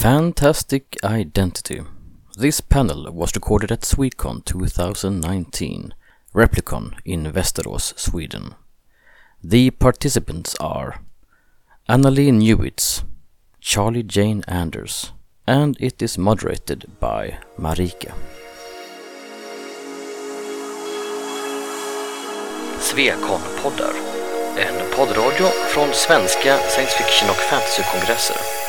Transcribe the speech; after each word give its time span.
Fantastic 0.00 0.96
Identity. 1.04 1.82
This 2.38 2.62
panel 2.62 3.12
was 3.12 3.34
recorded 3.34 3.70
at 3.70 3.82
Swecon 3.82 4.42
2019, 4.46 5.92
Replicon 6.34 6.94
in 7.04 7.30
Västerås, 7.30 7.92
Sweden. 7.98 8.54
The 9.44 9.70
participants 9.72 10.56
are 10.58 11.02
Annalee 11.86 12.32
Newitz, 12.32 13.04
Charlie 13.60 14.02
Jane 14.02 14.42
Anders, 14.48 15.12
and 15.46 15.76
it 15.78 16.00
is 16.00 16.16
moderated 16.16 16.86
by 16.98 17.36
Marika. 17.58 18.14
Svekon-poddar. 22.78 23.94
En 24.56 24.96
poddradio 24.96 25.46
från 25.68 25.88
svenska 25.92 26.58
science 26.58 26.96
fiction 26.96 27.30
och 27.30 27.36
fantasykongresser. 27.36 28.59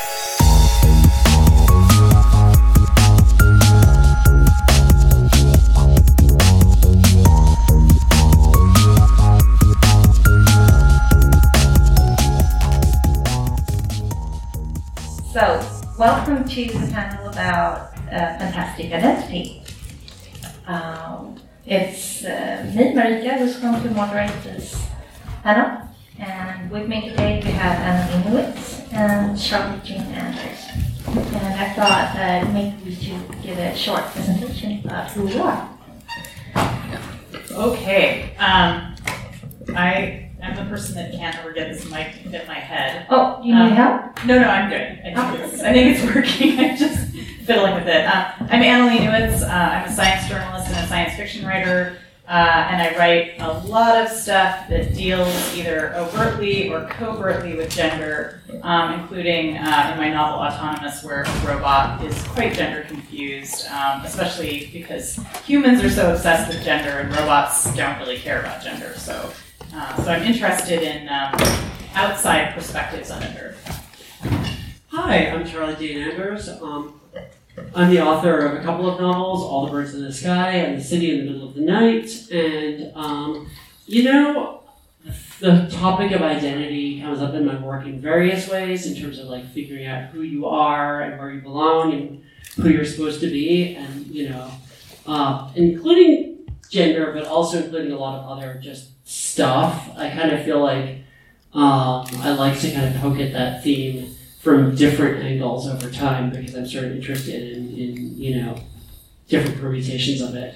So, 15.32 15.66
welcome 15.98 16.46
to 16.46 16.66
the 16.66 16.92
panel 16.92 17.30
about 17.30 17.96
uh, 18.12 18.36
fantastic 18.36 18.92
identity. 18.92 19.62
Um, 20.66 21.40
it's 21.64 22.22
uh, 22.22 22.70
me, 22.76 22.92
Marika, 22.92 23.38
who's 23.38 23.56
going 23.56 23.82
to 23.82 23.90
moderate 23.92 24.30
this 24.44 24.78
panel. 25.42 25.88
And 26.18 26.70
with 26.70 26.86
me 26.86 27.08
today 27.08 27.40
we 27.42 27.50
have 27.52 27.78
Annalee 27.78 28.24
Newitz 28.24 28.92
and 28.92 29.40
Charlie 29.40 29.80
Jane 29.82 30.02
Anders. 30.02 30.68
And 31.06 31.54
I 31.54 31.72
thought 31.72 32.12
that 32.14 32.52
maybe 32.52 32.76
we 32.84 32.94
should 32.94 33.42
give 33.42 33.56
a 33.56 33.74
short 33.74 34.02
presentation 34.12 34.84
about 34.84 35.12
who 35.12 35.24
we 35.24 35.38
are. 35.38 35.66
Okay. 37.52 38.36
Um, 38.36 38.96
I 39.74 40.31
am 40.42 40.56
the 40.56 40.64
person 40.70 40.94
that 40.96 41.12
can't 41.12 41.36
ever 41.38 41.52
get 41.52 41.72
this 41.72 41.88
mic 41.90 42.12
to 42.22 42.28
fit 42.30 42.46
my 42.46 42.54
head. 42.54 43.06
Oh, 43.10 43.40
you 43.42 43.54
need 43.54 43.60
Um, 43.60 43.70
help? 43.72 44.24
No, 44.26 44.38
no, 44.40 44.48
I'm 44.48 44.68
good. 44.68 44.80
I 45.04 45.32
think 45.36 45.52
it's, 45.52 45.62
I 45.62 45.72
think 45.72 45.96
it's 45.98 46.04
working. 46.14 46.58
I'm 46.60 46.76
just 46.76 47.10
fiddling 47.46 47.74
with 47.74 47.86
it. 47.86 48.04
Um, 48.04 48.24
I'm 48.50 48.62
Annalee 48.62 48.98
Newitz. 48.98 49.42
Uh, 49.42 49.46
I'm 49.52 49.88
a 49.88 49.92
science 49.92 50.28
journalist 50.28 50.68
and 50.68 50.84
a 50.84 50.88
science 50.88 51.14
fiction 51.16 51.46
writer. 51.46 51.96
Uh, 52.28 52.66
and 52.70 52.80
I 52.80 52.96
write 52.96 53.34
a 53.40 53.52
lot 53.66 54.00
of 54.00 54.08
stuff 54.08 54.68
that 54.68 54.94
deals 54.94 55.28
either 55.56 55.92
overtly 55.96 56.72
or 56.72 56.86
covertly 56.86 57.56
with 57.56 57.68
gender, 57.70 58.40
um, 58.62 58.98
including 59.00 59.58
uh, 59.58 59.90
in 59.92 59.98
my 59.98 60.08
novel 60.08 60.38
Autonomous, 60.38 61.02
where 61.02 61.22
a 61.24 61.40
robot 61.46 62.02
is 62.04 62.22
quite 62.28 62.54
gender 62.54 62.82
confused, 62.88 63.66
um, 63.68 64.02
especially 64.04 64.70
because 64.72 65.18
humans 65.44 65.82
are 65.82 65.90
so 65.90 66.12
obsessed 66.12 66.48
with 66.48 66.64
gender 66.64 66.90
and 67.00 67.10
robots 67.14 67.74
don't 67.74 67.98
really 67.98 68.18
care 68.18 68.38
about 68.40 68.62
gender. 68.62 68.94
So, 68.96 69.30
uh, 69.74 70.02
so 70.02 70.10
I'm 70.10 70.22
interested 70.22 70.82
in 70.82 71.08
um, 71.08 71.34
outside 71.94 72.54
perspectives 72.54 73.10
on 73.10 73.22
gender. 73.22 73.54
Hi, 74.88 75.28
I'm 75.28 75.46
Charlie 75.46 75.74
Jane 75.76 76.02
Anders. 76.02 76.48
Um, 76.48 77.00
I'm 77.74 77.90
the 77.90 78.00
author 78.00 78.38
of 78.46 78.60
a 78.60 78.62
couple 78.62 78.88
of 78.88 79.00
novels, 79.00 79.42
All 79.42 79.66
the 79.66 79.72
Birds 79.72 79.94
in 79.94 80.02
the 80.02 80.12
Sky 80.12 80.52
and 80.52 80.78
The 80.78 80.84
City 80.84 81.10
in 81.10 81.24
the 81.24 81.32
Middle 81.32 81.48
of 81.48 81.54
the 81.54 81.62
Night. 81.62 82.30
And, 82.30 82.92
um, 82.94 83.50
you 83.86 84.04
know, 84.04 84.62
the 85.40 85.68
topic 85.70 86.12
of 86.12 86.22
identity 86.22 87.00
comes 87.00 87.20
up 87.20 87.34
in 87.34 87.44
my 87.44 87.58
work 87.60 87.84
in 87.86 88.00
various 88.00 88.48
ways 88.48 88.86
in 88.86 89.00
terms 89.00 89.18
of 89.18 89.26
like 89.26 89.46
figuring 89.52 89.86
out 89.86 90.10
who 90.10 90.22
you 90.22 90.46
are 90.46 91.02
and 91.02 91.18
where 91.18 91.30
you 91.30 91.40
belong 91.40 91.92
and 91.92 92.24
who 92.56 92.68
you're 92.68 92.84
supposed 92.84 93.20
to 93.20 93.28
be, 93.28 93.74
and, 93.74 94.06
you 94.06 94.28
know, 94.28 94.50
uh, 95.06 95.50
including 95.56 96.46
gender, 96.68 97.12
but 97.12 97.26
also 97.26 97.62
including 97.62 97.92
a 97.92 97.98
lot 97.98 98.18
of 98.18 98.38
other 98.38 98.58
just 98.62 98.91
stuff. 99.04 99.90
I 99.96 100.10
kind 100.10 100.32
of 100.32 100.44
feel 100.44 100.60
like 100.60 100.98
um, 101.54 102.06
I 102.20 102.32
like 102.38 102.58
to 102.60 102.70
kind 102.72 102.94
of 102.94 103.00
poke 103.00 103.18
at 103.18 103.32
that 103.32 103.62
theme 103.62 104.14
from 104.40 104.74
different 104.74 105.22
angles 105.22 105.68
over 105.68 105.90
time 105.90 106.30
because 106.30 106.54
I'm 106.54 106.66
sort 106.66 106.84
of 106.86 106.92
interested 106.96 107.56
in, 107.56 107.68
in 107.76 108.16
you 108.16 108.42
know, 108.42 108.58
different 109.28 109.60
permutations 109.60 110.20
of 110.20 110.34
it. 110.34 110.54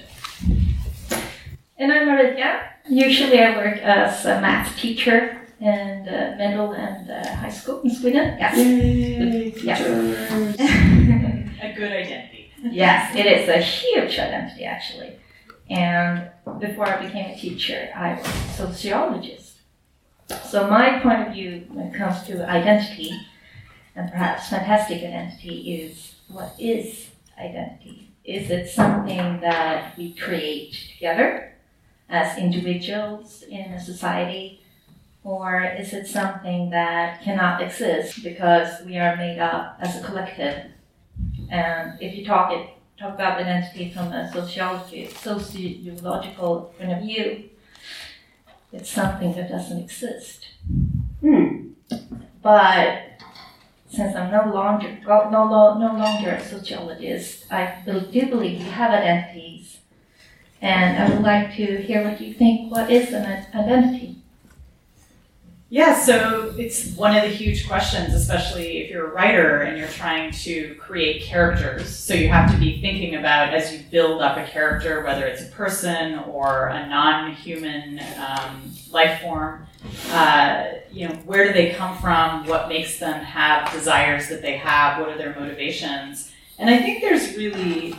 And 1.77 1.91
I'm 1.91 2.07
Marika. 2.07 2.67
Usually 2.89 3.39
I 3.39 3.55
work 3.57 3.77
as 3.77 4.25
a 4.25 4.41
math 4.41 4.77
teacher 4.77 5.41
in 5.59 6.07
uh, 6.07 6.35
middle 6.37 6.71
and 6.73 7.09
uh, 7.09 7.35
high 7.35 7.49
school 7.49 7.81
in 7.81 7.89
Sweden. 7.93 8.37
Yes. 8.39 8.57
Yay, 8.57 9.53
Yeah. 9.63 9.75
teachers. 9.77 10.59
A 11.61 11.73
good 11.75 11.91
identity. 11.91 12.51
yes, 12.63 13.15
it 13.15 13.25
is 13.25 13.49
a 13.49 13.57
huge 13.59 14.19
identity 14.19 14.63
actually. 14.63 15.13
And 15.69 16.29
before 16.59 16.87
I 16.87 17.05
became 17.05 17.31
a 17.31 17.37
teacher, 17.37 17.89
I 17.95 18.15
was 18.15 18.25
a 18.25 18.67
sociologist. 18.67 19.57
So 20.45 20.67
my 20.67 20.99
point 20.99 21.27
of 21.27 21.33
view 21.33 21.65
when 21.69 21.87
it 21.87 21.97
comes 21.97 22.23
to 22.23 22.49
identity, 22.49 23.11
and 23.95 24.11
perhaps 24.11 24.49
fantastic 24.49 25.03
identity, 25.03 25.75
is 25.75 26.15
what 26.29 26.53
is 26.59 27.09
identity? 27.39 28.11
Is 28.23 28.49
it 28.49 28.69
something 28.69 29.39
that 29.41 29.97
we 29.97 30.13
create 30.13 30.73
together 30.93 31.53
as 32.09 32.37
individuals 32.37 33.43
in 33.43 33.71
a 33.71 33.83
society? 33.83 34.61
Or 35.23 35.63
is 35.63 35.93
it 35.93 36.07
something 36.07 36.69
that 36.69 37.21
cannot 37.21 37.61
exist 37.61 38.23
because 38.23 38.85
we 38.85 38.97
are 38.97 39.17
made 39.17 39.39
up 39.39 39.77
as 39.81 39.97
a 39.97 40.03
collective 40.03 40.71
and 41.49 42.01
if 42.01 42.15
you 42.15 42.25
talk 42.25 42.51
it 42.51 42.69
talk 42.97 43.13
about 43.15 43.39
identity 43.39 43.91
from 43.91 44.11
a 44.11 44.31
sociology 44.31 45.07
sociological 45.07 46.73
point 46.77 46.91
of 46.91 47.01
view, 47.01 47.49
it's 48.73 48.89
something 48.89 49.33
that 49.35 49.49
doesn't 49.49 49.79
exist. 49.79 50.47
Hmm. 51.21 51.69
But 52.41 53.21
since 53.89 54.15
I'm 54.15 54.31
no 54.31 54.53
longer 54.53 54.97
go- 55.05 55.29
no, 55.29 55.47
no 55.77 55.97
longer 55.97 56.31
a 56.31 56.43
sociologist, 56.43 57.51
I 57.51 57.81
do 57.85 58.01
believe 58.25 58.59
we 58.59 58.69
have 58.69 58.91
identities, 58.91 59.79
and 60.61 61.01
I 61.01 61.09
would 61.09 61.23
like 61.23 61.55
to 61.55 61.81
hear 61.81 62.03
what 62.03 62.19
you 62.19 62.33
think. 62.33 62.71
What 62.71 62.91
is 62.91 63.13
an 63.13 63.45
identity? 63.53 64.16
Yeah, 65.69 65.99
so 65.99 66.53
it's 66.57 66.95
one 66.95 67.13
of 67.13 67.23
the 67.23 67.29
huge 67.29 67.67
questions, 67.67 68.13
especially 68.13 68.77
if 68.77 68.89
you're 68.89 69.07
a 69.07 69.13
writer 69.13 69.63
and 69.63 69.77
you're 69.77 69.89
trying 69.89 70.31
to 70.31 70.75
create 70.75 71.23
characters. 71.23 71.93
So 71.93 72.13
you 72.13 72.29
have 72.29 72.49
to 72.53 72.57
be 72.57 72.79
thinking 72.79 73.15
about 73.15 73.53
as 73.53 73.73
you 73.73 73.79
build 73.91 74.21
up 74.21 74.37
a 74.37 74.45
character, 74.45 75.03
whether 75.03 75.25
it's 75.25 75.41
a 75.41 75.47
person 75.47 76.19
or 76.19 76.67
a 76.67 76.87
non-human 76.87 77.99
um, 78.17 78.71
life 78.91 79.19
form. 79.19 79.67
Uh, 80.09 80.67
you 80.89 81.09
know, 81.09 81.15
where 81.25 81.45
do 81.45 81.51
they 81.51 81.71
come 81.71 81.97
from? 81.97 82.47
What 82.47 82.69
makes 82.69 82.97
them 82.97 83.21
have 83.25 83.69
desires 83.73 84.29
that 84.29 84.41
they 84.41 84.55
have? 84.55 85.01
What 85.01 85.09
are 85.09 85.17
their 85.17 85.37
motivations? 85.37 86.31
And 86.59 86.69
I 86.69 86.77
think 86.77 87.01
there's 87.01 87.35
really 87.35 87.93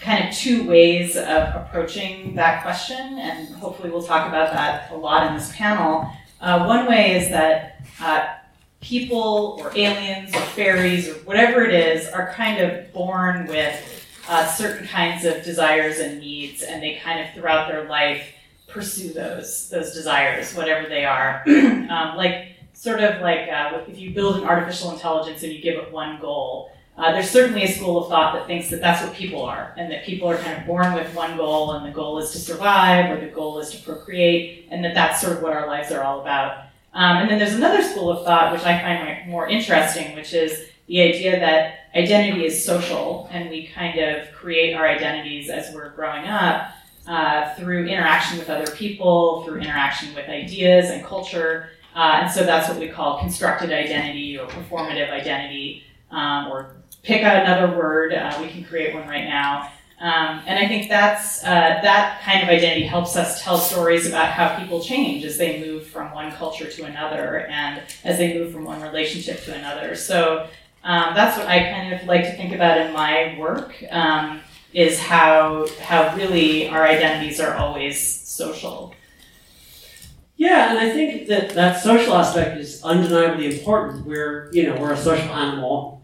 kind 0.00 0.28
of 0.28 0.32
two 0.32 0.68
ways 0.68 1.16
of 1.16 1.54
approaching 1.56 2.36
that 2.36 2.62
question, 2.62 3.18
and 3.18 3.48
hopefully 3.56 3.90
we'll 3.90 4.04
talk 4.04 4.28
about 4.28 4.52
that 4.52 4.92
a 4.92 4.96
lot 4.96 5.26
in 5.26 5.34
this 5.34 5.52
panel. 5.56 6.08
Uh, 6.40 6.64
one 6.64 6.86
way 6.86 7.16
is 7.16 7.30
that 7.30 7.82
uh, 8.00 8.26
people 8.80 9.58
or 9.60 9.72
aliens 9.76 10.34
or 10.34 10.40
fairies 10.40 11.08
or 11.08 11.14
whatever 11.24 11.62
it 11.62 11.74
is 11.74 12.08
are 12.08 12.32
kind 12.32 12.60
of 12.60 12.92
born 12.92 13.46
with 13.46 14.06
uh, 14.28 14.46
certain 14.46 14.86
kinds 14.86 15.24
of 15.24 15.42
desires 15.42 15.98
and 15.98 16.20
needs, 16.20 16.62
and 16.62 16.82
they 16.82 16.96
kind 16.96 17.20
of 17.20 17.34
throughout 17.34 17.68
their 17.68 17.88
life 17.88 18.34
pursue 18.68 19.12
those 19.12 19.68
those 19.70 19.92
desires, 19.92 20.54
whatever 20.54 20.88
they 20.88 21.04
are. 21.04 21.42
um, 21.48 22.16
like 22.16 22.48
sort 22.72 23.00
of 23.00 23.20
like 23.20 23.48
uh, 23.48 23.80
if 23.88 23.98
you 23.98 24.10
build 24.10 24.36
an 24.36 24.44
artificial 24.44 24.92
intelligence 24.92 25.42
and 25.42 25.52
you 25.52 25.60
give 25.60 25.76
it 25.76 25.90
one 25.90 26.20
goal. 26.20 26.70
Uh, 26.98 27.12
there's 27.12 27.30
certainly 27.30 27.62
a 27.62 27.68
school 27.68 28.02
of 28.02 28.08
thought 28.08 28.34
that 28.34 28.46
thinks 28.48 28.68
that 28.70 28.80
that's 28.80 29.02
what 29.04 29.14
people 29.14 29.42
are, 29.44 29.72
and 29.76 29.90
that 29.90 30.04
people 30.04 30.28
are 30.28 30.36
kind 30.36 30.58
of 30.58 30.66
born 30.66 30.92
with 30.94 31.14
one 31.14 31.36
goal, 31.36 31.72
and 31.72 31.86
the 31.86 31.92
goal 31.92 32.18
is 32.18 32.32
to 32.32 32.38
survive, 32.38 33.08
or 33.08 33.20
the 33.20 33.32
goal 33.32 33.60
is 33.60 33.70
to 33.70 33.80
procreate, 33.82 34.66
and 34.70 34.84
that 34.84 34.94
that's 34.94 35.20
sort 35.20 35.36
of 35.36 35.42
what 35.42 35.52
our 35.52 35.68
lives 35.68 35.92
are 35.92 36.02
all 36.02 36.20
about. 36.20 36.64
Um, 36.94 37.18
and 37.18 37.30
then 37.30 37.38
there's 37.38 37.54
another 37.54 37.82
school 37.82 38.10
of 38.10 38.24
thought, 38.24 38.52
which 38.52 38.64
I 38.64 38.80
find 38.80 39.30
more 39.30 39.46
interesting, 39.46 40.16
which 40.16 40.34
is 40.34 40.66
the 40.88 41.00
idea 41.02 41.38
that 41.38 41.90
identity 41.94 42.44
is 42.44 42.64
social, 42.64 43.28
and 43.30 43.48
we 43.48 43.68
kind 43.68 43.98
of 44.00 44.32
create 44.32 44.74
our 44.74 44.88
identities 44.88 45.50
as 45.50 45.72
we're 45.72 45.90
growing 45.90 46.26
up 46.26 46.72
uh, 47.06 47.54
through 47.54 47.86
interaction 47.86 48.38
with 48.38 48.50
other 48.50 48.70
people, 48.72 49.44
through 49.44 49.60
interaction 49.60 50.14
with 50.16 50.28
ideas 50.28 50.90
and 50.90 51.04
culture. 51.04 51.70
Uh, 51.94 52.22
and 52.22 52.30
so 52.30 52.42
that's 52.42 52.68
what 52.68 52.78
we 52.78 52.88
call 52.88 53.20
constructed 53.20 53.70
identity 53.70 54.36
or 54.36 54.48
performative 54.48 55.10
identity, 55.10 55.84
um, 56.10 56.48
or 56.48 56.74
pick 57.02 57.22
out 57.22 57.44
another 57.44 57.76
word. 57.76 58.12
Uh, 58.12 58.38
we 58.40 58.48
can 58.48 58.64
create 58.64 58.94
one 58.94 59.08
right 59.08 59.24
now. 59.24 59.70
Um, 60.00 60.42
and 60.46 60.58
I 60.58 60.68
think 60.68 60.88
that's 60.88 61.42
uh, 61.42 61.80
that 61.82 62.20
kind 62.22 62.42
of 62.42 62.48
identity 62.48 62.86
helps 62.86 63.16
us 63.16 63.42
tell 63.42 63.58
stories 63.58 64.06
about 64.06 64.28
how 64.28 64.56
people 64.56 64.80
change 64.80 65.24
as 65.24 65.38
they 65.38 65.60
move 65.60 65.86
from 65.86 66.12
one 66.12 66.30
culture 66.32 66.70
to 66.70 66.84
another, 66.84 67.46
and 67.46 67.82
as 68.04 68.16
they 68.18 68.38
move 68.38 68.52
from 68.52 68.64
one 68.64 68.80
relationship 68.80 69.42
to 69.44 69.54
another. 69.54 69.96
So 69.96 70.46
Um, 70.84 71.14
that's 71.14 71.36
what 71.36 71.48
I 71.48 71.70
kind 71.70 71.92
of 71.92 72.06
like 72.06 72.22
to 72.22 72.32
think 72.36 72.54
about 72.54 72.78
in 72.78 72.92
my 72.92 73.36
work. 73.38 73.74
Um, 73.90 74.40
is 74.72 75.00
how 75.00 75.66
how 75.82 76.14
really 76.14 76.68
our 76.68 76.86
identities 76.86 77.40
are 77.40 77.54
always 77.56 77.98
social. 77.98 78.94
Yeah, 80.36 80.70
and 80.70 80.78
I 80.78 80.90
think 80.90 81.26
that 81.28 81.50
that 81.50 81.82
social 81.82 82.14
aspect 82.14 82.58
is 82.58 82.80
undeniably 82.84 83.58
important. 83.58 84.06
We're, 84.06 84.50
you 84.52 84.62
know, 84.70 84.80
we're 84.80 84.92
a 84.92 84.96
social 84.96 85.34
animal. 85.34 85.97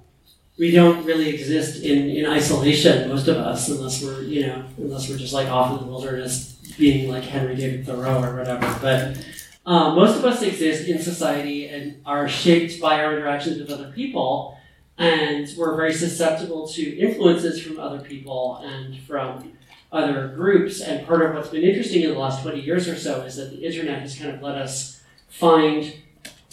We 0.57 0.71
don't 0.71 1.05
really 1.05 1.31
exist 1.31 1.83
in, 1.83 2.11
in 2.11 2.27
isolation, 2.27 3.09
most 3.09 3.27
of 3.27 3.37
us, 3.37 3.69
unless 3.69 4.03
we're, 4.03 4.23
you 4.23 4.47
know, 4.47 4.65
unless 4.79 5.09
we're 5.09 5.19
just 5.19 5.35
like 5.35 5.49
off 5.49 5.73
in 5.73 5.85
the 5.85 5.91
wilderness 5.91 6.53
being 6.79 7.09
like 7.09 7.25
Henry 7.25 7.57
David 7.57 7.87
Thoreau 7.87 8.23
or 8.23 8.37
whatever. 8.37 8.79
But 8.81 9.25
um, 9.67 9.97
most 9.97 10.19
of 10.19 10.25
us 10.25 10.43
exist 10.43 10.89
in 10.89 11.01
society 11.01 11.69
and 11.69 12.01
are 12.05 12.29
shaped 12.29 12.81
by 12.81 13.03
our 13.03 13.17
interactions 13.17 13.59
with 13.59 13.71
other 13.71 13.91
people, 13.93 14.59
and 14.99 15.49
we're 15.57 15.75
very 15.75 15.93
susceptible 15.93 16.69
to 16.69 16.99
influences 16.99 17.61
from 17.61 17.81
other 17.81 18.01
people 18.01 18.59
and 18.63 18.97
from 19.01 19.53
other 19.91 20.29
groups. 20.29 20.81
And 20.81 21.07
part 21.07 21.23
of 21.23 21.35
what's 21.35 21.49
been 21.49 21.63
interesting 21.63 22.03
in 22.03 22.11
the 22.11 22.19
last 22.19 22.43
20 22.43 22.61
years 22.61 22.89
or 22.89 22.97
so 22.97 23.23
is 23.23 23.37
that 23.37 23.51
the 23.51 23.65
internet 23.65 24.01
has 24.01 24.19
kind 24.19 24.31
of 24.31 24.43
let 24.43 24.57
us 24.57 25.03
find 25.29 25.95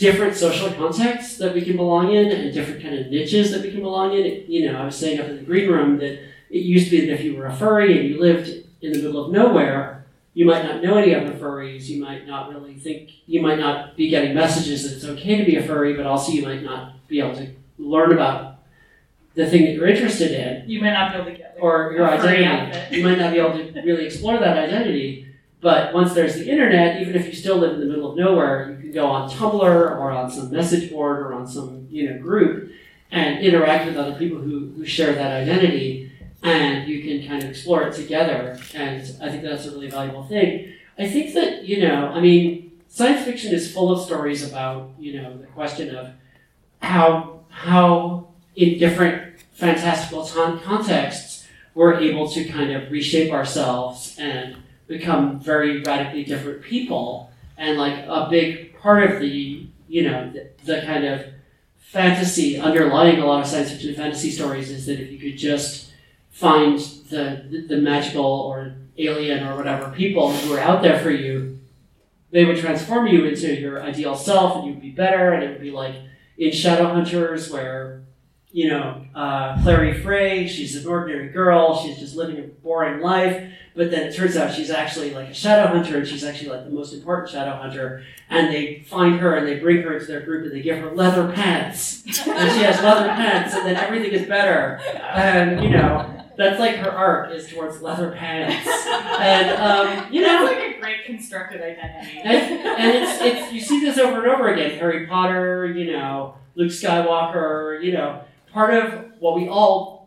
different 0.02 0.36
social 0.36 0.72
contexts 0.72 1.38
that 1.38 1.54
we 1.54 1.62
can 1.62 1.78
belong 1.78 2.12
in 2.12 2.32
and 2.32 2.52
different 2.52 2.82
kind 2.82 2.96
of 2.96 3.08
niches 3.08 3.52
that 3.52 3.62
we 3.62 3.70
can 3.70 3.82
belong 3.82 4.14
in. 4.14 4.52
You 4.52 4.72
know, 4.72 4.82
I 4.82 4.86
was 4.86 4.96
saying 4.96 5.20
up 5.20 5.28
in 5.28 5.36
the 5.38 5.44
green 5.44 5.70
room 5.70 6.00
that 6.00 6.14
it 6.50 6.64
used 6.64 6.86
to 6.86 6.92
be 6.92 7.06
that 7.06 7.14
if 7.14 7.24
you 7.24 7.38
were 7.38 7.46
a 7.46 7.56
furry 7.56 8.00
and 8.00 8.10
you 8.10 8.20
lived 8.20 8.50
in 8.82 8.94
the 8.94 8.98
middle 8.98 9.24
of 9.24 9.32
nowhere, 9.32 10.08
you 10.34 10.46
might 10.46 10.64
not 10.64 10.82
know 10.82 10.98
any 10.98 11.14
other 11.14 11.34
furries. 11.34 11.84
You 11.84 12.02
might 12.02 12.26
not 12.26 12.50
really 12.50 12.74
think, 12.74 13.12
you 13.28 13.44
might 13.44 13.60
not 13.60 13.96
be 13.96 14.10
getting 14.10 14.34
messages 14.34 14.84
that 14.84 14.96
it's 14.96 15.06
okay 15.06 15.38
to 15.38 15.46
be 15.46 15.58
a 15.58 15.64
furry, 15.64 15.94
but 15.94 16.08
also 16.08 16.32
you 16.32 16.42
might 16.42 16.64
not 16.64 17.08
be 17.08 17.20
able 17.20 17.36
to 17.36 17.52
learn 17.78 18.12
about 18.12 18.56
the 19.36 19.48
thing 19.48 19.66
that 19.66 19.74
you're 19.74 19.88
interested 19.88 20.32
in 20.32 20.70
You 20.70 20.82
might 20.82 20.94
not 20.94 21.12
be 21.12 21.20
able 21.20 21.32
to 21.32 21.38
get 21.38 21.54
like, 21.54 21.64
or 21.64 21.94
your 21.94 22.10
identity. 22.10 22.98
You 22.98 23.04
might 23.06 23.20
not 23.20 23.32
be 23.32 23.40
able 23.40 23.54
to 23.54 23.82
really 23.82 24.08
explore 24.08 24.40
that 24.40 24.58
identity. 24.58 25.31
But 25.62 25.94
once 25.94 26.14
there's 26.14 26.36
the 26.36 26.50
internet, 26.50 27.02
even 27.02 27.16
if 27.16 27.28
you 27.28 27.34
still 27.34 27.58
live 27.58 27.74
in 27.74 27.80
the 27.80 27.86
middle 27.86 28.12
of 28.12 28.18
nowhere, 28.18 28.72
you 28.72 28.78
can 28.82 28.92
go 28.92 29.08
on 29.08 29.30
Tumblr 29.30 29.62
or 29.62 30.12
on 30.12 30.32
some 30.32 30.52
message 30.52 30.92
board 30.92 31.20
or 31.20 31.34
on 31.34 31.48
some 31.48 31.88
you 31.90 32.10
know 32.10 32.20
group 32.20 32.72
and 33.12 33.44
interact 33.44 33.86
with 33.86 33.98
other 33.98 34.18
people 34.18 34.40
who, 34.40 34.72
who 34.76 34.86
share 34.86 35.14
that 35.14 35.32
identity 35.32 36.12
and 36.44 36.88
you 36.88 37.02
can 37.04 37.28
kind 37.28 37.44
of 37.44 37.50
explore 37.50 37.84
it 37.84 37.94
together. 37.94 38.58
And 38.74 39.02
I 39.22 39.30
think 39.30 39.44
that's 39.44 39.66
a 39.66 39.72
really 39.72 39.90
valuable 39.90 40.24
thing. 40.24 40.74
I 40.98 41.08
think 41.08 41.34
that, 41.34 41.66
you 41.66 41.82
know, 41.82 42.08
I 42.08 42.20
mean, 42.20 42.72
science 42.88 43.24
fiction 43.26 43.54
is 43.54 43.72
full 43.72 43.92
of 43.92 44.04
stories 44.04 44.48
about, 44.48 44.92
you 44.98 45.22
know, 45.22 45.38
the 45.38 45.48
question 45.48 45.96
of 45.96 46.12
how 46.82 47.42
how 47.50 48.28
in 48.56 48.80
different 48.80 49.40
fantastical 49.54 50.26
contexts 50.26 51.48
we're 51.76 52.00
able 52.00 52.28
to 52.30 52.44
kind 52.46 52.72
of 52.72 52.92
reshape 52.92 53.32
ourselves 53.32 54.16
and 54.18 54.56
become 54.92 55.40
very 55.40 55.82
radically 55.82 56.24
different 56.24 56.62
people. 56.62 57.32
And 57.58 57.78
like 57.78 58.06
a 58.08 58.28
big 58.30 58.78
part 58.80 59.10
of 59.10 59.20
the, 59.20 59.68
you 59.88 60.10
know, 60.10 60.32
the, 60.32 60.50
the 60.66 60.82
kind 60.82 61.06
of 61.06 61.26
fantasy 61.78 62.60
underlying 62.60 63.20
a 63.20 63.26
lot 63.26 63.42
of 63.42 63.48
science 63.48 63.72
fiction 63.72 63.90
and 63.90 63.98
fantasy 63.98 64.32
stories 64.32 64.70
is 64.70 64.86
that 64.86 65.00
if 65.00 65.12
you 65.12 65.18
could 65.18 65.38
just 65.38 65.92
find 66.30 66.80
the, 67.10 67.66
the, 67.68 67.78
magical 67.78 68.26
or 68.26 68.74
alien 68.98 69.46
or 69.46 69.56
whatever 69.58 69.92
people 69.92 70.32
who 70.32 70.54
are 70.54 70.60
out 70.60 70.82
there 70.82 71.00
for 71.00 71.12
you, 71.12 71.60
they 72.32 72.46
would 72.46 72.58
transform 72.58 73.08
you 73.08 73.26
into 73.26 73.54
your 73.60 73.84
ideal 73.84 74.16
self 74.16 74.58
and 74.58 74.68
you'd 74.68 74.82
be 74.82 74.92
better 74.92 75.34
and 75.34 75.44
it 75.44 75.50
would 75.50 75.62
be 75.62 75.72
like 75.72 75.96
in 76.38 76.52
Shadowhunters 76.52 77.52
where 77.52 78.02
you 78.52 78.68
know, 78.68 79.06
uh, 79.16 79.62
Clary 79.64 80.02
Fray, 80.02 80.48
she's 80.48 80.76
an 80.76 80.86
ordinary 80.86 81.30
girl, 81.30 81.82
she's 81.82 81.98
just 81.98 82.16
living 82.16 82.38
a 82.38 82.42
boring 82.42 83.02
life, 83.02 83.52
but 83.74 83.90
then 83.92 84.08
it 84.08 84.16
turns 84.16 84.36
out 84.36 84.54
she's 84.54 84.70
actually 84.70 85.14
like 85.14 85.30
a 85.30 85.34
shadow 85.34 85.68
hunter 85.74 85.98
and 85.98 86.08
she's 86.08 86.24
actually 86.24 86.50
like 86.50 86.66
the 86.66 86.72
most 86.72 86.94
important 86.94 87.30
shadow 87.30 87.56
hunter. 87.56 88.04
And 88.30 88.54
they 88.54 88.86
find 88.88 89.20
her 89.20 89.36
and 89.36 89.48
they 89.48 89.60
bring 89.60 89.82
her 89.84 89.94
into 89.94 90.06
their 90.08 90.22
group 90.22 90.44
and 90.46 90.52
they 90.54 90.62
give 90.62 90.80
her 90.80 90.92
leather 90.92 91.32
pants. 91.32 92.04
and 92.06 92.52
she 92.52 92.64
has 92.64 92.82
leather 92.84 93.08
pants 93.10 93.54
and 93.54 93.66
then 93.66 93.78
everything 93.78 94.12
is 94.12 94.28
better. 94.28 94.80
And, 95.02 95.64
you 95.64 95.70
know, 95.70 96.18
that's 96.38 96.60
like 96.60 96.76
her 96.78 96.92
arc 96.92 97.32
is 97.34 97.48
towards 97.50 97.82
leather 97.82 98.12
pants. 98.12 98.68
And, 98.88 99.50
um, 99.62 100.12
you 100.14 100.22
know, 100.22 100.46
That's 100.46 100.58
like 100.58 100.76
a 100.76 100.80
great 100.80 101.06
constructed 101.06 101.62
identity. 101.62 102.20
and, 102.24 102.68
and 102.68 103.04
it's, 103.04 103.22
it's 103.22 103.54
you 103.54 103.62
see 103.62 103.80
this 103.82 103.98
over 103.98 104.24
and 104.24 104.32
over 104.32 104.52
again. 104.52 104.78
Harry 104.80 105.08
Potter, 105.08 105.68
you 105.68 105.92
know, 105.92 106.36
Luke 106.56 106.72
Skywalker, 106.72 107.84
you 107.84 107.94
know, 107.94 108.24
part 108.52 108.74
of 108.74 109.06
what 109.20 109.36
we 109.36 109.48
all 109.48 110.01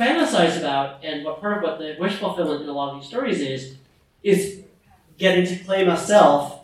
fantasize 0.00 0.58
about, 0.58 1.04
and 1.04 1.24
what 1.24 1.40
part 1.40 1.58
of 1.58 1.62
what 1.62 1.78
the 1.78 1.96
wish 1.98 2.14
fulfillment 2.14 2.62
in 2.62 2.68
a 2.68 2.72
lot 2.72 2.94
of 2.94 3.00
these 3.00 3.08
stories 3.08 3.40
is, 3.40 3.76
is 4.22 4.62
getting 5.18 5.44
to 5.46 5.56
claim 5.64 5.88
a 5.88 5.96
self 5.96 6.60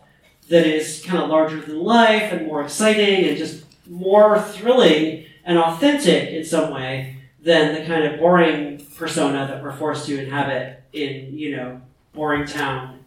that 0.49 0.67
is 0.67 1.05
kind 1.05 1.23
of 1.23 1.29
larger 1.29 1.61
than 1.61 1.81
life 1.81 2.33
and 2.33 2.47
more 2.47 2.63
exciting 2.63 3.29
and 3.29 3.37
just 3.37 3.65
more 3.89 4.41
thrilling 4.41 5.27
and 5.45 5.59
authentic 5.59 6.31
in 6.31 6.45
some 6.45 6.73
way 6.73 7.17
than 7.43 7.75
the 7.75 7.87
kind 7.87 8.05
of 8.05 8.19
boring 8.19 8.85
persona 8.97 9.47
that 9.47 9.63
we're 9.63 9.73
forced 9.73 10.07
to 10.07 10.19
inhabit 10.19 10.83
in, 10.93 11.39
you 11.39 11.57
know, 11.57 11.81
boring 12.13 12.47
town, 12.47 13.05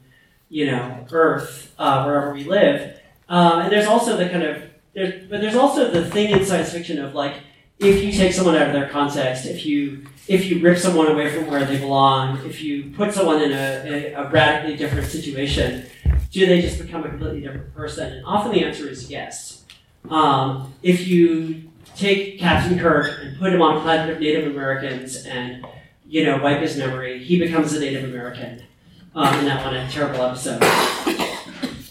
you 0.49 0.65
know, 0.67 1.05
Earth, 1.11 1.73
uh, 1.79 2.03
wherever 2.03 2.33
we 2.33 2.43
live. 2.43 2.99
Um, 3.27 3.61
and 3.61 3.71
there's 3.71 3.87
also 3.87 4.15
the 4.15 4.29
kind 4.29 4.43
of, 4.43 4.63
there's, 4.93 5.29
but 5.29 5.41
there's 5.41 5.55
also 5.55 5.89
the 5.91 6.09
thing 6.09 6.31
in 6.31 6.45
science 6.45 6.71
fiction 6.71 6.99
of 6.99 7.13
like, 7.15 7.35
if 7.79 8.03
you 8.03 8.11
take 8.11 8.33
someone 8.33 8.55
out 8.55 8.67
of 8.67 8.73
their 8.73 8.89
context, 8.89 9.45
if 9.45 9.65
you 9.65 10.05
if 10.29 10.45
you 10.45 10.59
rip 10.61 10.77
someone 10.77 11.07
away 11.07 11.33
from 11.33 11.47
where 11.47 11.65
they 11.65 11.79
belong, 11.79 12.37
if 12.45 12.61
you 12.61 12.91
put 12.95 13.11
someone 13.11 13.41
in 13.41 13.51
a, 13.51 14.13
a, 14.13 14.13
a 14.13 14.29
radically 14.29 14.77
different 14.77 15.07
situation, 15.07 15.85
do 16.31 16.45
they 16.45 16.61
just 16.61 16.79
become 16.79 17.03
a 17.03 17.09
completely 17.09 17.41
different 17.41 17.73
person? 17.73 18.13
And 18.13 18.25
often 18.25 18.51
the 18.51 18.63
answer 18.63 18.87
is 18.87 19.09
yes. 19.09 19.65
Um, 20.09 20.71
if 20.83 21.07
you 21.07 21.71
take 21.95 22.39
Captain 22.39 22.77
Kirk 22.77 23.19
and 23.23 23.39
put 23.39 23.51
him 23.51 23.61
on 23.63 23.77
a 23.77 23.81
planet 23.81 24.15
of 24.15 24.21
Native 24.21 24.55
Americans 24.55 25.25
and 25.25 25.65
you 26.07 26.23
know 26.23 26.37
wipe 26.37 26.61
his 26.61 26.77
memory, 26.77 27.23
he 27.23 27.39
becomes 27.39 27.73
a 27.73 27.79
Native 27.79 28.03
American. 28.03 28.63
Um, 29.15 29.33
and 29.33 29.47
that 29.47 29.65
one 29.65 29.75
a 29.75 29.89
terrible 29.89 30.21
episode. 30.21 30.59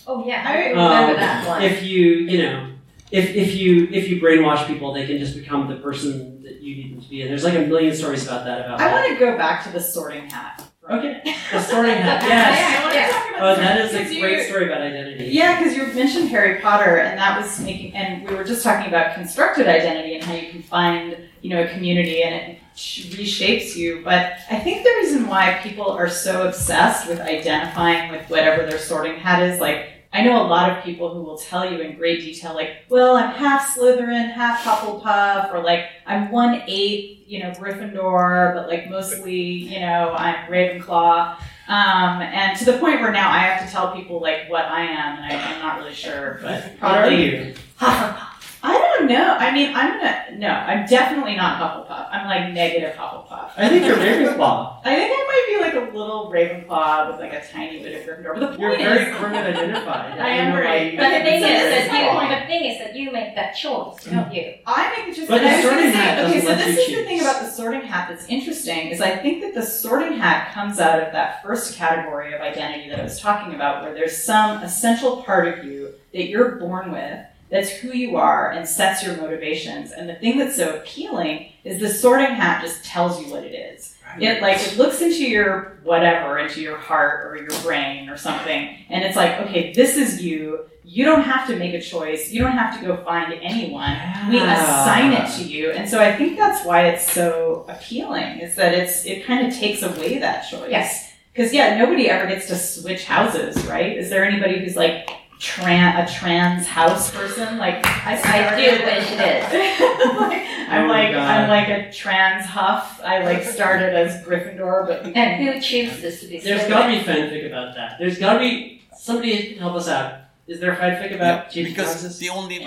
Oh 0.06 0.24
yeah, 0.24 0.44
I 0.46 0.68
remember 0.68 0.80
Um, 0.80 1.16
that 1.16 1.46
one. 1.46 1.62
If 1.62 1.82
you 1.82 2.02
you 2.02 2.38
know 2.38 2.70
if, 3.10 3.34
if 3.34 3.56
you 3.56 3.88
if 3.90 4.08
you 4.08 4.20
brainwash 4.20 4.66
people, 4.68 4.92
they 4.94 5.06
can 5.06 5.18
just 5.18 5.34
become 5.34 5.68
the 5.68 5.76
person 5.76 6.37
you 6.68 6.76
need 6.76 6.94
them 6.94 7.02
to 7.02 7.08
be. 7.08 7.22
And 7.22 7.30
there's 7.30 7.44
like 7.44 7.54
a 7.54 7.66
million 7.66 7.94
stories 7.94 8.24
about 8.26 8.44
that. 8.44 8.66
About 8.66 8.80
I 8.80 8.92
want 8.92 9.08
to 9.08 9.18
go 9.18 9.36
back 9.36 9.64
to 9.64 9.72
the 9.72 9.80
sorting 9.80 10.28
hat. 10.30 10.62
Okay. 10.90 11.20
the 11.52 11.60
sorting 11.60 11.96
hat. 11.96 12.22
Yeah, 12.28 12.28
Yes. 12.28 12.74
I 12.78 12.82
want 12.82 12.92
to 12.94 12.98
Yeah. 12.98 13.08
talk 13.10 13.28
about 13.30 13.58
Oh, 13.58 13.60
that 13.60 13.78
is 13.80 13.94
a 14.16 14.20
great 14.20 14.48
story 14.48 14.66
about 14.66 14.80
identity. 14.80 15.24
Yeah, 15.26 15.58
because 15.58 15.76
you 15.76 15.86
mentioned 15.88 16.28
Harry 16.30 16.60
Potter, 16.60 16.96
and 16.98 17.18
that 17.18 17.40
was 17.40 17.60
making, 17.60 17.94
and 17.94 18.26
we 18.28 18.34
were 18.34 18.44
just 18.44 18.62
talking 18.64 18.88
about 18.88 19.14
constructed 19.14 19.66
identity 19.68 20.14
and 20.16 20.24
how 20.24 20.32
you 20.34 20.50
can 20.50 20.62
find, 20.62 21.16
you 21.42 21.50
know, 21.50 21.62
a 21.62 21.68
community 21.68 22.22
and 22.22 22.34
it 22.52 22.58
reshapes 22.74 23.76
you. 23.76 24.00
But 24.04 24.38
I 24.50 24.58
think 24.58 24.82
the 24.82 24.90
reason 25.00 25.26
why 25.28 25.60
people 25.62 25.90
are 25.90 26.08
so 26.08 26.46
obsessed 26.48 27.06
with 27.08 27.20
identifying 27.20 28.10
with 28.10 28.28
whatever 28.30 28.64
their 28.66 28.78
sorting 28.78 29.16
hat 29.18 29.42
is, 29.42 29.60
like, 29.60 29.90
I 30.12 30.22
know 30.22 30.42
a 30.42 30.48
lot 30.48 30.70
of 30.76 30.82
people 30.82 31.12
who 31.12 31.22
will 31.22 31.36
tell 31.36 31.70
you 31.70 31.80
in 31.80 31.96
great 31.96 32.20
detail, 32.20 32.54
like, 32.54 32.70
well, 32.88 33.16
I'm 33.16 33.30
half 33.34 33.76
Slytherin, 33.76 34.32
half 34.32 34.62
Hufflepuff, 34.62 35.52
or 35.52 35.62
like, 35.62 35.86
I'm 36.06 36.30
one 36.30 36.62
eighth, 36.66 37.24
you 37.26 37.40
know, 37.42 37.50
Gryffindor, 37.50 38.54
but 38.54 38.68
like 38.68 38.88
mostly, 38.88 39.38
you 39.38 39.80
know, 39.80 40.14
I'm 40.16 40.50
Ravenclaw. 40.50 41.36
Um, 41.68 42.22
and 42.22 42.58
to 42.58 42.64
the 42.64 42.78
point 42.78 43.00
where 43.02 43.12
now 43.12 43.30
I 43.30 43.38
have 43.40 43.66
to 43.66 43.70
tell 43.70 43.92
people 43.94 44.20
like 44.20 44.48
what 44.48 44.64
I 44.64 44.80
am, 44.80 45.18
and 45.18 45.32
I, 45.32 45.54
I'm 45.54 45.60
not 45.60 45.78
really 45.78 45.92
sure, 45.94 46.38
but 46.42 46.62
What 46.62 46.72
are 46.72 46.76
probably 46.78 47.24
you? 47.24 47.54
Hufflepuff. 47.78 48.27
I 48.62 48.72
don't 48.72 49.08
know. 49.08 49.36
I 49.38 49.52
mean, 49.52 49.74
I'm 49.74 49.98
gonna 49.98 50.36
no. 50.36 50.48
I'm 50.48 50.86
definitely 50.86 51.36
not 51.36 51.60
Hufflepuff. 51.60 52.08
I'm 52.10 52.26
like 52.26 52.52
negative 52.52 52.94
Hufflepuff. 52.96 53.50
I 53.56 53.68
think 53.68 53.86
you're 53.86 53.96
Ravenclaw. 53.96 54.80
I 54.84 54.94
think 54.94 55.12
I 55.12 55.24
might 55.26 55.72
be 55.72 55.78
like 55.78 55.88
a 55.88 55.96
little 55.96 56.30
Ravenclaw 56.32 57.10
with 57.10 57.20
like 57.20 57.32
a 57.32 57.46
tiny 57.46 57.82
bit 57.82 58.00
of 58.00 58.16
Gryffindor. 58.16 58.38
But 58.38 58.52
the 58.52 58.58
You're 58.58 58.70
point 58.70 58.82
very 58.82 59.10
is, 59.10 59.16
Gryffindor 59.16 59.46
identified. 59.46 60.12
I 60.12 60.16
don't 60.16 60.26
am 60.26 60.48
know 60.48 60.60
very- 60.60 60.96
but 60.96 61.08
the 61.08 61.24
thing 61.24 61.42
So 61.42 61.48
is 61.48 61.60
this 61.60 61.84
is 61.84 61.90
that 61.90 62.22
you, 62.22 62.40
the 62.40 62.46
thing 62.46 62.64
is 62.64 62.78
that 62.78 62.96
you 62.96 63.12
make 63.12 63.34
that 63.36 63.52
choice, 63.52 64.04
don't 64.04 64.14
mm-hmm. 64.14 64.34
you? 64.34 64.54
I 64.66 64.96
make 64.96 65.14
the 65.14 65.20
choice. 65.20 65.28
But 65.28 65.42
the 65.42 65.48
I 65.48 65.56
was 65.56 65.64
gonna 65.64 65.76
sorting 65.76 65.92
say, 65.92 65.98
hat 65.98 66.24
okay, 66.24 66.40
so 66.40 66.54
this 66.54 66.88
you 66.88 66.96
is 66.96 66.98
the 66.98 67.04
thing 67.04 67.20
about 67.20 67.40
the 67.42 67.50
sorting 67.50 67.82
hat 67.82 68.08
that's 68.08 68.26
interesting 68.28 68.88
is 68.88 69.00
I 69.00 69.16
think 69.16 69.42
that 69.42 69.54
the 69.54 69.62
sorting 69.64 70.18
hat 70.18 70.52
comes 70.52 70.80
out 70.80 71.00
of 71.00 71.12
that 71.12 71.42
first 71.44 71.76
category 71.76 72.34
of 72.34 72.40
identity 72.40 72.88
that 72.90 72.98
I 72.98 73.04
was 73.04 73.20
talking 73.20 73.54
about, 73.54 73.82
where 73.82 73.94
there's 73.94 74.16
some 74.16 74.62
essential 74.62 75.22
part 75.22 75.46
of 75.46 75.64
you 75.64 75.94
that 76.12 76.28
you're 76.28 76.56
born 76.56 76.90
with 76.90 77.20
that's 77.50 77.70
who 77.70 77.92
you 77.92 78.16
are 78.16 78.50
and 78.50 78.68
sets 78.68 79.02
your 79.02 79.16
motivations. 79.16 79.92
And 79.92 80.08
the 80.08 80.14
thing 80.14 80.38
that's 80.38 80.56
so 80.56 80.76
appealing 80.76 81.52
is 81.64 81.80
the 81.80 81.88
sorting 81.88 82.26
hat 82.26 82.62
just 82.62 82.84
tells 82.84 83.20
you 83.20 83.30
what 83.32 83.44
it 83.44 83.54
is. 83.54 83.96
It 84.20 84.42
like 84.42 84.56
it 84.58 84.76
looks 84.76 85.00
into 85.00 85.28
your 85.28 85.78
whatever, 85.82 86.38
into 86.38 86.60
your 86.60 86.76
heart 86.76 87.26
or 87.26 87.36
your 87.36 87.60
brain 87.62 88.08
or 88.08 88.16
something, 88.16 88.76
and 88.88 89.04
it's 89.04 89.16
like, 89.16 89.38
okay, 89.42 89.72
this 89.72 89.96
is 89.96 90.22
you. 90.22 90.64
You 90.82 91.04
don't 91.04 91.22
have 91.22 91.46
to 91.48 91.56
make 91.56 91.74
a 91.74 91.80
choice. 91.82 92.30
You 92.30 92.40
don't 92.40 92.52
have 92.52 92.80
to 92.80 92.86
go 92.86 92.96
find 93.04 93.32
anyone. 93.34 93.98
We 94.30 94.38
assign 94.38 95.12
it 95.12 95.30
to 95.36 95.44
you, 95.44 95.72
and 95.72 95.88
so 95.88 96.00
I 96.00 96.16
think 96.16 96.38
that's 96.38 96.64
why 96.64 96.88
it's 96.88 97.10
so 97.12 97.66
appealing. 97.68 98.40
Is 98.40 98.56
that 98.56 98.74
it's 98.74 99.04
it 99.04 99.24
kind 99.26 99.46
of 99.46 99.54
takes 99.54 99.82
away 99.82 100.18
that 100.18 100.48
choice. 100.48 100.70
Yes. 100.70 101.12
Because 101.32 101.52
yeah, 101.52 101.78
nobody 101.78 102.08
ever 102.08 102.26
gets 102.26 102.46
to 102.48 102.56
switch 102.56 103.04
houses, 103.04 103.64
right? 103.66 103.96
Is 103.96 104.10
there 104.10 104.24
anybody 104.24 104.58
who's 104.58 104.74
like 104.74 105.08
tran 105.38 106.04
a 106.04 106.12
trans 106.12 106.66
house 106.66 107.10
person? 107.14 107.58
Like 107.58 107.84
I, 107.86 108.20
I 108.52 108.56
do 108.56 108.70
wish 108.84 109.12
it 109.12 109.20
is. 109.20 109.88
Like, 110.18 110.42
I'm 110.68 110.84
Oh 110.84 110.92
like 110.92 111.12
God. 111.12 111.16
I'm 111.30 111.48
like 111.48 111.68
a 111.68 111.92
trans 111.92 112.44
huff. 112.44 113.00
I 113.02 113.24
like 113.24 113.42
started 113.56 113.94
as 113.94 114.22
Gryffindor, 114.24 114.86
but 114.86 115.06
And 115.16 115.42
who 115.42 115.60
chooses 115.60 116.20
to 116.20 116.26
be 116.26 116.40
There's 116.40 116.62
Slytherin? 116.62 116.68
got 116.68 116.86
to 116.86 116.92
be 116.92 117.04
fanfic 117.04 117.46
about 117.46 117.74
that. 117.76 117.96
There's 117.98 118.18
got 118.18 118.34
to 118.34 118.38
be 118.40 118.82
somebody 118.96 119.54
help 119.54 119.74
us 119.76 119.88
out. 119.88 120.20
Is 120.46 120.60
there 120.60 120.74
fanfic 120.76 121.14
about 121.14 121.50
changing 121.50 121.72
because 121.74 121.92
houses? 121.94 122.18
the 122.18 122.28
only 122.30 122.66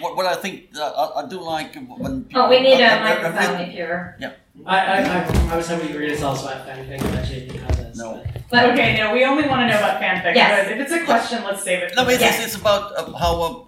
what, 0.00 0.16
what 0.16 0.26
I 0.26 0.34
think 0.36 0.68
uh, 0.76 0.80
I, 1.16 1.24
I 1.24 1.28
do 1.28 1.40
like 1.40 1.74
when 1.74 2.24
people, 2.24 2.42
Oh, 2.42 2.48
we 2.48 2.60
need 2.60 2.80
I- 2.82 2.96
a 2.96 3.02
microphone 3.02 3.54
read- 3.58 3.68
if 3.68 3.74
you're. 3.74 4.18
I, 4.66 4.76
I, 4.78 4.96
I, 5.00 5.52
I 5.52 5.56
was 5.56 5.66
hoping 5.68 5.88
you 5.88 5.94
were 5.94 6.00
going 6.00 6.12
to 6.12 6.18
tell 6.18 6.36
fanfic 6.36 7.00
about 7.00 7.26
changing 7.26 7.58
houses. 7.58 7.96
No. 7.98 8.14
but- 8.14 8.31
But 8.52 8.68
okay, 8.72 8.98
no, 8.98 9.14
we 9.14 9.24
only 9.24 9.48
want 9.48 9.62
to 9.62 9.66
know 9.68 9.78
about 9.78 9.98
fanfic. 10.02 10.34
Yes. 10.34 10.68
But 10.68 10.72
if 10.76 10.80
it's 10.82 10.92
a 10.92 11.04
question, 11.06 11.42
let's 11.42 11.62
save 11.64 11.82
it. 11.84 11.94
No, 11.96 12.04
but 12.04 12.12
it's, 12.14 12.20
Yes. 12.22 12.44
it's 12.44 12.54
about 12.54 12.92
uh, 12.98 13.10
how 13.16 13.66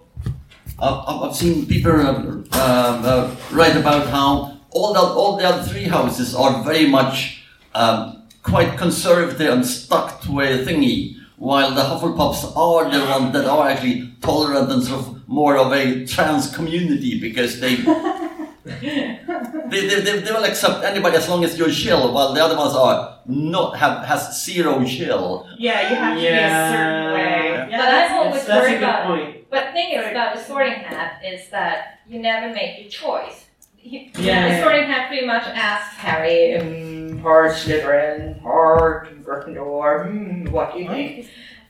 uh, 0.79 1.03
I've, 1.07 1.23
I've 1.23 1.35
seen 1.35 1.65
people 1.65 1.91
uh, 1.91 2.13
um, 2.13 2.45
uh, 2.53 3.35
write 3.51 3.75
about 3.75 4.07
how 4.09 4.59
all 4.69 4.93
the 4.93 4.99
all 4.99 5.37
the 5.37 5.43
other 5.43 5.63
three 5.63 5.85
houses 5.85 6.35
are 6.35 6.63
very 6.63 6.85
much 6.87 7.43
um, 7.73 8.27
quite 8.43 8.77
conservative 8.77 9.49
and 9.51 9.65
stuck 9.65 10.21
to 10.21 10.39
a 10.41 10.63
thingy, 10.63 11.15
while 11.37 11.71
the 11.73 11.81
Hufflepuffs 11.81 12.55
are 12.55 12.83
the 12.91 12.99
ones 13.09 13.33
that 13.33 13.45
are 13.45 13.67
actually 13.67 14.11
tolerant 14.21 14.71
and 14.71 14.83
sort 14.83 14.99
of 15.01 15.27
more 15.27 15.57
of 15.57 15.73
a 15.73 16.05
trans 16.05 16.53
community 16.55 17.19
because 17.19 17.59
they. 17.59 17.77
They, 18.65 19.87
they, 19.87 20.01
they, 20.01 20.19
they 20.19 20.31
will 20.31 20.43
accept 20.43 20.83
anybody 20.83 21.17
as 21.17 21.29
long 21.29 21.43
as 21.43 21.57
you're 21.57 21.69
chill, 21.69 22.11
while 22.13 22.33
the 22.33 22.43
other 22.43 22.57
ones 22.57 22.73
are 22.73 23.19
not 23.27 23.77
have 23.77 24.05
has 24.05 24.43
zero 24.43 24.83
chill. 24.85 25.47
yeah, 25.57 25.89
you 25.89 25.95
have 25.95 26.15
to 26.15 26.21
be 26.21 26.27
a 26.27 26.69
certain 26.71 27.13
way. 27.13 27.21
Yeah. 27.21 27.67
Yeah, 27.69 27.77
But 27.77 27.85
I'm 27.87 27.91
that's- 27.91 28.11
always 28.11 28.33
That's, 28.33 28.47
that's 28.47 28.57
a 28.57 28.69
worried 28.69 28.77
about 28.77 29.07
point. 29.07 29.49
But 29.49 29.65
the 29.67 29.71
thing 29.73 29.91
is 29.93 30.05
about 30.11 30.35
the 30.35 30.41
sorting 30.43 30.73
hat 30.73 31.21
is 31.23 31.49
that 31.49 31.99
you 32.07 32.19
never 32.19 32.53
make 32.53 32.79
your 32.81 32.89
choice. 32.89 33.45
You- 33.81 34.09
Yeah, 34.17 34.47
the 34.49 34.55
yeah. 34.55 34.63
sorting 34.63 34.83
hat 34.85 35.07
pretty 35.09 35.25
much 35.27 35.43
asks 35.45 35.95
Harry, 35.97 36.57
um, 36.57 37.19
hard 37.19 37.51
Slytherin, 37.51 38.41
hard 38.41 39.23
Gryffindor, 39.23 40.09
hmm, 40.09 40.51
what 40.51 40.73
do 40.73 40.79
you 40.79 40.89
think? 40.89 41.27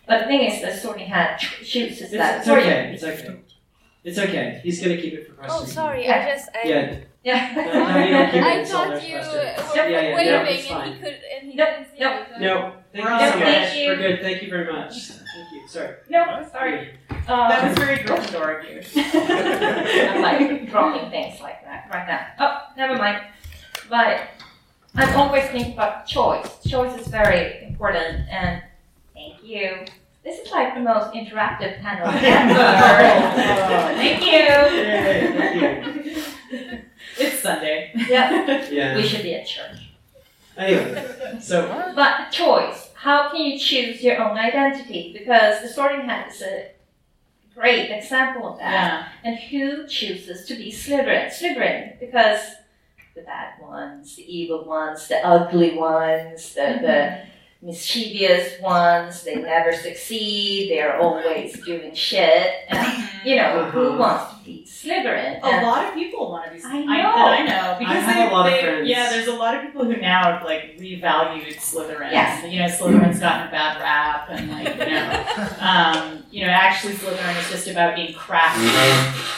But 0.08 0.20
the 0.22 0.26
thing 0.28 0.42
is, 0.42 0.62
the 0.62 0.72
sorting 0.76 1.08
hat 1.08 1.40
ch- 1.40 1.66
chooses 1.68 2.12
that 2.12 2.40
It's, 2.40 2.48
it's 2.48 2.58
okay. 2.58 2.92
It's 2.94 3.04
okay. 3.04 3.40
It's 4.06 4.20
okay. 4.20 4.60
He's 4.64 4.80
going 4.84 4.96
to 4.96 5.02
keep 5.02 5.14
it 5.14 5.28
for 5.28 5.34
questions. 5.34 5.62
Oh, 5.64 5.66
sorry. 5.66 6.06
Yeah. 6.06 6.26
I 6.28 6.30
just 6.36 6.50
I, 6.54 6.68
Yeah. 6.68 6.98
Yeah. 7.24 7.54
No, 7.56 7.64
no, 7.90 8.06
you 8.06 8.12
don't 8.14 8.32
keep 8.32 8.36
it. 8.36 8.44
I 8.44 8.66
thought 8.66 8.88
you 8.88 9.16
questions. 9.18 9.34
were 9.34 9.76
Yeah, 9.76 9.88
yeah, 9.88 10.10
no, 10.10 10.16
waving 10.16 10.56
it's 10.56 10.72
and 10.72 10.94
he 10.94 11.00
could 11.00 11.20
and 11.34 11.52
he 11.52 11.56
Nope, 11.56 11.68
didn't 11.70 11.88
see 11.92 12.00
nope. 12.00 12.28
you. 12.36 12.40
No, 12.40 12.74
thank 12.94 13.04
We're 13.06 13.10
you 13.10 13.16
all 13.16 13.20
so 13.20 13.40
much. 13.40 13.44
Thank 13.46 13.80
you. 13.80 13.88
We're 13.90 13.96
good. 13.98 14.22
Thank 14.22 14.42
you 14.44 14.50
very 14.52 14.72
much. 14.72 14.94
Thank 15.08 15.52
you. 15.54 15.68
Sorry. 15.68 15.96
no, 16.10 16.48
sorry. 16.52 17.00
that 17.10 17.30
Um, 17.64 17.70
was 17.70 17.80
very 17.80 17.98
Gryffindor 17.98 18.60
of 18.60 18.70
you. 18.70 19.02
I'm 20.12 20.22
like 20.22 20.70
dropping 20.70 21.10
things 21.10 21.42
like 21.42 21.64
that 21.66 21.90
right 21.92 22.08
now. 22.08 22.28
Oh, 22.40 22.62
never 22.78 22.96
mind. 23.00 23.24
But 23.90 24.28
I'm 24.94 25.16
always 25.18 25.46
thinking 25.46 25.74
about 25.74 26.06
choice. 26.06 26.48
Choice 26.64 26.96
is 27.02 27.08
very 27.08 27.64
important, 27.64 28.30
and 28.30 28.62
thank 29.16 29.44
you. 29.44 29.86
This 30.26 30.40
is 30.40 30.52
like 30.52 30.74
the 30.74 30.80
most 30.82 31.14
interactive 31.14 31.80
panel 31.82 32.08
ever. 32.12 32.24
thank 33.96 34.26
you. 34.26 34.78
Yay, 34.82 35.34
thank 35.38 35.56
you. 36.52 36.82
it's 37.20 37.40
Sunday. 37.40 37.92
Yeah, 38.10 38.68
Yeah. 38.72 38.96
we 38.96 39.04
should 39.04 39.22
be 39.22 39.36
at 39.36 39.46
church. 39.46 39.78
Anyway, 40.58 41.40
so 41.40 41.92
But 41.96 42.32
choice. 42.32 42.90
How 42.96 43.30
can 43.30 43.42
you 43.42 43.60
choose 43.60 44.02
your 44.02 44.20
own 44.20 44.36
identity? 44.36 45.14
Because 45.14 45.62
the 45.62 45.68
sorting 45.68 46.02
hat 46.10 46.32
is 46.34 46.42
a 46.42 46.70
great 47.54 47.92
example 47.92 48.48
of 48.48 48.58
that. 48.58 48.72
Yeah. 48.72 49.08
And 49.24 49.38
who 49.38 49.88
chooses 49.88 50.48
to 50.48 50.56
be 50.56 50.72
Slytherin? 50.72 51.28
Slytherin, 51.28 52.00
because 52.00 52.42
the 53.14 53.22
bad 53.22 53.62
ones, 53.62 54.16
the 54.16 54.24
evil 54.24 54.66
ones, 54.66 55.08
the 55.08 55.18
ugly 55.26 55.78
ones, 55.78 56.56
the, 56.56 56.80
the 56.82 56.88
mm-hmm. 56.88 57.30
Mischievous 57.66 58.60
ones, 58.62 59.24
they 59.24 59.36
never 59.36 59.74
succeed, 59.74 60.70
they're 60.72 61.00
always 61.00 61.60
doing 61.66 61.94
shit. 61.96 62.54
And, 62.70 63.10
you 63.26 63.36
know, 63.38 63.70
who 63.72 63.88
Uh-huh. 63.90 63.98
wants 63.98 64.34
to 64.34 64.46
be 64.46 64.66
Slytherin? 64.68 65.42
A 65.42 65.46
And- 65.46 65.66
lot 65.68 65.86
of 65.88 65.94
people 65.96 66.32
want 66.32 66.46
to 66.46 66.52
be. 66.52 66.60
Slytherin. 66.60 66.88
I 66.90 67.02
know. 67.02 67.16
I 67.16 67.44
know 67.44 67.76
because 67.80 68.04
have 68.04 68.16
they, 68.16 68.28
a 68.28 68.32
lot 68.32 68.46
of 68.48 68.54
they- 68.54 68.62
friends. 68.62 68.88
Yeah, 68.88 69.10
there's 69.10 69.28
a 69.28 69.34
lot 69.34 69.56
of 69.56 69.62
people 69.64 69.84
who 69.86 69.98
now 69.98 70.32
have 70.34 70.44
like 70.44 70.78
revalued 70.78 71.56
Slytherin. 71.56 72.12
Yes. 72.12 72.46
You 72.52 72.60
know, 72.60 72.66
Slytherin's 72.68 73.20
gotten 73.20 73.48
a 73.48 73.52
bad 73.52 73.82
rap, 73.82 74.28
and 74.30 74.52
like 74.52 74.78
you 74.78 74.94
know, 74.94 75.48
um, 75.60 76.24
you 76.32 76.46
know, 76.46 76.52
actually 76.52 76.94
Slytherin 76.94 77.40
is 77.40 77.50
just 77.50 77.68
about 77.68 77.96
being 77.96 78.14
crafty. 78.14 78.68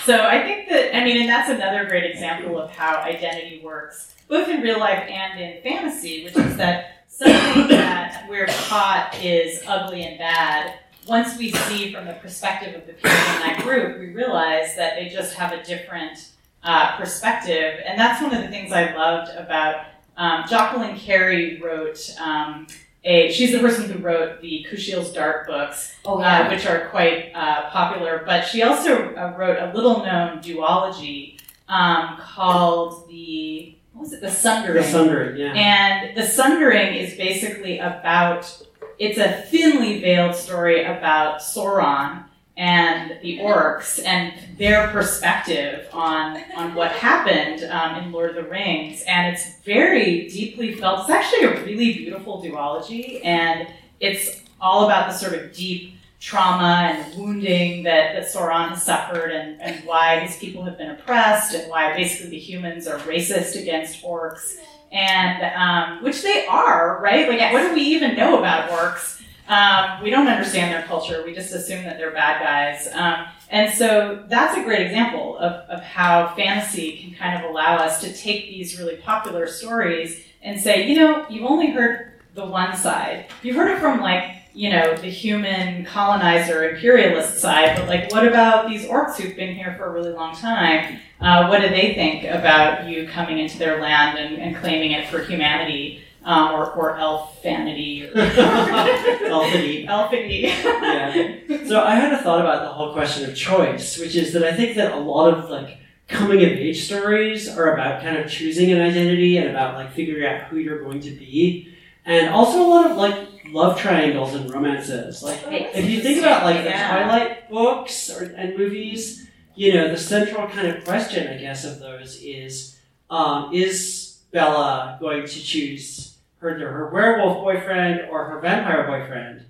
So 0.04 0.26
I 0.28 0.44
think 0.44 0.68
that 0.70 0.96
I 0.96 1.04
mean, 1.06 1.22
and 1.22 1.30
that's 1.30 1.50
another 1.50 1.86
great 1.86 2.04
example 2.12 2.60
of 2.60 2.72
how 2.72 2.98
identity 2.98 3.62
works, 3.64 4.14
both 4.28 4.50
in 4.50 4.62
real 4.62 4.80
life 4.80 5.04
and 5.10 5.40
in 5.40 5.62
fantasy, 5.64 6.26
which 6.26 6.36
is 6.36 6.58
that 6.58 6.97
something 7.18 7.68
that 7.70 8.28
we're 8.30 8.46
taught 8.46 9.18
is 9.22 9.62
ugly 9.66 10.04
and 10.04 10.20
bad. 10.20 10.80
Once 11.08 11.38
we 11.38 11.52
see 11.52 11.92
from 11.92 12.06
the 12.06 12.14
perspective 12.14 12.76
of 12.76 12.86
the 12.86 12.94
people 12.94 13.10
in 13.10 13.40
that 13.42 13.60
group, 13.64 14.00
we 14.00 14.08
realize 14.08 14.76
that 14.76 14.96
they 14.96 15.10
just 15.10 15.34
have 15.34 15.52
a 15.52 15.64
different 15.64 16.32
uh, 16.64 16.96
perspective, 16.98 17.80
and 17.86 18.00
that's 18.00 18.22
one 18.22 18.36
of 18.36 18.42
the 18.42 18.50
things 18.50 18.72
I 18.72 18.94
loved 18.94 19.32
about 19.36 19.86
um, 20.18 20.44
Jacqueline 20.48 20.98
Carey 20.98 21.60
wrote. 21.62 22.16
Um, 22.20 22.68
a, 23.04 23.32
she's 23.32 23.54
the 23.54 23.60
person 23.60 23.90
who 23.90 24.00
wrote 24.00 24.42
the 24.42 24.68
Kushiel's 24.70 25.14
Dart 25.14 25.48
books, 25.48 25.96
oh, 26.04 26.20
uh, 26.20 26.50
which 26.50 26.66
are 26.66 26.90
quite 26.90 27.32
uh, 27.34 27.70
popular. 27.70 28.24
But 28.26 28.42
she 28.44 28.64
also 28.64 29.16
uh, 29.16 29.34
wrote 29.38 29.58
a 29.58 29.72
little 29.74 30.04
known 30.04 30.40
duology 30.40 31.40
um, 31.70 32.18
called 32.18 33.08
the 33.08 33.77
what 33.98 34.04
was 34.04 34.14
it? 34.14 34.22
The 34.22 34.30
Sundering. 34.30 34.84
the 34.84 34.84
Sundering, 34.84 35.38
yeah. 35.38 35.54
And 35.54 36.16
the 36.16 36.24
Sundering 36.24 36.94
is 36.94 37.16
basically 37.16 37.80
about 37.80 38.64
it's 39.00 39.18
a 39.18 39.42
thinly 39.50 40.00
veiled 40.00 40.36
story 40.36 40.84
about 40.84 41.40
Sauron 41.40 42.24
and 42.56 43.20
the 43.22 43.40
orcs 43.40 44.04
and 44.04 44.34
their 44.58 44.88
perspective 44.90 45.88
on 45.94 46.44
on 46.56 46.76
what 46.76 46.92
happened 46.92 47.64
um, 47.72 48.04
in 48.04 48.12
Lord 48.12 48.30
of 48.30 48.36
the 48.36 48.50
Rings, 48.50 49.04
and 49.08 49.34
it's 49.34 49.60
very 49.62 50.30
deeply 50.30 50.76
felt. 50.76 51.02
It's 51.02 51.10
actually 51.10 51.46
a 51.46 51.66
really 51.66 51.94
beautiful 51.94 52.40
duology, 52.42 53.26
and 53.26 53.68
it's 54.00 54.44
all 54.62 54.86
about 54.86 55.10
the 55.10 55.18
sort 55.18 55.34
of 55.34 55.54
deep 55.54 55.97
trauma 56.20 56.94
and 56.94 57.16
wounding 57.18 57.84
that, 57.84 58.14
that 58.14 58.26
Sauron 58.26 58.70
has 58.70 58.84
suffered 58.84 59.32
and, 59.32 59.62
and 59.62 59.86
why 59.86 60.20
his 60.20 60.36
people 60.38 60.64
have 60.64 60.78
been 60.78 60.90
oppressed 60.90 61.54
and 61.54 61.70
why 61.70 61.96
basically 61.96 62.32
the 62.32 62.40
humans 62.40 62.88
are 62.88 62.98
racist 63.00 63.60
against 63.62 64.04
orcs 64.04 64.56
and 64.92 65.44
um, 65.56 66.04
which 66.04 66.24
they 66.24 66.48
are, 66.48 67.00
right? 67.02 67.28
Like, 67.30 67.54
what 67.54 67.62
do 67.62 67.74
we 67.74 67.82
even 67.82 68.16
know 68.16 68.40
about 68.40 68.70
orcs? 68.70 69.22
Um, 69.48 70.04
we 70.04 70.10
don't 70.10 70.28
understand 70.28 70.74
their 70.74 70.84
culture. 70.84 71.24
We 71.26 71.34
just 71.34 71.54
assume 71.54 71.84
that 71.84 71.98
they're 71.98 72.12
bad 72.12 72.42
guys. 72.42 72.94
Um, 72.94 73.28
and 73.50 73.74
so 73.74 74.26
that's 74.28 74.58
a 74.58 74.64
great 74.64 74.82
example 74.82 75.38
of, 75.38 75.70
of 75.70 75.82
how 75.84 76.34
fantasy 76.36 76.98
can 76.98 77.14
kind 77.14 77.42
of 77.42 77.50
allow 77.50 77.78
us 77.78 78.02
to 78.02 78.14
take 78.14 78.50
these 78.50 78.78
really 78.80 78.98
popular 78.98 79.48
stories 79.48 80.24
and 80.42 80.60
say, 80.60 80.88
you 80.88 80.98
know, 80.98 81.26
you've 81.30 81.46
only 81.46 81.72
heard 81.72 82.14
the 82.34 82.46
one 82.46 82.76
side. 82.76 83.28
You've 83.42 83.56
heard 83.56 83.72
it 83.72 83.80
from 83.80 84.02
like, 84.02 84.32
you 84.58 84.72
know, 84.72 84.96
the 84.96 85.10
human 85.10 85.86
colonizer 85.86 86.68
imperialist 86.68 87.38
side, 87.38 87.78
but 87.78 87.88
like, 87.88 88.12
what 88.12 88.28
about 88.28 88.68
these 88.68 88.86
orcs 88.86 89.16
who've 89.16 89.36
been 89.36 89.54
here 89.54 89.76
for 89.78 89.86
a 89.86 89.92
really 89.92 90.12
long 90.12 90.36
time? 90.36 91.00
Uh, 91.22 91.46
what 91.48 91.62
do 91.62 91.70
they 91.70 91.94
think 91.94 92.24
about 92.24 92.90
you 92.90 93.08
coming 93.08 93.38
into 93.38 93.60
their 93.60 93.80
land 93.80 94.18
and, 94.18 94.42
and 94.42 94.56
claiming 94.56 94.94
it 94.94 95.08
for 95.10 95.24
humanity 95.24 96.02
um, 96.24 96.54
or, 96.54 96.72
or 96.72 96.98
elf 96.98 97.42
vanity 97.44 98.06
or 98.08 98.12
Elfity. 98.16 99.88
elfity? 99.88 100.42
Yeah. 100.44 101.68
So 101.68 101.84
I 101.84 101.94
had 101.94 102.14
a 102.14 102.18
thought 102.18 102.42
about 102.42 102.64
the 102.64 102.70
whole 102.70 102.94
question 102.94 103.30
of 103.30 103.36
choice, 103.36 104.00
which 104.00 104.16
is 104.16 104.34
that 104.34 104.44
I 104.44 104.54
think 104.56 104.76
that 104.78 104.92
a 104.92 104.98
lot 105.00 105.36
of 105.36 105.52
like 105.52 105.78
coming 106.08 106.44
of 106.44 106.52
age 106.52 106.86
stories 106.86 107.48
are 107.48 107.74
about 107.74 108.02
kind 108.02 108.18
of 108.18 108.30
choosing 108.30 108.72
an 108.72 108.82
identity 108.82 109.38
and 109.38 109.50
about 109.50 109.76
like 109.76 109.94
figuring 109.94 110.26
out 110.26 110.48
who 110.48 110.58
you're 110.58 110.82
going 110.84 111.02
to 111.02 111.12
be. 111.12 111.76
And 112.06 112.30
also 112.30 112.62
a 112.62 112.68
lot 112.68 112.90
of 112.90 112.98
like 112.98 113.37
love 113.52 113.80
triangles 113.80 114.34
and 114.34 114.52
romances. 114.54 115.24
Like 115.24 115.40
if 115.50 115.90
you 115.90 116.02
think 116.02 116.20
about 116.20 116.44
like 116.44 116.64
the 116.64 116.70
Yeah. 116.70 117.04
Twilight 117.04 117.50
books 117.50 118.10
or, 118.10 118.24
and 118.24 118.58
movies, 118.58 119.28
you 119.56 119.74
know, 119.74 119.90
the 119.90 119.98
central 119.98 120.48
kind 120.48 120.68
of 120.68 120.84
question, 120.84 121.28
I 121.28 121.38
guess, 121.38 121.66
of 121.66 121.80
those 121.80 122.22
is, 122.22 122.78
um, 123.10 123.54
is 123.54 124.20
Bella 124.32 124.98
going 125.00 125.26
to 125.26 125.40
choose 125.40 126.18
her 126.40 126.58
her 126.60 126.92
werewolf 126.94 127.44
boyfriend 127.44 128.10
or 128.12 128.26
her 128.26 128.40
vampire 128.40 128.86
boyfriend? 128.86 129.46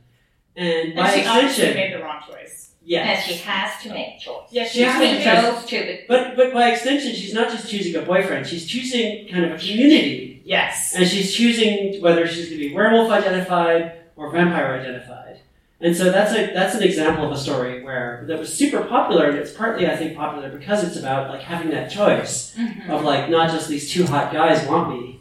And 0.55 0.95
by 0.95 1.11
And 1.11 1.51
she 1.51 1.61
extension, 1.61 1.75
made 1.75 1.93
the 1.93 2.03
wrong 2.03 2.21
choice. 2.27 2.71
Yes. 2.87 3.27
And 3.27 3.35
she 3.35 3.43
has 3.43 3.83
to 3.83 3.89
make 3.89 4.15
a 4.15 4.19
choice. 4.19 4.47
Yeah, 4.51 4.63
she 4.65 4.77
She 4.79 4.81
has 4.83 4.93
has 4.93 5.01
to 5.01 5.61
Between 5.61 5.81
to 5.81 5.97
choose. 5.97 6.05
But 6.07 6.35
but 6.37 6.53
by 6.53 6.69
extension, 6.71 7.13
she's 7.13 7.33
not 7.33 7.49
just 7.51 7.69
choosing 7.69 7.95
a 7.95 8.01
boyfriend; 8.01 8.47
she's 8.47 8.65
choosing 8.65 9.27
kind 9.27 9.43
of 9.45 9.51
a 9.51 9.57
community, 9.57 10.41
Yes. 10.45 10.95
and 10.97 11.07
she's 11.07 11.33
choosing 11.35 12.01
whether 12.01 12.25
she's 12.27 12.47
going 12.49 12.59
to 12.61 12.69
be 12.69 12.73
werewolf 12.73 13.11
identified 13.11 13.93
or 14.15 14.31
vampire 14.31 14.79
identified. 14.79 15.39
And 15.79 15.95
so 15.95 16.05
that's 16.11 16.31
a 16.33 16.51
that's 16.53 16.73
an 16.73 16.81
example 16.83 17.25
of 17.25 17.31
a 17.31 17.37
story 17.37 17.83
where 17.83 18.23
that 18.27 18.39
was 18.39 18.51
super 18.51 18.81
popular, 18.95 19.29
and 19.29 19.37
it's 19.37 19.51
partly 19.51 19.85
I 19.87 19.95
think 19.95 20.15
popular 20.15 20.49
because 20.49 20.83
it's 20.83 20.97
about 20.97 21.29
like 21.29 21.41
having 21.41 21.69
that 21.71 21.91
choice 21.91 22.55
Mhm. 22.57 22.89
of 22.89 23.03
like 23.03 23.29
not 23.29 23.51
just 23.51 23.67
these 23.69 23.91
two 23.93 24.05
hot 24.05 24.33
guys 24.33 24.65
want 24.67 24.89
me, 24.89 25.19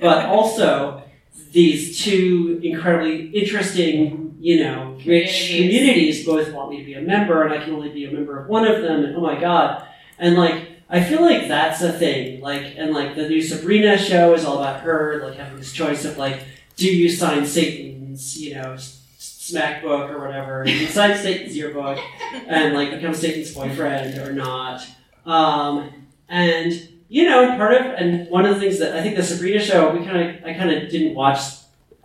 but 0.00 0.26
also 0.26 1.02
these 1.52 2.02
two 2.04 2.60
incredibly 2.62 3.28
interesting, 3.28 4.23
you 4.44 4.62
know, 4.62 4.98
rich 5.06 5.48
Communities. 5.48 6.26
both 6.26 6.52
want 6.52 6.68
me 6.68 6.76
to 6.76 6.84
be 6.84 6.92
a 6.92 7.00
member, 7.00 7.44
and 7.44 7.54
I 7.54 7.64
can 7.64 7.72
only 7.72 7.88
be 7.88 8.04
a 8.04 8.12
member 8.12 8.38
of 8.38 8.46
one 8.46 8.66
of 8.66 8.82
them, 8.82 9.02
and 9.02 9.16
oh 9.16 9.20
my 9.22 9.40
god, 9.40 9.88
and 10.18 10.36
like 10.36 10.68
I 10.90 11.02
feel 11.02 11.22
like 11.22 11.48
that's 11.48 11.80
a 11.80 11.90
thing, 11.90 12.42
like 12.42 12.74
and 12.76 12.92
like 12.92 13.14
the 13.14 13.26
new 13.26 13.40
Sabrina 13.40 13.96
show 13.96 14.34
is 14.34 14.44
all 14.44 14.58
about 14.58 14.82
her, 14.82 15.22
like 15.24 15.38
having 15.38 15.56
this 15.56 15.72
choice 15.72 16.04
of 16.04 16.18
like, 16.18 16.40
do 16.76 16.86
you 16.86 17.08
sign 17.08 17.46
Satan's, 17.46 18.38
you 18.38 18.54
know. 18.54 18.76
Smack 19.16 19.82
book 19.82 20.10
or 20.10 20.26
whatever. 20.26 20.64
You 20.66 20.86
sign 20.86 21.18
Satan's 21.18 21.54
yearbook 21.54 21.98
and 22.46 22.72
like 22.72 22.92
become 22.92 23.12
Satan's 23.12 23.54
boyfriend 23.54 24.16
or 24.16 24.32
not. 24.32 24.86
Um, 25.26 25.90
and 26.30 26.72
you 27.08 27.28
know, 27.28 27.54
part 27.58 27.74
of 27.74 27.86
and 27.92 28.26
one 28.30 28.46
of 28.46 28.54
the 28.54 28.60
things 28.60 28.78
that 28.78 28.96
I 28.96 29.02
think 29.02 29.16
the 29.16 29.22
Sabrina 29.22 29.60
show, 29.60 29.90
we 29.90 30.02
kind 30.02 30.30
of 30.30 30.44
I 30.46 30.54
kind 30.54 30.70
of 30.70 30.88
didn't 30.90 31.14
watch 31.14 31.40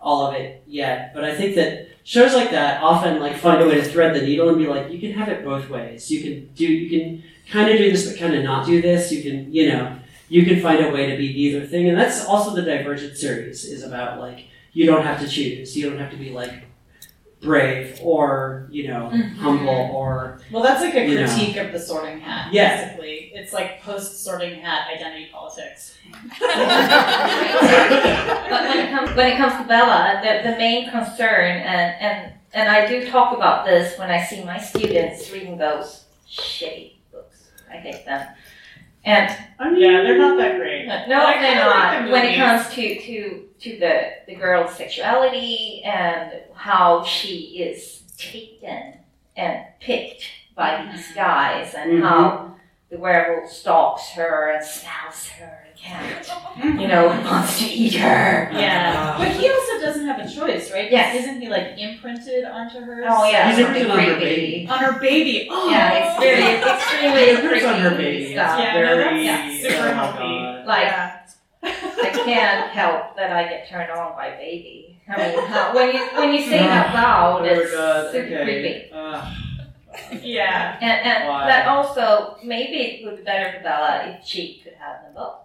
all 0.00 0.26
of 0.26 0.34
it 0.34 0.62
yet, 0.66 1.12
but 1.14 1.24
I 1.24 1.34
think 1.34 1.54
that 1.56 1.88
shows 2.04 2.34
like 2.34 2.50
that 2.50 2.82
often 2.82 3.20
like 3.20 3.36
find 3.36 3.62
a 3.62 3.68
way 3.68 3.76
to 3.76 3.84
thread 3.84 4.14
the 4.14 4.22
needle 4.22 4.48
and 4.48 4.58
be 4.58 4.66
like, 4.66 4.90
you 4.90 4.98
can 4.98 5.12
have 5.12 5.28
it 5.28 5.44
both 5.44 5.68
ways. 5.68 6.10
You 6.10 6.22
can 6.22 6.50
do 6.54 6.66
you 6.66 6.88
can 6.90 7.22
kind 7.50 7.70
of 7.70 7.78
do 7.78 7.90
this, 7.90 8.08
but 8.08 8.18
kind 8.18 8.34
of 8.34 8.42
not 8.44 8.66
do 8.66 8.80
this. 8.80 9.12
You 9.12 9.22
can 9.22 9.52
you 9.52 9.68
know 9.68 9.96
you 10.28 10.44
can 10.44 10.60
find 10.60 10.84
a 10.84 10.90
way 10.90 11.10
to 11.10 11.16
be 11.16 11.32
neither 11.32 11.66
thing, 11.66 11.88
and 11.88 11.98
that's 11.98 12.24
also 12.24 12.54
the 12.54 12.62
Divergent 12.62 13.16
series 13.16 13.64
is 13.64 13.82
about 13.82 14.20
like 14.20 14.46
you 14.72 14.86
don't 14.86 15.02
have 15.02 15.20
to 15.20 15.28
choose. 15.28 15.76
You 15.76 15.90
don't 15.90 15.98
have 15.98 16.10
to 16.12 16.16
be 16.16 16.30
like 16.30 16.64
brave 17.40 17.98
or 18.02 18.68
you 18.70 18.86
know 18.88 19.10
Mhm. 19.12 19.36
humble 19.36 19.90
or 19.94 20.40
Well, 20.52 20.62
that's 20.62 20.82
like 20.82 20.94
a 20.94 21.06
You 21.06 21.20
know. 21.20 21.26
critique 21.26 21.56
of 21.56 21.72
the 21.72 21.78
sorting 21.78 22.20
hat. 22.20 22.52
Yeah. 22.52 22.84
Basically, 22.84 23.32
it's 23.34 23.52
like 23.52 23.80
post 23.82 24.22
sorting 24.22 24.60
hat 24.60 24.88
identity 24.94 25.28
politics. 25.32 25.96
But 28.50 28.62
when 28.68 28.78
it 28.78 28.90
comes 28.90 29.16
when 29.16 29.26
it 29.32 29.36
comes 29.38 29.54
to 29.62 29.64
Bella, 29.68 30.20
the, 30.22 30.50
the 30.50 30.56
main 30.58 30.90
concern 30.90 31.44
and, 31.62 31.94
and 32.00 32.32
and 32.52 32.68
I 32.68 32.86
do 32.86 33.08
talk 33.10 33.36
about 33.36 33.64
this 33.64 33.96
when 33.98 34.10
I 34.10 34.22
see 34.24 34.42
my 34.44 34.58
students 34.58 35.30
reading 35.30 35.56
those 35.56 36.04
shitty 36.28 36.94
books. 37.12 37.48
I 37.70 37.76
hate 37.76 38.04
them. 38.04 38.26
And 39.04 39.34
I 39.58 39.70
mean 39.70 39.80
Yeah, 39.80 40.02
they're 40.02 40.18
not 40.18 40.36
that 40.38 40.56
great. 40.56 40.86
no, 40.86 40.96
But 41.08 41.10
I 41.10 41.40
they're 41.40 41.52
kinda 41.54 41.66
like 41.66 42.00
not. 42.00 42.06
the 42.06 42.12
when 42.12 42.24
it 42.26 42.36
comes 42.36 42.68
to 42.74 43.00
to 43.00 43.48
to 43.60 43.78
the 43.78 44.12
the 44.26 44.34
girl's 44.34 44.74
sexuality 44.76 45.82
and 45.84 46.32
how 46.54 47.04
she 47.04 47.62
is 47.62 48.02
taken 48.18 48.94
and 49.36 49.64
picked 49.80 50.24
by 50.54 50.86
these 50.92 51.08
Mhm. 51.12 51.14
guys 51.14 51.74
and 51.74 51.92
Mhm. 51.92 52.02
how 52.08 52.56
the 52.90 52.98
werewolf 52.98 53.50
stalks 53.50 54.10
her 54.10 54.50
and 54.50 54.64
smells 54.64 55.28
her 55.38 55.66
and 55.86 56.24
can't, 56.24 56.80
you 56.80 56.88
know, 56.88 57.06
wants 57.06 57.58
to 57.58 57.64
eat 57.66 57.94
her. 57.94 58.50
Yeah, 58.52 59.14
but 59.18 59.28
he 59.32 59.48
also 59.50 59.80
doesn't 59.80 60.06
have 60.06 60.18
a 60.20 60.28
choice, 60.30 60.70
right? 60.72 60.90
Yes. 60.90 61.16
Isn't 61.16 61.40
he 61.40 61.48
like 61.48 61.78
imprinted 61.78 62.44
onto 62.44 62.80
her? 62.80 63.04
Oh 63.08 63.28
yeah, 63.30 63.50
He's 63.52 63.64
something 63.64 63.82
imprinted 63.82 63.90
on 63.90 63.98
her 63.98 64.16
creepy. 64.20 64.66
baby. 64.66 64.68
On 64.70 64.78
her 64.78 64.98
baby. 65.00 65.48
Oh. 65.50 65.70
Yeah, 65.70 65.92
it's 65.92 66.18
very 66.20 66.70
extremely 66.72 67.20
It 67.22 67.48
creepy 67.48 67.66
on 67.66 67.80
her 67.80 67.96
baby. 67.96 68.32
stuff. 68.32 68.58
Yeah, 68.60 68.72
no, 68.74 68.94
very 68.96 69.26
that's 69.26 69.62
super 69.62 69.88
oh 69.88 69.92
healthy. 69.94 70.18
God. 70.18 70.66
Like 70.66 70.84
Yeah. 70.86 71.16
I 71.62 72.10
can't 72.24 72.70
help 72.70 73.16
that 73.16 73.32
I 73.32 73.44
get 73.44 73.68
turned 73.68 73.90
on 73.90 74.12
by 74.16 74.30
baby. 74.30 74.98
I 75.08 75.16
mean, 75.28 75.44
how, 75.46 75.74
when 75.74 75.94
you 75.94 76.06
when 76.14 76.32
you 76.34 76.42
say 76.42 76.58
that 76.58 76.94
out 76.94 76.94
loud, 76.94 77.42
Oh 77.42 77.44
it's 77.44 77.72
God, 77.72 78.12
super 78.12 78.26
okay. 78.26 78.44
creepy. 78.44 78.90
Ugh. 78.92 79.34
Yeah. 80.22 80.78
And 80.80 81.06
and 81.06 81.28
Why? 81.28 81.46
but 81.48 81.66
also 81.66 82.36
maybe 82.44 82.76
it 82.78 83.04
would 83.04 83.16
be 83.18 83.22
better 83.22 83.56
for 83.56 83.62
Bella 83.62 84.04
if 84.18 84.26
she 84.26 84.60
could 84.64 84.74
have 84.74 85.02
them 85.02 85.14
both. 85.14 85.40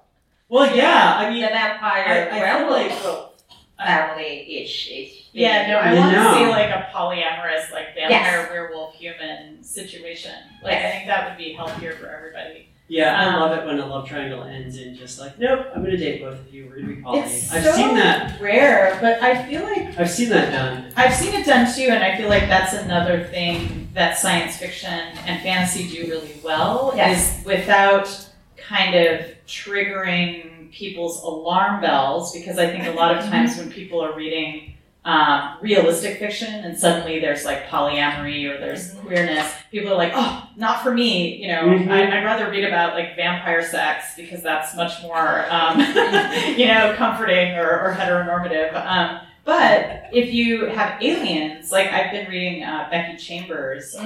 Well, 0.49 0.75
yeah. 0.75 1.15
I 1.17 1.29
mean, 1.29 1.41
The 1.41 1.47
mean, 1.47 1.55
vampire 1.55 2.29
I- 2.31 2.37
I 2.37 2.39
werewolf 2.39 2.71
like- 2.71 3.85
family 3.85 4.61
ish 4.63 4.89
ish. 4.89 5.21
Yeah, 5.33 5.67
no, 5.67 5.77
I 5.79 5.89
I 5.91 5.93
want 5.99 6.11
know. 6.13 6.31
to 6.33 6.39
see 6.39 6.45
like 6.47 6.69
a 6.69 6.87
polyamorous, 6.93 7.71
like 7.71 7.93
vampire, 7.93 8.09
Yes. 8.09 8.49
werewolf, 8.49 8.95
human 8.95 9.61
situation. 9.63 10.31
Like, 10.63 10.77
I 10.77 10.91
think 10.91 11.07
that 11.07 11.27
would 11.29 11.37
be 11.37 11.53
healthier 11.53 11.91
for 11.93 12.07
everybody. 12.07 12.69
yeah. 12.87 13.19
I 13.19 13.25
Um, 13.25 13.39
love 13.41 13.57
it 13.57 13.65
when 13.65 13.79
a 13.79 13.85
love 13.85 14.07
triangle 14.07 14.43
ends 14.43 14.77
in 14.77 14.95
just 14.95 15.19
like, 15.19 15.37
nope, 15.39 15.65
I'm 15.75 15.83
gonna 15.83 15.97
date 15.97 16.21
both 16.21 16.35
of 16.39 16.53
you. 16.53 16.67
We're 16.69 16.75
gonna 16.81 16.95
be 16.95 17.01
poly. 17.01 17.19
It's 17.21 17.51
I've 17.51 17.63
so- 17.65 17.71
seen 17.73 17.95
that. 17.95 18.39
Rare, 18.39 18.97
but 19.01 19.21
I 19.21 19.43
feel 19.43 19.63
like 19.63 19.99
I've 19.99 20.09
seen 20.09 20.29
that 20.29 20.51
done. 20.51 20.93
I've 20.95 21.13
seen 21.13 21.33
it 21.33 21.45
done 21.45 21.65
too, 21.75 21.87
and 21.89 22.01
I 22.03 22.15
feel 22.15 22.29
like 22.29 22.47
that's 22.47 22.73
another 22.73 23.23
thing 23.25 23.89
that 23.93 24.17
science 24.17 24.55
fiction 24.57 24.93
and 25.25 25.41
fantasy 25.41 25.89
do 25.89 26.09
really 26.09 26.35
well 26.43 26.93
Yes. 26.95 27.39
is 27.39 27.45
without 27.45 28.07
kind 28.55 28.95
of 28.95 29.25
triggering 29.47 30.71
people's 30.71 31.21
alarm 31.23 31.81
bells. 31.81 32.33
Because 32.33 32.57
I 32.57 32.67
think 32.69 32.85
a 32.87 32.91
lot 32.91 33.17
of 33.17 33.25
times 33.29 33.57
when 33.57 33.71
people 33.71 34.01
are 34.01 34.15
reading 34.15 34.73
um, 35.05 35.57
realistic 35.61 36.17
fiction 36.17 36.51
and 36.65 36.75
suddenly 36.75 37.19
there's 37.19 37.45
like 37.45 37.67
polyamory 37.67 38.45
or 38.49 38.59
there's 38.59 38.95
Mhm. 38.95 39.01
queerness, 39.03 39.53
people 39.71 39.91
are 39.91 39.95
like, 39.95 40.13
"Oh, 40.15 40.49
not 40.57 40.81
for 40.81 40.91
me." 40.91 41.35
You 41.35 41.49
know, 41.49 41.61
Mhm. 41.65 41.91
I, 41.91 42.17
I'd 42.17 42.23
rather 42.25 42.49
read 42.49 42.63
about 42.63 42.95
like 42.95 43.15
vampire 43.15 43.61
sex 43.63 44.15
because 44.17 44.41
that's 44.41 44.75
much 44.75 45.03
more, 45.03 45.45
um, 45.51 45.79
you 46.57 46.65
know, 46.65 46.95
comforting 46.97 47.53
or, 47.53 47.69
or 47.81 47.95
heteronormative. 47.99 48.73
Um, 48.83 49.19
but 49.45 50.05
if 50.11 50.33
you 50.33 50.65
have 50.65 51.01
aliens, 51.01 51.71
like 51.71 51.87
I've 51.93 52.11
been 52.11 52.27
reading 52.27 52.63
uh, 52.63 52.87
Becky 52.89 53.15
Chambers, 53.17 53.95
uh. 53.95 54.01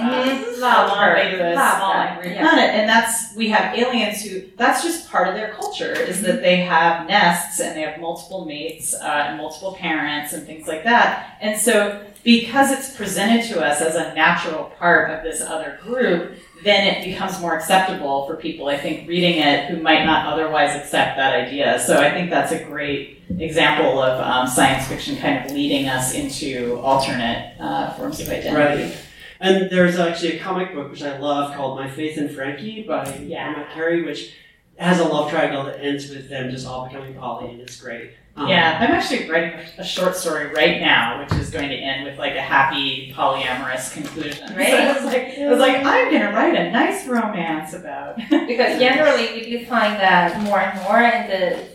Love 0.58 0.88
Long 0.90 0.98
her. 0.98 1.30
To 1.30 1.52
a 1.52 1.54
Love 1.54 1.76
Small 1.78 1.92
that. 1.94 2.10
Angry 2.18 2.32
Yeah. 2.34 2.40
Planet, 2.42 2.70
and 2.74 2.88
that's 2.88 3.34
we 3.34 3.48
have 3.48 3.76
aliens 3.76 4.22
who 4.22 4.42
that's 4.56 4.82
just 4.82 5.08
part 5.10 5.28
of 5.28 5.34
their 5.34 5.52
culture 5.54 5.92
is 5.92 6.20
that 6.22 6.42
they 6.42 6.56
have 6.58 7.06
nests 7.08 7.58
and 7.60 7.74
they 7.76 7.82
have 7.82 7.98
multiple 8.00 8.44
mates 8.44 8.94
uh, 8.94 9.24
and 9.28 9.38
multiple 9.38 9.74
parents 9.74 10.32
and 10.34 10.46
things 10.46 10.68
like 10.68 10.84
that, 10.84 11.38
and 11.40 11.58
so 11.58 12.04
because 12.22 12.70
it's 12.70 12.94
presented 12.94 13.48
to 13.48 13.64
us 13.64 13.80
as 13.80 13.94
a 13.94 14.12
natural 14.14 14.64
part 14.78 15.10
of 15.10 15.22
this 15.24 15.40
other 15.40 15.78
group, 15.82 16.34
then 16.62 16.86
it 16.86 17.04
becomes 17.04 17.40
more 17.40 17.56
acceptable 17.56 18.26
for 18.26 18.36
people, 18.36 18.68
I 18.68 18.76
think, 18.76 19.08
reading 19.08 19.38
it 19.38 19.70
who 19.70 19.82
might 19.82 20.04
not 20.04 20.26
otherwise 20.26 20.76
accept 20.76 21.16
that 21.16 21.34
idea. 21.34 21.80
So 21.80 21.98
I 21.98 22.10
think 22.10 22.30
that's 22.30 22.52
a 22.52 22.62
great 22.64 23.22
example 23.38 24.02
of 24.02 24.20
um, 24.20 24.46
science 24.46 24.86
fiction 24.86 25.16
kind 25.16 25.44
of 25.44 25.52
leading 25.52 25.88
us 25.88 26.14
into 26.14 26.76
alternate 26.80 27.54
uh, 27.60 27.94
forms 27.94 28.20
of 28.20 28.28
identity. 28.28 28.82
Right. 28.84 28.98
And 29.40 29.70
there's 29.70 29.98
actually 29.98 30.36
a 30.36 30.40
comic 30.40 30.74
book 30.74 30.90
which 30.90 31.02
I 31.02 31.18
love 31.18 31.54
called 31.54 31.78
My 31.78 31.88
Faith 31.88 32.18
in 32.18 32.28
Frankie 32.28 32.82
by 32.82 33.16
Yeah. 33.26 33.48
Emma 33.48 33.66
Carey, 33.72 34.04
which 34.04 34.34
has 34.80 34.98
a 34.98 35.04
love 35.04 35.30
triangle 35.30 35.64
that 35.64 35.78
ends 35.82 36.08
with 36.08 36.28
them 36.28 36.50
just 36.50 36.66
all 36.66 36.88
becoming 36.88 37.14
poly, 37.14 37.52
and 37.52 37.60
it's 37.60 37.80
great. 37.80 38.12
Um, 38.36 38.48
Yeah, 38.48 38.78
I'm 38.80 38.90
actually 38.92 39.28
writing 39.28 39.58
a 39.76 39.84
short 39.84 40.16
story 40.16 40.46
right 40.54 40.80
now, 40.80 41.20
which 41.20 41.32
is 41.38 41.50
going 41.50 41.68
to 41.68 41.74
end 41.76 42.04
with 42.06 42.18
like 42.18 42.34
a 42.34 42.40
happy 42.40 43.12
polyamorous 43.14 43.92
conclusion. 43.92 44.54
Great. 44.54 44.70
So 44.70 44.76
I 44.76 44.92
was 44.94 45.04
like, 45.04 45.38
I 45.38 45.48
was 45.50 45.58
like, 45.58 45.76
I'm 45.84 46.10
going 46.10 46.22
to 46.22 46.32
write 46.32 46.54
a 46.54 46.70
nice 46.70 47.06
romance 47.06 47.74
about. 47.74 48.16
Because 48.30 48.78
generally 48.78 49.32
we 49.34 49.50
do 49.50 49.66
find 49.66 49.94
that 50.00 50.40
more 50.44 50.60
and 50.60 50.80
more 50.82 51.00
in 51.00 51.28
the 51.28 51.68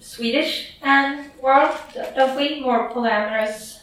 Swedish 0.00 0.74
um, 0.82 1.30
world, 1.40 1.74
don't 1.94 2.36
we? 2.36 2.60
More 2.60 2.90
polyamorous 2.90 3.78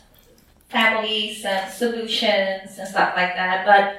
families 0.67 1.43
and 1.45 1.71
solutions 1.71 2.77
and 2.77 2.87
stuff 2.87 3.13
like 3.15 3.33
that. 3.35 3.65
But 3.65 3.95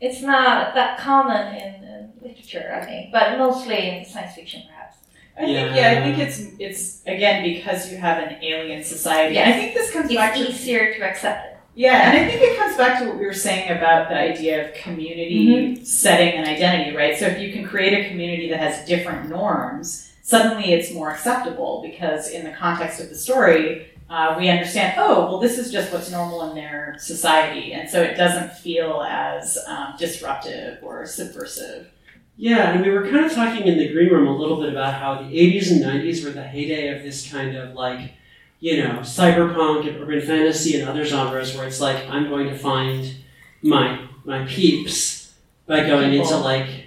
it's 0.00 0.20
not 0.20 0.74
that 0.74 0.98
common 0.98 1.54
in, 1.54 1.74
in 1.84 1.93
literature, 2.24 2.78
I 2.80 2.84
think, 2.84 3.12
but 3.12 3.38
mostly 3.38 3.88
in 3.90 4.04
science 4.04 4.34
fiction, 4.34 4.62
perhaps. 4.66 4.96
I 5.36 5.40
think 5.40 5.74
Yeah. 5.74 5.74
yeah, 5.94 6.00
I 6.00 6.02
think 6.04 6.18
it's 6.18 6.40
it's 6.58 7.02
again 7.06 7.42
because 7.42 7.90
you 7.90 7.98
have 7.98 8.22
an 8.22 8.42
alien 8.42 8.82
society. 8.84 9.36
And 9.38 9.52
I 9.52 9.58
think 9.58 9.74
this 9.74 9.90
comes 9.92 10.12
back 10.14 10.34
to 10.34 10.40
easier 10.48 10.94
to 10.94 11.02
accept 11.02 11.46
it. 11.46 11.50
Yeah, 11.76 12.08
and 12.08 12.18
I 12.18 12.28
think 12.30 12.40
it 12.40 12.56
comes 12.56 12.76
back 12.76 13.00
to 13.00 13.08
what 13.08 13.18
we 13.18 13.26
were 13.26 13.32
saying 13.32 13.68
about 13.76 14.08
the 14.08 14.14
idea 14.16 14.64
of 14.64 14.74
community 14.74 15.84
setting 15.84 16.34
and 16.34 16.46
identity, 16.46 16.96
right? 16.96 17.18
So 17.18 17.26
if 17.26 17.40
you 17.40 17.52
can 17.52 17.64
create 17.66 18.06
a 18.06 18.08
community 18.08 18.48
that 18.50 18.60
has 18.60 18.86
different 18.86 19.28
norms, 19.28 20.12
suddenly 20.22 20.72
it's 20.72 20.92
more 20.94 21.10
acceptable 21.10 21.82
because 21.84 22.30
in 22.30 22.44
the 22.44 22.52
context 22.52 23.00
of 23.00 23.08
the 23.08 23.16
story, 23.16 23.88
uh, 24.08 24.36
we 24.38 24.48
understand, 24.50 24.94
oh, 24.98 25.26
well, 25.26 25.40
this 25.40 25.58
is 25.58 25.72
just 25.72 25.92
what's 25.92 26.12
normal 26.12 26.48
in 26.48 26.54
their 26.54 26.94
society. 27.00 27.72
And 27.72 27.90
so 27.90 28.00
it 28.02 28.16
doesn't 28.16 28.52
feel 28.52 29.02
as 29.02 29.58
um, 29.66 29.94
disruptive 29.98 30.78
or 30.80 31.06
subversive. 31.06 31.90
Yeah, 32.36 32.72
and 32.72 32.82
we 32.84 32.90
were 32.90 33.08
kind 33.08 33.24
of 33.24 33.32
talking 33.32 33.66
in 33.66 33.78
the 33.78 33.92
green 33.92 34.10
room 34.10 34.26
a 34.26 34.36
little 34.36 34.60
bit 34.60 34.70
about 34.70 34.94
how 34.94 35.14
the 35.22 35.28
80s 35.28 35.70
and 35.70 35.82
90s 35.84 36.24
were 36.24 36.30
the 36.32 36.42
heyday 36.42 36.88
of 36.96 37.02
this 37.02 37.30
kind 37.30 37.56
of 37.56 37.74
like, 37.74 38.12
you 38.58 38.82
know, 38.82 38.98
cyberpunk 39.00 39.86
and 39.88 39.96
urban 40.02 40.20
fantasy 40.20 40.78
and 40.80 40.88
other 40.88 41.04
genres 41.04 41.56
where 41.56 41.66
it's 41.66 41.80
like, 41.80 42.08
I'm 42.08 42.28
going 42.28 42.48
to 42.48 42.58
find 42.58 43.14
my 43.62 44.00
my 44.24 44.44
peeps 44.46 45.32
by 45.66 45.86
going 45.86 46.10
People. 46.10 46.26
into 46.26 46.38
like 46.38 46.86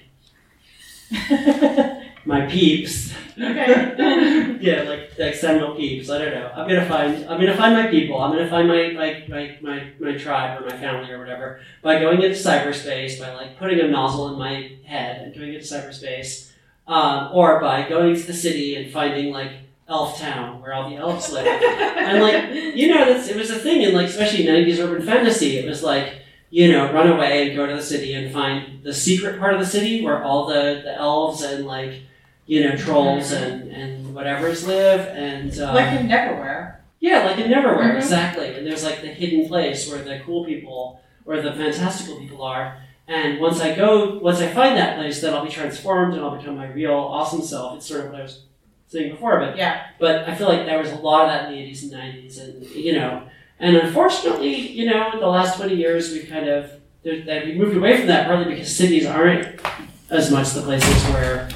my 2.26 2.46
peeps. 2.48 3.14
Okay. 3.40 4.58
yeah, 4.62 4.82
like 4.84 5.12
like 5.18 5.36
seminal 5.36 5.76
peeps. 5.76 6.10
I 6.10 6.18
don't 6.18 6.34
know. 6.34 6.52
I'm 6.56 6.68
gonna 6.68 6.88
find 6.88 7.26
I'm 7.26 7.40
gonna 7.40 7.56
find 7.56 7.76
my 7.76 7.88
people. 7.88 8.20
I'm 8.20 8.32
gonna 8.32 8.50
find 8.50 8.68
my 8.68 8.92
my, 8.92 9.26
my, 9.30 9.58
my, 9.62 9.92
my 10.00 10.18
tribe 10.18 10.60
or 10.60 10.66
my 10.66 10.78
family 10.78 11.12
or 11.12 11.20
whatever 11.20 11.60
by 11.84 12.00
going 12.00 12.22
into 12.22 12.36
cyberspace, 12.36 13.20
by 13.20 13.34
like 13.34 13.58
putting 13.58 13.80
a 13.80 13.88
nozzle 13.88 14.30
in 14.34 14.40
my 14.40 14.72
head 14.86 15.22
and 15.22 15.36
going 15.36 15.54
into 15.54 15.66
cyberspace, 15.66 16.52
um, 16.88 17.30
or 17.34 17.62
by 17.62 17.88
going 17.88 18.16
to 18.16 18.24
the 18.24 18.34
city 18.34 18.76
and 18.76 18.92
finding 18.92 19.32
like 19.32 19.52
Elf 19.88 20.20
Town 20.20 20.60
where 20.62 20.74
all 20.74 20.90
the 20.90 20.96
elves 20.96 21.32
live. 21.32 21.46
and 21.46 22.22
like 22.22 22.76
you 22.76 22.88
know, 22.88 23.06
that's 23.06 23.28
it 23.28 23.38
was 23.38 23.52
a 23.52 23.60
thing 23.60 23.84
in 23.84 23.94
like 23.94 24.08
especially 24.08 24.46
'90s 24.46 24.80
urban 24.84 25.06
fantasy. 25.06 25.58
It 25.58 25.68
was 25.68 25.84
like 25.84 26.14
you 26.50 26.72
know, 26.72 26.92
run 26.94 27.10
away 27.10 27.48
and 27.48 27.58
go 27.58 27.68
to 27.68 27.76
the 27.76 27.82
city 27.82 28.14
and 28.14 28.32
find 28.34 28.82
the 28.84 28.94
secret 28.94 29.38
part 29.38 29.54
of 29.54 29.60
the 29.60 29.66
city 29.66 30.04
where 30.04 30.24
all 30.24 30.48
the, 30.48 30.82
the 30.84 30.96
elves 30.96 31.42
and 31.42 31.66
like 31.66 32.02
you 32.48 32.64
know 32.68 32.76
trolls 32.76 33.32
and 33.32 33.70
and 33.72 34.16
whatever's 34.16 34.66
live 34.66 35.02
and 35.16 35.58
um, 35.60 35.76
like 35.76 36.00
in 36.00 36.08
Neverwhere. 36.08 36.78
yeah, 37.00 37.26
like 37.26 37.38
in 37.38 37.52
Neverwhere, 37.52 37.92
Mhm. 37.94 37.98
exactly. 37.98 38.56
And 38.58 38.66
there's 38.66 38.84
like 38.84 39.02
the 39.02 39.08
hidden 39.10 39.48
place 39.48 39.88
where 39.90 40.02
the 40.02 40.20
cool 40.26 40.44
people 40.46 41.00
or 41.26 41.42
the 41.42 41.52
fantastical 41.54 42.18
people 42.18 42.42
are. 42.44 42.78
And 43.10 43.40
once 43.40 43.62
I 43.62 43.74
go, 43.76 44.18
once 44.20 44.40
I 44.40 44.48
find 44.48 44.76
that 44.78 44.98
place, 44.98 45.22
then 45.22 45.34
I'll 45.34 45.46
be 45.46 45.52
transformed 45.52 46.14
and 46.16 46.24
I'll 46.24 46.36
become 46.36 46.58
my 46.58 46.68
real 46.68 46.94
awesome 46.94 47.42
self. 47.42 47.78
It's 47.78 47.86
sort 47.88 48.02
of 48.06 48.12
what 48.12 48.20
I 48.20 48.24
was 48.24 48.42
saying 48.88 49.12
before, 49.12 49.40
but 49.40 49.56
Yeah. 49.58 49.82
But 50.00 50.28
I 50.28 50.34
feel 50.36 50.48
like 50.48 50.66
there 50.66 50.80
was 50.80 50.92
a 50.92 50.96
lot 50.96 51.22
of 51.24 51.28
that 51.30 51.46
in 51.46 51.52
the 51.54 51.62
80s 51.62 51.84
and 51.84 51.92
90s, 51.94 52.40
and 52.40 52.66
you 52.72 52.94
know, 52.94 53.24
and 53.60 53.76
unfortunately, 53.78 54.56
you 54.56 54.86
know, 54.90 55.12
the 55.20 55.28
last 55.28 55.58
20 55.58 55.76
years, 55.76 56.12
we've 56.12 56.28
kind 56.30 56.48
of 56.50 56.72
that 57.04 57.46
we 57.46 57.54
moved 57.56 57.78
away 57.78 57.98
from 57.98 58.08
that 58.08 58.26
partly 58.28 58.46
because 58.54 58.76
cities 58.76 59.06
aren't 59.06 59.62
as 60.10 60.30
much 60.32 60.50
the 60.52 60.62
places 60.62 61.04
where 61.14 61.48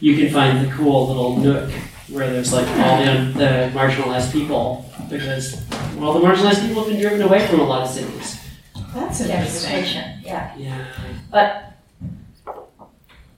you 0.00 0.16
can 0.16 0.32
find 0.32 0.66
the 0.66 0.72
cool 0.72 1.06
little 1.08 1.36
nook 1.36 1.70
where 2.08 2.30
there's 2.30 2.52
like 2.52 2.66
all 2.78 2.98
the, 3.04 3.32
the 3.38 3.70
marginalized 3.74 4.32
people 4.32 4.90
because 5.08 5.62
well 5.96 6.12
the 6.14 6.20
marginalized 6.20 6.66
people 6.66 6.82
have 6.82 6.90
been 6.92 7.00
driven 7.00 7.22
away 7.22 7.46
from 7.46 7.60
a 7.60 7.64
lot 7.64 7.82
of 7.82 7.88
cities 7.88 8.40
That's 8.94 9.20
interesting. 9.20 9.70
Gentrification, 9.84 10.24
yeah. 10.24 10.54
yeah 10.56 10.84
But 11.30 11.66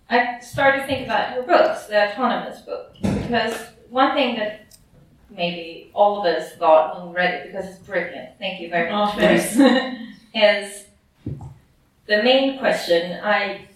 I 0.08 0.40
started 0.40 0.80
to 0.82 0.86
think 0.86 1.06
about 1.06 1.34
your 1.34 1.44
books, 1.44 1.86
the 1.86 2.10
autonomous 2.10 2.60
book, 2.60 2.94
because 3.02 3.54
one 3.88 4.14
thing 4.14 4.36
that 4.36 4.76
maybe 5.30 5.90
all 5.94 6.20
of 6.20 6.26
us 6.26 6.52
thought 6.56 6.98
when 6.98 7.08
we 7.08 7.16
read 7.16 7.34
it, 7.34 7.46
because 7.46 7.66
it's 7.70 7.78
brilliant, 7.78 8.38
thank 8.38 8.60
you 8.60 8.68
very 8.68 8.90
Oh, 8.90 9.06
much, 9.06 9.16
thanks. 9.16 9.56
is 10.34 10.84
the 12.06 12.22
main 12.22 12.58
question 12.58 13.18
I 13.22 13.66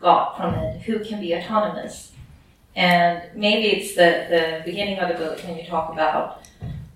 got 0.00 0.36
from 0.36 0.54
it, 0.54 0.82
who 0.82 1.04
can 1.04 1.20
be 1.20 1.34
autonomous? 1.34 2.12
And 2.76 3.22
maybe 3.34 3.68
it's 3.76 3.94
the, 3.94 4.26
the 4.28 4.62
beginning 4.64 4.98
of 4.98 5.08
the 5.08 5.14
book 5.14 5.38
when 5.44 5.56
you 5.56 5.64
talk 5.64 5.92
about 5.92 6.42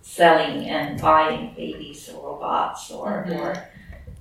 selling 0.02 0.68
and 0.68 1.00
buying 1.00 1.54
babies 1.54 2.08
or 2.08 2.34
robots 2.34 2.90
or, 2.90 3.24
Mhm. 3.28 3.38
or 3.40 3.68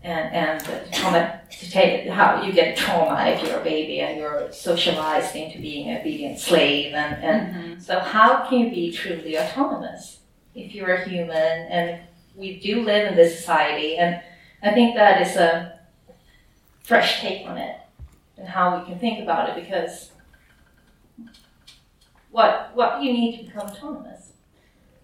and, 0.04 0.34
and 0.34 0.62
the 0.62 0.80
trauma 0.96 1.42
to 1.50 1.72
take 1.72 2.08
how 2.08 2.42
you 2.44 2.54
get 2.54 2.78
trauma 2.78 3.26
if 3.30 3.42
you're 3.46 3.60
a 3.60 3.64
baby 3.64 4.00
and 4.02 4.18
you're 4.20 4.52
socialized 4.52 5.36
into 5.36 5.60
being 5.60 5.90
an 5.90 5.98
obedient 6.00 6.38
slave 6.40 6.94
and, 6.94 7.24
and 7.24 7.56
Mhm. 7.56 7.82
so 7.82 8.00
how 8.00 8.48
can 8.48 8.60
you 8.60 8.70
be 8.70 8.92
truly 8.92 9.38
autonomous 9.40 10.20
if 10.54 10.74
you're 10.76 10.94
a 10.94 11.10
human 11.10 11.34
and 11.34 12.00
we 12.36 12.60
do 12.60 12.84
live 12.84 13.08
in 13.08 13.16
this 13.16 13.38
society 13.40 13.98
and 13.98 14.22
I 14.62 14.72
think 14.72 14.96
that 14.96 15.22
is 15.26 15.36
a 15.36 15.80
fresh 16.84 17.20
take 17.22 17.48
on 17.48 17.58
it 17.58 17.76
and 18.38 18.48
how 18.48 18.78
we 18.78 18.86
can 18.86 19.00
think 19.00 19.22
about 19.22 19.50
it 19.50 19.64
because 19.64 20.12
what 22.32 22.72
what 22.76 23.00
do 23.00 23.06
you 23.06 23.14
need 23.14 23.38
to 23.38 23.46
become 23.46 23.68
autonomous? 23.70 24.32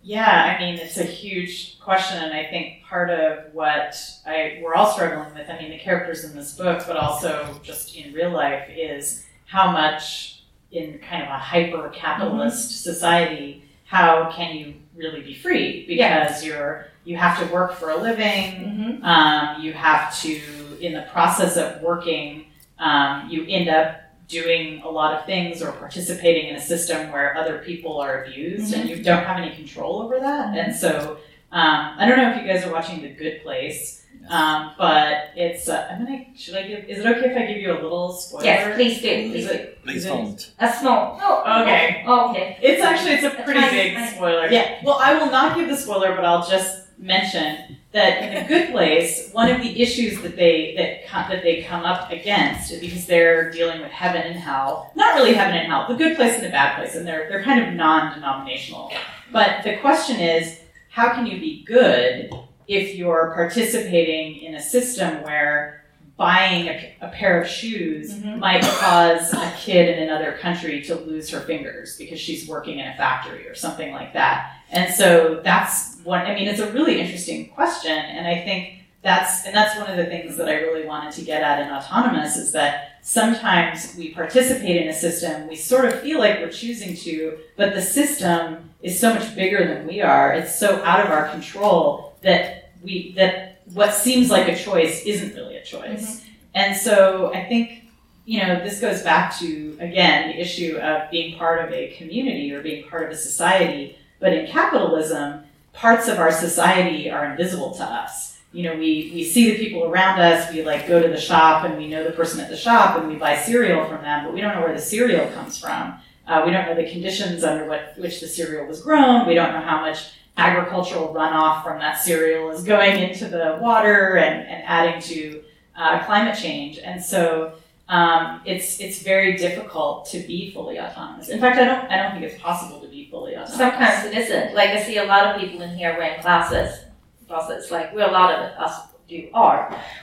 Yeah, 0.05 0.57
I 0.57 0.61
mean, 0.61 0.75
it's 0.75 0.97
a 0.97 1.03
huge 1.03 1.79
question, 1.79 2.21
and 2.21 2.33
I 2.33 2.45
think 2.49 2.83
part 2.83 3.09
of 3.09 3.53
what 3.53 3.97
I 4.25 4.59
we're 4.61 4.75
all 4.75 4.91
struggling 4.91 5.33
with. 5.33 5.49
I 5.49 5.57
mean, 5.57 5.71
the 5.71 5.79
characters 5.79 6.25
in 6.25 6.35
this 6.35 6.55
book, 6.55 6.83
but 6.85 6.97
also 6.97 7.59
just 7.63 7.95
in 7.95 8.13
real 8.13 8.31
life, 8.31 8.69
is 8.69 9.25
how 9.45 9.71
much 9.71 10.43
in 10.71 10.99
kind 10.99 11.23
of 11.23 11.29
a 11.29 11.37
hyper 11.37 11.89
capitalist 11.89 12.83
society, 12.83 13.63
how 13.85 14.29
can 14.31 14.57
you 14.57 14.73
really 14.95 15.21
be 15.21 15.35
free? 15.35 15.85
Because 15.87 16.43
you're 16.43 16.87
you 17.05 17.15
have 17.17 17.39
to 17.39 17.53
work 17.53 17.73
for 17.73 17.91
a 17.91 17.97
living. 17.97 18.99
Mm-hmm. 18.99 19.05
Um, 19.05 19.61
you 19.61 19.73
have 19.73 20.17
to, 20.21 20.39
in 20.79 20.93
the 20.93 21.05
process 21.11 21.57
of 21.57 21.81
working, 21.81 22.45
um, 22.87 23.29
you 23.29 23.45
end 23.47 23.69
up 23.69 23.87
doing 24.27 24.81
a 24.83 24.89
lot 24.89 25.11
of 25.17 25.25
things 25.25 25.61
or 25.61 25.71
participating 25.73 26.49
in 26.49 26.55
a 26.55 26.61
system 26.61 27.11
where 27.11 27.35
other 27.37 27.55
people 27.59 27.99
are 27.99 28.23
abused 28.23 28.73
and 28.73 28.89
you 28.89 28.97
don't 29.09 29.23
have 29.29 29.37
any 29.37 29.51
control 29.55 30.01
over 30.03 30.19
that. 30.19 30.57
And 30.57 30.75
so, 30.75 31.17
um, 31.51 31.95
I 31.99 32.05
don't 32.07 32.17
know 32.17 32.31
if 32.31 32.37
you 32.41 32.47
guys 32.51 32.63
are 32.65 32.71
watching 32.71 33.01
The 33.01 33.09
Good 33.09 33.43
Place, 33.43 34.05
um, 34.29 34.71
but 34.77 35.31
it's, 35.35 35.67
uh, 35.67 35.87
I'm 35.91 36.05
gonna, 36.05 36.25
should 36.35 36.55
I 36.55 36.63
give, 36.67 36.85
is 36.85 36.99
it 36.99 37.05
okay 37.05 37.31
if 37.31 37.37
I 37.37 37.45
give 37.51 37.57
you 37.57 37.71
a 37.73 37.79
little 37.85 38.11
spoiler? 38.13 38.45
Yes, 38.45 38.75
please 38.75 39.01
do. 39.01 39.29
Please 39.31 39.45
it, 39.47 39.83
please 39.83 40.05
don't. 40.05 40.51
A 40.59 40.71
small. 40.73 41.17
No. 41.19 41.29
Okay. 41.63 42.03
Oh, 42.07 42.31
okay. 42.31 42.57
It's 42.61 42.81
actually, 42.81 43.13
it's 43.15 43.25
a 43.25 43.43
pretty 43.43 43.59
Tiny, 43.59 43.77
big 43.77 43.93
tiny. 43.95 44.15
spoiler. 44.15 44.47
Yeah, 44.49 44.79
well, 44.83 44.99
I 45.03 45.15
will 45.19 45.29
not 45.29 45.55
give 45.57 45.67
the 45.69 45.77
spoiler, 45.77 46.15
but 46.15 46.23
I'll 46.25 46.47
just 46.47 46.82
mention 46.97 47.77
that 47.91 48.23
in 48.23 48.43
a 48.43 48.47
good 48.47 48.71
place, 48.71 49.29
one 49.33 49.49
of 49.49 49.61
the 49.61 49.81
issues 49.81 50.21
that 50.21 50.35
they 50.35 50.73
that 50.77 51.29
that 51.29 51.43
they 51.43 51.61
come 51.63 51.83
up 51.85 52.11
against 52.11 52.79
because 52.81 53.05
they're 53.05 53.51
dealing 53.51 53.81
with 53.81 53.91
heaven 53.91 54.21
and 54.21 54.35
hell, 54.35 54.91
not 54.95 55.15
really 55.15 55.33
heaven 55.33 55.55
and 55.55 55.67
hell, 55.67 55.85
the 55.87 55.95
good 55.95 56.15
place 56.15 56.35
and 56.35 56.43
the 56.43 56.49
bad 56.49 56.75
place, 56.77 56.95
and 56.95 57.05
they're 57.07 57.27
they're 57.29 57.43
kind 57.43 57.63
of 57.67 57.73
non-denominational. 57.73 58.91
But 59.31 59.63
the 59.63 59.77
question 59.77 60.19
is, 60.19 60.59
how 60.89 61.13
can 61.13 61.25
you 61.25 61.39
be 61.39 61.63
good 61.65 62.31
if 62.67 62.95
you're 62.95 63.33
participating 63.35 64.41
in 64.43 64.55
a 64.55 64.61
system 64.61 65.21
where 65.23 65.83
buying 66.15 66.67
a, 66.67 66.95
a 67.01 67.07
pair 67.09 67.41
of 67.41 67.47
shoes 67.47 68.13
Mhm. 68.13 68.37
might 68.37 68.61
cause 68.63 69.33
a 69.33 69.51
kid 69.57 69.97
in 69.97 70.03
another 70.03 70.33
country 70.33 70.81
to 70.83 70.93
lose 70.95 71.29
her 71.31 71.39
fingers 71.41 71.97
because 71.97 72.19
she's 72.19 72.47
working 72.47 72.77
in 72.79 72.87
a 72.87 72.93
factory 72.95 73.47
or 73.47 73.55
something 73.55 73.91
like 73.91 74.13
that. 74.13 74.51
And 74.73 74.93
so 74.93 75.39
that's 75.43 75.97
one, 76.03 76.25
I 76.25 76.33
mean, 76.33 76.47
it's 76.47 76.59
a 76.59 76.71
really 76.71 76.99
interesting 76.99 77.49
question. 77.49 77.91
And 77.91 78.27
I 78.27 78.43
think 78.43 78.79
that's, 79.03 79.45
and 79.45 79.55
that's 79.55 79.77
one 79.79 79.89
of 79.89 79.97
the 79.97 80.05
things 80.05 80.35
that 80.37 80.49
I 80.49 80.55
really 80.55 80.85
wanted 80.85 81.13
to 81.13 81.21
get 81.21 81.43
at 81.43 81.59
in 81.59 81.71
Autonomous 81.71 82.35
is 82.37 82.51
that 82.53 82.99
sometimes 83.03 83.95
we 83.97 84.13
participate 84.13 84.81
in 84.81 84.87
a 84.87 84.93
system, 84.93 85.47
we 85.47 85.55
sort 85.55 85.85
of 85.85 85.99
feel 85.99 86.19
like 86.19 86.39
we're 86.39 86.49
choosing 86.49 86.95
to, 86.97 87.37
but 87.55 87.73
the 87.73 87.81
system 87.81 88.69
is 88.81 88.99
so 88.99 89.13
much 89.13 89.35
bigger 89.35 89.67
than 89.67 89.85
we 89.85 90.01
are. 90.01 90.33
It's 90.33 90.57
so 90.57 90.83
out 90.83 91.01
of 91.01 91.11
our 91.11 91.29
control 91.29 92.15
that 92.21 92.71
we, 92.81 93.13
that 93.13 93.61
what 93.73 93.93
seems 93.93 94.29
like 94.29 94.47
a 94.47 94.55
choice 94.55 95.05
isn't 95.05 95.35
really 95.35 95.57
a 95.57 95.63
choice. 95.63 96.19
Mm-hmm. 96.19 96.29
And 96.55 96.77
so 96.77 97.33
I 97.33 97.45
think, 97.45 97.83
you 98.25 98.41
know, 98.41 98.63
this 98.63 98.79
goes 98.79 99.01
back 99.01 99.37
to, 99.39 99.77
again, 99.79 100.29
the 100.29 100.39
issue 100.39 100.77
of 100.77 101.11
being 101.11 101.37
part 101.37 101.59
of 101.63 101.71
a 101.71 101.93
community 101.97 102.53
or 102.53 102.61
being 102.61 102.87
part 102.87 103.03
of 103.03 103.11
a 103.11 103.17
society. 103.17 103.97
But 104.23 104.31
in 104.31 104.47
capitalism, 104.47 105.41
parts 105.73 106.07
of 106.07 106.17
our 106.17 106.31
society 106.31 107.11
are 107.11 107.29
invisible 107.29 107.71
to 107.71 107.83
us. 107.83 108.39
You 108.53 108.63
know, 108.63 108.75
we, 108.75 109.11
we 109.13 109.25
see 109.25 109.51
the 109.51 109.57
people 109.57 109.83
around 109.83 110.21
us, 110.21 110.49
we 110.53 110.63
like 110.63 110.87
go 110.87 111.01
to 111.01 111.09
the 111.09 111.19
shop 111.19 111.65
and 111.65 111.75
we 111.75 111.89
know 111.89 112.05
the 112.05 112.11
person 112.11 112.39
at 112.39 112.49
the 112.49 112.55
shop 112.55 112.97
and 112.97 113.09
we 113.09 113.15
buy 113.15 113.35
cereal 113.35 113.83
from 113.83 114.01
them, 114.01 114.23
but 114.23 114.33
we 114.33 114.39
don't 114.39 114.55
know 114.55 114.61
where 114.61 114.73
the 114.73 114.81
cereal 114.81 115.29
comes 115.31 115.59
from. 115.59 115.99
Uh, 116.25 116.43
we 116.45 116.53
don't 116.53 116.65
know 116.65 116.73
the 116.73 116.89
conditions 116.89 117.43
under 117.43 117.67
what, 117.67 117.95
which 117.97 118.21
the 118.21 118.27
cereal 118.27 118.65
was 118.65 118.81
grown. 118.81 119.27
We 119.27 119.33
don't 119.33 119.51
know 119.51 119.59
how 119.59 119.81
much 119.81 120.11
agricultural 120.37 121.13
runoff 121.13 121.61
from 121.61 121.79
that 121.79 121.99
cereal 121.99 122.49
is 122.51 122.63
going 122.63 123.03
into 123.03 123.27
the 123.27 123.57
water 123.59 124.15
and, 124.15 124.47
and 124.47 124.63
adding 124.65 125.01
to 125.01 125.43
uh, 125.75 126.05
climate 126.05 126.39
change. 126.39 126.77
And 126.77 127.03
so 127.03 127.55
um, 127.89 128.39
it's 128.45 128.79
it's 128.79 129.03
very 129.03 129.35
difficult 129.35 130.05
to 130.11 130.19
be 130.19 130.51
fully 130.51 130.79
autonomous. 130.79 131.27
In 131.27 131.41
fact, 131.41 131.59
I 131.59 131.65
don't 131.65 131.91
I 131.91 131.97
don't 131.97 132.13
think 132.13 132.23
it's 132.23 132.41
possible 132.41 132.79
fully 133.13 133.33
autonomous. 133.37 133.55
Sometimes 133.57 134.05
it 134.05 134.17
isn't. 134.17 134.55
Like 134.55 134.69
I 134.71 134.81
see 134.81 134.97
a 134.97 135.05
lot 135.05 135.23
of 135.35 135.39
people 135.41 135.61
in 135.61 135.75
here 135.77 135.95
wearing 135.97 136.19
glasses. 136.21 136.79
Glasses, 137.27 137.69
like 137.71 137.93
we're 137.93 138.07
a 138.09 138.11
lot 138.11 138.31
of 138.33 138.39
us 138.65 138.73
do 139.07 139.29
are, 139.33 139.61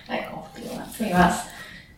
like 0.09 0.25
all 0.33 0.49
three 0.55 0.67
of 0.67 0.79
us- 0.79 0.97
three 0.97 1.11
of 1.11 1.17
us. 1.29 1.49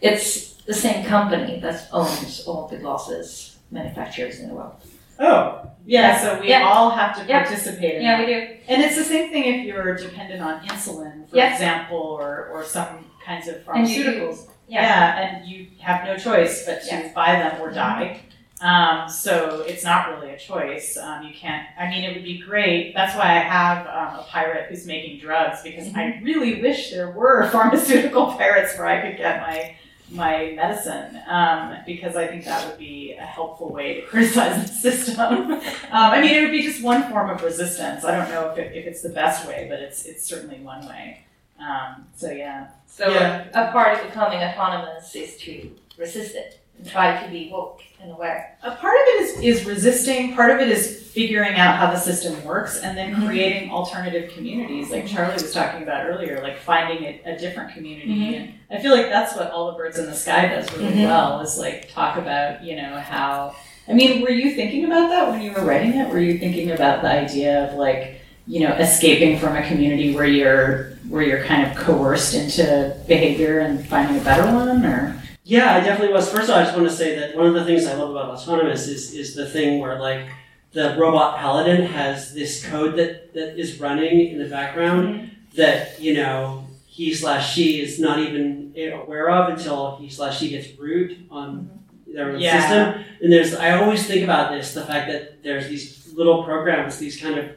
It's 0.01 0.55
the 0.71 0.75
same 0.75 1.05
company 1.05 1.61
that 1.61 1.89
owns 1.93 2.45
all 2.47 2.67
the 2.69 2.79
glasses 2.79 3.59
manufacturers 3.71 4.41
in 4.41 4.49
the 4.49 4.55
world. 4.55 4.75
Oh, 5.19 5.71
yeah. 5.87 6.19
So 6.23 6.41
we 6.41 6.49
Yeah. 6.49 6.63
all 6.69 6.91
have 6.91 7.13
to 7.19 7.23
Yeah. 7.29 7.43
participate 7.43 7.97
in 7.97 8.03
Yeah, 8.03 8.17
that. 8.17 8.27
we 8.27 8.33
do. 8.35 8.39
And 8.69 8.83
it's 8.83 8.97
the 8.97 9.05
same 9.05 9.31
thing 9.31 9.45
if 9.55 9.67
you're 9.67 9.95
dependent 9.97 10.43
on 10.43 10.61
insulin, 10.67 11.29
for 11.29 11.37
Yes. 11.37 11.53
example, 11.55 11.99
or, 11.99 12.49
or 12.53 12.65
some 12.65 12.93
kinds 13.25 13.47
of 13.49 13.57
And 13.69 13.89
you- 13.89 14.05
pharmaceuticals. 14.05 14.39
Yeah. 14.69 15.19
and 15.23 15.47
you 15.47 15.67
have 15.81 16.05
no 16.05 16.17
choice 16.17 16.65
but 16.67 16.81
to 16.83 16.87
Yes. 16.87 17.15
buy 17.15 17.33
them 17.43 17.61
or 17.61 17.71
die. 17.71 18.21
Um, 18.63 19.09
so 19.09 19.65
it's 19.67 19.83
not 19.83 20.09
really 20.11 20.31
a 20.33 20.39
choice. 20.39 20.97
Um, 20.97 21.25
you 21.25 21.35
can't. 21.35 21.67
I 21.79 21.91
mean, 21.91 22.05
it 22.05 22.15
would 22.15 22.25
be 22.25 22.39
great. 22.39 22.95
That's 22.95 23.17
why 23.17 23.25
I 23.25 23.41
have 23.41 23.87
um, 23.89 24.21
a 24.21 24.23
pirate 24.29 24.67
who's 24.71 24.87
making 24.87 25.19
drugs 25.21 25.63
because 25.63 25.89
I 25.89 26.03
Mm-hmm. 26.13 26.25
really 26.25 26.63
wish 26.63 26.91
there 26.91 27.11
were 27.11 27.49
pharmaceutical 27.53 28.27
pirates 28.35 28.79
where 28.79 28.87
I 28.87 29.01
could 29.03 29.17
get 29.19 29.41
my 29.43 29.77
my 30.11 30.53
medicine 30.55 31.19
um, 31.27 31.75
because 31.87 32.17
I 32.17 32.27
think 32.27 32.45
that 32.45 32.69
would 32.69 32.79
be 32.79 33.15
a 33.19 33.23
helpful 33.25 33.73
way 33.73 33.95
to 33.95 34.07
criticize 34.07 34.69
the 34.69 34.91
system. 34.91 35.25
um, 35.53 35.61
I 35.91 36.21
mean, 36.21 36.35
it 36.35 36.43
would 36.43 36.51
be 36.51 36.63
just 36.63 36.83
one 36.83 37.09
form 37.11 37.31
of 37.31 37.43
resistance. 37.43 38.05
I 38.05 38.17
don't 38.19 38.29
know 38.29 38.51
if, 38.51 38.59
it, 38.59 38.77
if 38.77 38.85
it's 38.87 39.01
the 39.03 39.09
best 39.09 39.49
way, 39.49 39.67
but 39.71 39.81
it's 39.81 40.05
it's 40.05 40.23
certainly 40.25 40.61
one 40.61 40.87
way. 40.87 41.25
Um, 41.59 42.07
so 42.15 42.31
yeah. 42.31 42.69
So 42.87 43.09
Yeah. 43.11 43.49
a 43.55 43.73
part 43.73 43.99
of 43.99 44.05
becoming 44.07 44.39
autonomous 44.41 45.15
is 45.17 45.37
to 45.39 45.71
resist 45.99 46.35
it 46.37 46.61
try 46.87 47.23
to 47.25 47.31
be 47.31 47.49
woke 47.53 47.81
and 48.03 48.11
aware. 48.13 48.57
A 48.63 48.73
part 48.73 48.95
of 48.95 49.01
it 49.07 49.23
is, 49.23 49.41
is 49.61 49.65
resisting, 49.67 50.35
part 50.35 50.51
of 50.51 50.59
it 50.61 50.69
is 50.69 51.03
figuring 51.13 51.55
out 51.57 51.77
how 51.77 51.91
the 51.91 51.99
system 51.99 52.43
works 52.45 52.81
and 52.81 52.97
then 52.97 53.15
Mhm. 53.15 53.27
creating 53.27 53.71
alternative 53.71 54.33
communities, 54.35 54.91
like 54.91 55.07
Charlie 55.07 55.35
was 55.35 55.53
talking 55.53 55.83
about 55.83 56.07
earlier, 56.07 56.41
like 56.43 56.59
finding 56.59 57.05
a, 57.05 57.21
a 57.27 57.39
different 57.39 57.73
community. 57.75 58.09
Mhm. 58.09 58.35
And 58.71 58.79
I 58.79 58.83
feel 58.83 58.93
like 58.97 59.09
that's 59.11 59.37
what 59.37 59.51
All 59.51 59.71
the 59.71 59.77
Birds 59.79 59.99
in 59.99 60.07
the 60.07 60.15
Sky 60.15 60.49
does 60.49 60.73
really 60.77 60.93
Mhm. 60.95 61.05
well, 61.07 61.41
is 61.41 61.59
like 61.59 61.93
talk 61.93 62.17
about, 62.17 62.65
you 62.65 62.77
know, 62.77 62.97
how. 62.99 63.55
I 63.89 63.93
mean, 63.93 64.23
were 64.23 64.31
you 64.31 64.53
thinking 64.55 64.85
about 64.85 65.11
that 65.11 65.29
when 65.31 65.43
you 65.43 65.53
were 65.53 65.63
writing 65.63 65.95
it? 65.95 66.09
Were 66.09 66.19
you 66.21 66.39
thinking 66.39 66.71
about 66.71 67.03
the 67.03 67.09
idea 67.11 67.65
of 67.69 67.75
like, 67.75 68.21
you 68.47 68.61
know, 68.61 68.73
escaping 68.75 69.39
from 69.39 69.55
a 69.57 69.63
community 69.69 70.15
where 70.15 70.25
you're 70.27 70.93
where 71.09 71.23
you're 71.23 71.45
kind 71.45 71.67
of 71.71 71.77
coerced 71.77 72.35
into 72.35 72.97
behavior 73.07 73.59
and 73.59 73.87
finding 73.87 74.19
a 74.19 74.25
better 74.25 74.45
one 74.45 74.85
or 74.85 75.22
Yeah, 75.45 75.75
I 75.75 75.81
definitely 75.81 76.15
was. 76.15 76.31
First 76.31 76.49
of 76.49 76.51
all, 76.51 76.61
I 76.61 76.65
just 76.65 76.77
want 76.77 76.89
to 76.89 76.95
say 76.95 77.19
that 77.19 77.37
one 77.37 77.47
of 77.47 77.55
the 77.55 77.65
things 77.65 77.87
I 77.87 77.95
love 77.95 78.11
about 78.11 78.31
Autonomous 78.31 78.87
is 78.87 79.13
is 79.13 79.35
the 79.35 79.49
thing 79.49 79.81
where 79.81 79.99
like 79.99 80.27
the 80.73 80.97
robot 80.99 81.39
paladin 81.39 81.85
has 81.85 82.33
this 82.35 82.65
code 82.65 82.97
that, 82.97 83.35
that 83.35 83.59
is 83.59 83.79
running 83.81 84.29
in 84.29 84.39
the 84.39 84.49
background 84.49 85.09
mm-hmm. 85.09 85.57
that, 85.57 86.01
you 86.01 86.15
know, 86.15 86.65
he 86.87 87.15
slash 87.15 87.55
she 87.55 87.81
is 87.81 87.99
not 87.99 88.19
even 88.19 88.75
aware 88.93 89.31
of 89.31 89.51
until 89.51 89.97
he 89.97 90.09
slash 90.09 90.39
she 90.39 90.49
gets 90.49 90.79
root 90.79 91.19
on 91.31 91.69
mm-hmm. 92.07 92.15
their 92.15 92.31
own 92.33 92.41
Yeah. 92.41 92.61
system. 92.61 93.05
And 93.23 93.33
there's 93.33 93.55
I 93.55 93.73
always 93.83 94.07
think 94.07 94.25
about 94.25 94.53
this, 94.53 94.75
the 94.75 94.85
fact 94.85 95.11
that 95.11 95.43
there's 95.43 95.69
these 95.69 96.13
little 96.15 96.45
programs, 96.45 96.99
these 96.99 97.21
kind 97.21 97.39
of 97.39 97.51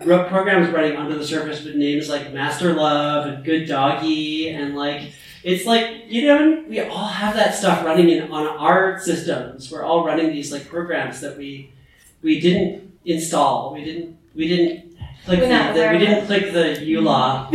programs 0.00 0.68
running 0.70 0.96
under 0.96 1.16
the 1.16 1.26
surface 1.26 1.62
with 1.62 1.76
names 1.76 2.08
like 2.08 2.32
Master 2.32 2.74
Love 2.74 3.26
and 3.26 3.44
Good 3.44 3.66
Doggy 3.66 4.50
and 4.50 4.74
like 4.74 5.12
it's 5.44 5.66
like 5.66 6.06
you 6.08 6.26
know 6.26 6.64
we 6.68 6.80
all 6.80 7.06
have 7.06 7.36
that 7.36 7.54
stuff 7.54 7.84
running 7.84 8.08
in 8.08 8.32
on 8.32 8.46
our 8.46 8.98
systems. 8.98 9.70
We're 9.70 9.84
all 9.84 10.04
running 10.04 10.32
these 10.32 10.50
like 10.50 10.68
programs 10.68 11.20
that 11.20 11.36
we 11.36 11.70
we 12.22 12.40
didn't 12.40 12.92
install. 13.04 13.74
We 13.74 13.84
didn't 13.84 14.18
we 14.34 14.48
didn't 14.48 14.93
click 15.24 15.40
We're 15.40 15.46
the, 15.48 15.52
not 15.54 15.74
the- 15.74 15.80
we 15.80 15.86
aware 15.86 15.94
of 15.94 16.00
didn't 16.00 16.26
click 16.26 16.52
the 16.52 16.84
EULA 16.86 17.50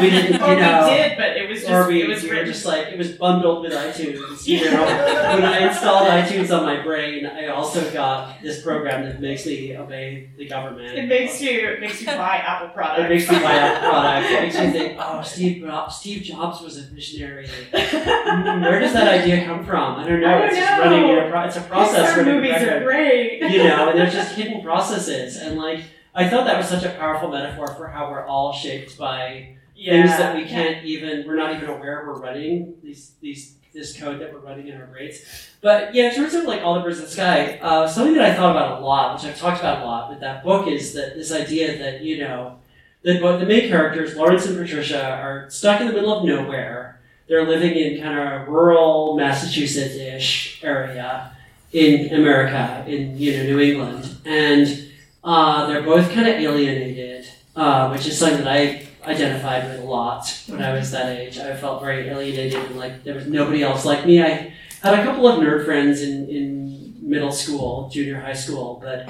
we 0.00 0.10
didn't, 0.10 0.42
or 0.42 0.48
you 0.54 0.60
know, 0.60 0.88
we 0.88 0.96
did, 0.96 1.16
but 1.16 1.36
it 1.36 1.48
was 1.48 1.60
just 1.60 1.70
or 1.70 1.88
we, 1.88 2.02
it 2.02 2.08
was 2.08 2.22
we 2.24 2.30
were 2.30 2.44
just 2.44 2.66
like 2.66 2.88
it 2.88 2.98
was 2.98 3.12
bundled 3.12 3.62
with 3.62 3.72
iTunes. 3.72 4.46
You 4.46 4.64
know, 4.64 4.82
when 4.84 5.44
I 5.44 5.68
installed 5.68 6.08
iTunes 6.08 6.56
on 6.56 6.64
my 6.64 6.82
brain, 6.82 7.24
I 7.26 7.46
also 7.48 7.88
got 7.92 8.42
this 8.42 8.60
program 8.62 9.04
that 9.04 9.20
makes 9.20 9.46
me 9.46 9.76
obey 9.76 10.30
the 10.36 10.46
government. 10.48 10.98
It 10.98 11.06
makes 11.08 11.40
you 11.40 11.50
it 11.68 11.80
makes 11.80 12.00
you 12.00 12.06
buy 12.08 12.36
Apple 12.46 12.68
products. 12.68 13.00
It 13.04 13.08
makes 13.08 13.30
me 13.30 13.38
buy 13.38 13.52
Apple 13.52 13.88
products. 13.90 14.30
It 14.30 14.40
makes 14.42 14.58
me 14.58 14.70
think, 14.72 14.96
oh, 15.00 15.22
Steve 15.22 15.62
Jobs, 15.64 15.96
Steve 15.96 16.22
Jobs 16.22 16.60
was 16.60 16.76
a 16.78 16.82
visionary. 16.82 17.46
Mm, 17.72 18.62
Where 18.62 18.80
does 18.80 18.92
that 18.92 19.08
idea 19.20 19.44
come 19.44 19.64
from? 19.64 19.96
I 20.00 20.06
don't 20.08 20.20
know. 20.20 20.26
I 20.28 20.38
don't 20.40 20.48
it's 20.48 20.58
just 20.58 20.78
running 20.80 21.04
a 21.18 21.30
pro- 21.30 21.44
it's 21.44 21.56
a 21.56 21.60
process 21.62 22.12
Pixar 22.18 22.24
movies 22.24 22.62
are 22.62 22.82
great. 22.82 23.40
you 23.42 23.64
know, 23.64 23.88
and 23.90 23.98
there's 23.98 24.12
just 24.12 24.34
hidden 24.34 24.60
processes. 24.62 25.36
And 25.36 25.56
like, 25.56 25.80
I 26.14 26.28
thought 26.28 26.46
that 26.46 26.56
was 26.56 26.68
such 26.68 26.84
a 26.84 26.90
powerful 26.90 27.28
metaphor 27.28 27.68
for 27.74 27.88
how 27.88 28.10
we're 28.10 28.24
all 28.24 28.52
shaped 28.52 28.96
by 28.96 29.56
things 29.74 30.10
that 30.10 30.36
we 30.36 30.44
can't 30.44 30.84
even, 30.84 31.26
we're 31.26 31.36
not 31.36 31.54
even 31.56 31.68
aware 31.68 32.04
we're 32.06 32.20
running 32.20 32.76
these, 32.82 33.12
these, 33.20 33.56
this 33.72 33.98
code 33.98 34.20
that 34.20 34.32
we're 34.32 34.38
running 34.38 34.68
in 34.68 34.80
our 34.80 34.86
brains. 34.86 35.20
But 35.60 35.92
yeah, 35.94 36.10
in 36.10 36.14
terms 36.14 36.34
of 36.34 36.44
like 36.44 36.62
all 36.62 36.74
the 36.74 36.80
birds 36.80 36.98
in 36.98 37.04
the 37.04 37.10
sky, 37.10 37.58
uh, 37.60 37.88
something 37.88 38.14
that 38.14 38.30
I 38.30 38.34
thought 38.34 38.52
about 38.52 38.80
a 38.80 38.84
lot, 38.84 39.14
which 39.14 39.24
I've 39.24 39.36
talked 39.36 39.58
about 39.58 39.82
a 39.82 39.84
lot 39.84 40.10
with 40.10 40.20
that 40.20 40.44
book, 40.44 40.68
is 40.68 40.94
that 40.94 41.16
this 41.16 41.32
idea 41.32 41.76
that 41.78 42.02
you 42.02 42.18
know, 42.18 42.58
that 43.02 43.20
both 43.20 43.40
the 43.40 43.46
main 43.46 43.68
characters, 43.68 44.14
Lawrence 44.14 44.46
and 44.46 44.56
Patricia, 44.56 45.10
are 45.16 45.50
stuck 45.50 45.80
in 45.80 45.88
the 45.88 45.92
middle 45.92 46.16
of 46.16 46.24
nowhere. 46.24 47.00
They're 47.26 47.46
living 47.48 47.74
in 47.74 48.00
kind 48.00 48.18
of 48.18 48.48
rural 48.48 49.16
Massachusetts-ish 49.16 50.62
area 50.62 51.36
in 51.72 52.14
America, 52.14 52.84
in 52.86 53.18
you 53.18 53.36
know 53.36 53.42
New 53.44 53.60
England, 53.60 54.16
and 54.24 54.92
uh, 55.24 55.66
they're 55.66 55.82
both 55.82 56.12
kind 56.12 56.28
of 56.28 56.34
alienated, 56.34 57.26
uh, 57.56 57.88
which 57.90 58.06
is 58.06 58.18
something 58.18 58.44
that 58.44 58.48
I 58.48 58.86
identified 59.04 59.64
with 59.68 59.80
a 59.80 59.84
lot 59.84 60.42
when 60.46 60.62
I 60.62 60.74
was 60.74 60.90
that 60.90 61.08
age. 61.16 61.38
I 61.38 61.56
felt 61.56 61.82
very 61.82 62.08
alienated 62.08 62.62
and 62.62 62.76
like 62.76 63.04
there 63.04 63.14
was 63.14 63.26
nobody 63.26 63.62
else 63.62 63.84
like 63.84 64.06
me. 64.06 64.22
I 64.22 64.52
had 64.82 64.98
a 64.98 65.02
couple 65.02 65.26
of 65.26 65.40
nerd 65.40 65.64
friends 65.64 66.02
in, 66.02 66.28
in 66.28 66.94
middle 67.00 67.32
school, 67.32 67.88
junior 67.90 68.20
high 68.20 68.34
school, 68.34 68.80
but 68.82 69.08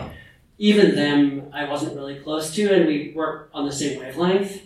even 0.59 0.95
them 0.95 1.51
I 1.53 1.65
wasn't 1.69 1.97
really 1.97 2.21
close 2.21 2.55
to, 2.55 2.73
and 2.73 2.87
we 2.87 3.13
weren't 3.15 3.49
on 3.53 3.67
the 3.67 3.73
same 3.73 3.99
wavelength. 3.99 4.63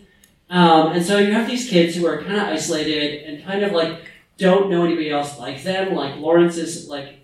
Um, 0.50 0.92
and 0.92 1.04
so 1.04 1.18
you 1.18 1.32
have 1.32 1.46
these 1.46 1.68
kids 1.68 1.94
who 1.94 2.06
are 2.06 2.22
kind 2.22 2.36
of 2.36 2.48
isolated 2.48 3.24
and 3.24 3.44
kind 3.44 3.62
of 3.62 3.72
like 3.72 4.02
don't 4.38 4.70
know 4.70 4.84
anybody 4.84 5.10
else 5.10 5.38
like 5.38 5.62
them. 5.62 5.94
Like 5.94 6.16
Lawrence 6.16 6.56
is 6.56 6.88
like 6.88 7.17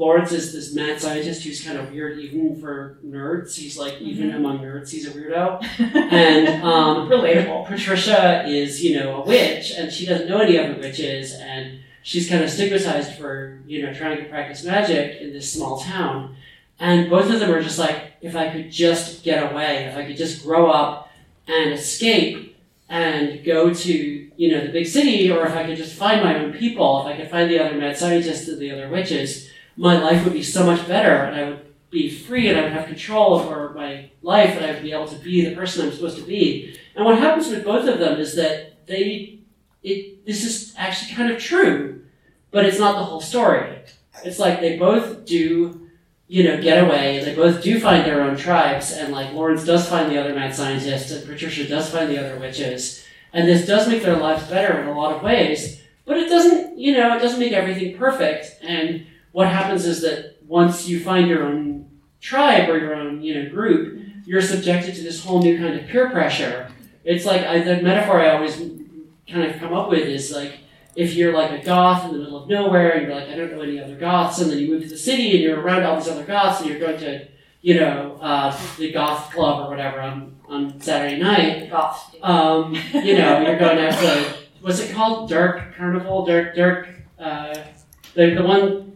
Lawrence 0.00 0.32
is 0.32 0.54
this 0.54 0.74
mad 0.74 0.98
scientist 0.98 1.44
who's 1.44 1.62
kind 1.62 1.76
of 1.76 1.92
weird 1.92 2.18
even 2.18 2.58
for 2.58 2.98
nerds. 3.04 3.54
He's 3.54 3.76
like 3.76 4.00
even 4.00 4.34
among 4.34 4.60
nerds, 4.60 4.88
he's 4.90 5.06
a 5.06 5.10
weirdo. 5.10 5.62
And 6.10 6.62
um, 6.64 7.10
Relatable. 7.10 7.66
Patricia 7.66 8.46
is, 8.46 8.82
you 8.82 8.98
know, 8.98 9.22
a 9.22 9.26
witch, 9.26 9.72
and 9.76 9.92
she 9.92 10.06
doesn't 10.06 10.26
know 10.26 10.40
any 10.40 10.58
other 10.58 10.74
witches, 10.80 11.34
and 11.34 11.80
she's 12.02 12.30
kind 12.30 12.42
of 12.42 12.48
stigmatized 12.48 13.12
for, 13.18 13.60
you 13.66 13.82
know, 13.82 13.92
trying 13.92 14.16
to 14.16 14.24
practice 14.24 14.64
magic 14.64 15.20
in 15.20 15.34
this 15.34 15.52
small 15.52 15.78
town. 15.80 16.34
And 16.78 17.10
both 17.10 17.30
of 17.30 17.38
them 17.38 17.50
are 17.50 17.62
just 17.62 17.78
like, 17.78 18.14
if 18.22 18.34
I 18.34 18.48
could 18.48 18.70
just 18.70 19.22
get 19.22 19.52
away, 19.52 19.84
if 19.84 19.96
I 19.98 20.06
could 20.06 20.16
just 20.16 20.42
grow 20.42 20.70
up 20.70 21.10
and 21.46 21.74
escape 21.74 22.56
and 22.88 23.44
go 23.44 23.74
to, 23.74 23.92
you 24.34 24.50
know, 24.50 24.66
the 24.66 24.72
big 24.72 24.86
city, 24.86 25.30
or 25.30 25.46
if 25.46 25.52
I 25.52 25.66
could 25.66 25.76
just 25.76 25.94
find 25.94 26.22
my 26.22 26.38
own 26.38 26.54
people, 26.54 27.02
if 27.02 27.06
I 27.06 27.16
could 27.18 27.30
find 27.30 27.50
the 27.50 27.62
other 27.62 27.76
mad 27.76 27.98
scientists 27.98 28.48
and 28.48 28.58
the 28.58 28.72
other 28.72 28.88
witches, 28.88 29.49
my 29.76 29.98
life 29.98 30.24
would 30.24 30.32
be 30.32 30.42
so 30.42 30.64
much 30.64 30.86
better, 30.86 31.14
and 31.14 31.36
I 31.36 31.48
would 31.48 31.90
be 31.90 32.10
free, 32.10 32.48
and 32.48 32.58
I 32.58 32.62
would 32.62 32.72
have 32.72 32.86
control 32.86 33.34
over 33.34 33.70
my 33.74 34.10
life, 34.22 34.56
and 34.56 34.64
I 34.64 34.72
would 34.72 34.82
be 34.82 34.92
able 34.92 35.08
to 35.08 35.16
be 35.16 35.44
the 35.44 35.54
person 35.54 35.84
I'm 35.84 35.92
supposed 35.92 36.18
to 36.18 36.22
be. 36.22 36.76
And 36.94 37.04
what 37.04 37.18
happens 37.18 37.48
with 37.48 37.64
both 37.64 37.88
of 37.88 37.98
them 37.98 38.20
is 38.20 38.36
that 38.36 38.86
they, 38.86 39.40
it, 39.82 40.24
this 40.26 40.44
is 40.44 40.74
actually 40.76 41.14
kind 41.14 41.32
of 41.32 41.40
true, 41.40 42.02
but 42.50 42.64
it's 42.64 42.78
not 42.78 42.96
the 42.96 43.04
whole 43.04 43.20
story. 43.20 43.78
It's 44.24 44.38
like 44.38 44.60
they 44.60 44.76
both 44.76 45.24
do, 45.24 45.88
you 46.28 46.44
know, 46.44 46.60
get 46.60 46.84
away. 46.84 47.18
and 47.18 47.26
They 47.26 47.34
both 47.34 47.62
do 47.62 47.80
find 47.80 48.04
their 48.04 48.22
own 48.22 48.36
tribes, 48.36 48.92
and 48.92 49.12
like 49.12 49.32
Lawrence 49.32 49.64
does 49.64 49.88
find 49.88 50.10
the 50.10 50.20
other 50.20 50.34
mad 50.34 50.54
scientist, 50.54 51.10
and 51.10 51.26
Patricia 51.26 51.66
does 51.66 51.90
find 51.90 52.10
the 52.10 52.18
other 52.18 52.38
witches, 52.38 53.04
and 53.32 53.48
this 53.48 53.66
does 53.66 53.88
make 53.88 54.02
their 54.02 54.16
lives 54.16 54.48
better 54.48 54.80
in 54.80 54.88
a 54.88 54.96
lot 54.96 55.16
of 55.16 55.22
ways. 55.22 55.80
But 56.04 56.16
it 56.16 56.28
doesn't, 56.28 56.78
you 56.78 56.94
know, 56.94 57.16
it 57.16 57.20
doesn't 57.20 57.38
make 57.38 57.52
everything 57.52 57.96
perfect. 57.96 58.62
And 58.62 59.06
what 59.32 59.48
happens 59.48 59.86
is 59.86 60.02
that 60.02 60.36
once 60.46 60.88
you 60.88 61.02
find 61.02 61.28
your 61.28 61.44
own 61.44 61.88
tribe 62.20 62.68
or 62.68 62.78
your 62.78 62.94
own, 62.94 63.22
you 63.22 63.42
know, 63.42 63.50
group, 63.50 64.04
you're 64.26 64.42
subjected 64.42 64.94
to 64.94 65.02
this 65.02 65.24
whole 65.24 65.42
new 65.42 65.58
kind 65.58 65.78
of 65.78 65.86
peer 65.86 66.10
pressure. 66.10 66.70
It's 67.04 67.24
like 67.24 67.42
I, 67.42 67.60
the 67.60 67.82
metaphor 67.82 68.20
I 68.20 68.30
always 68.30 68.56
kind 68.56 69.44
of 69.44 69.58
come 69.58 69.72
up 69.72 69.88
with 69.88 70.06
is 70.06 70.32
like 70.32 70.60
if 70.96 71.14
you're 71.14 71.32
like 71.32 71.50
a 71.50 71.64
goth 71.64 72.04
in 72.04 72.12
the 72.12 72.18
middle 72.18 72.42
of 72.42 72.48
nowhere 72.48 72.92
and 72.92 73.06
you're 73.06 73.14
like 73.14 73.28
I 73.28 73.36
don't 73.36 73.52
know 73.52 73.60
any 73.60 73.80
other 73.80 73.96
goths, 73.96 74.40
and 74.40 74.50
then 74.50 74.58
you 74.58 74.68
move 74.68 74.82
to 74.82 74.88
the 74.88 74.98
city 74.98 75.32
and 75.32 75.40
you're 75.40 75.60
around 75.60 75.84
all 75.84 75.96
these 75.96 76.08
other 76.08 76.24
goths 76.24 76.60
and 76.60 76.70
you're 76.70 76.78
going 76.78 76.98
to 76.98 77.26
you 77.62 77.80
know 77.80 78.18
uh, 78.20 78.56
the 78.78 78.92
goth 78.92 79.32
club 79.32 79.66
or 79.66 79.70
whatever 79.70 80.00
on 80.00 80.36
on 80.48 80.80
Saturday 80.80 81.18
night. 81.18 81.70
Goths. 81.70 82.16
Um, 82.22 82.74
you 82.92 83.16
know 83.16 83.40
you're 83.40 83.58
going 83.58 83.76
to 83.76 83.92
have 83.92 84.00
to 84.00 84.36
what's 84.60 84.80
it 84.80 84.92
called 84.92 85.30
Dark 85.30 85.74
Carnival 85.76 86.26
Dark 86.26 86.54
Dark 86.54 86.88
uh, 87.18 87.54
the 88.14 88.34
the 88.34 88.42
one. 88.42 88.89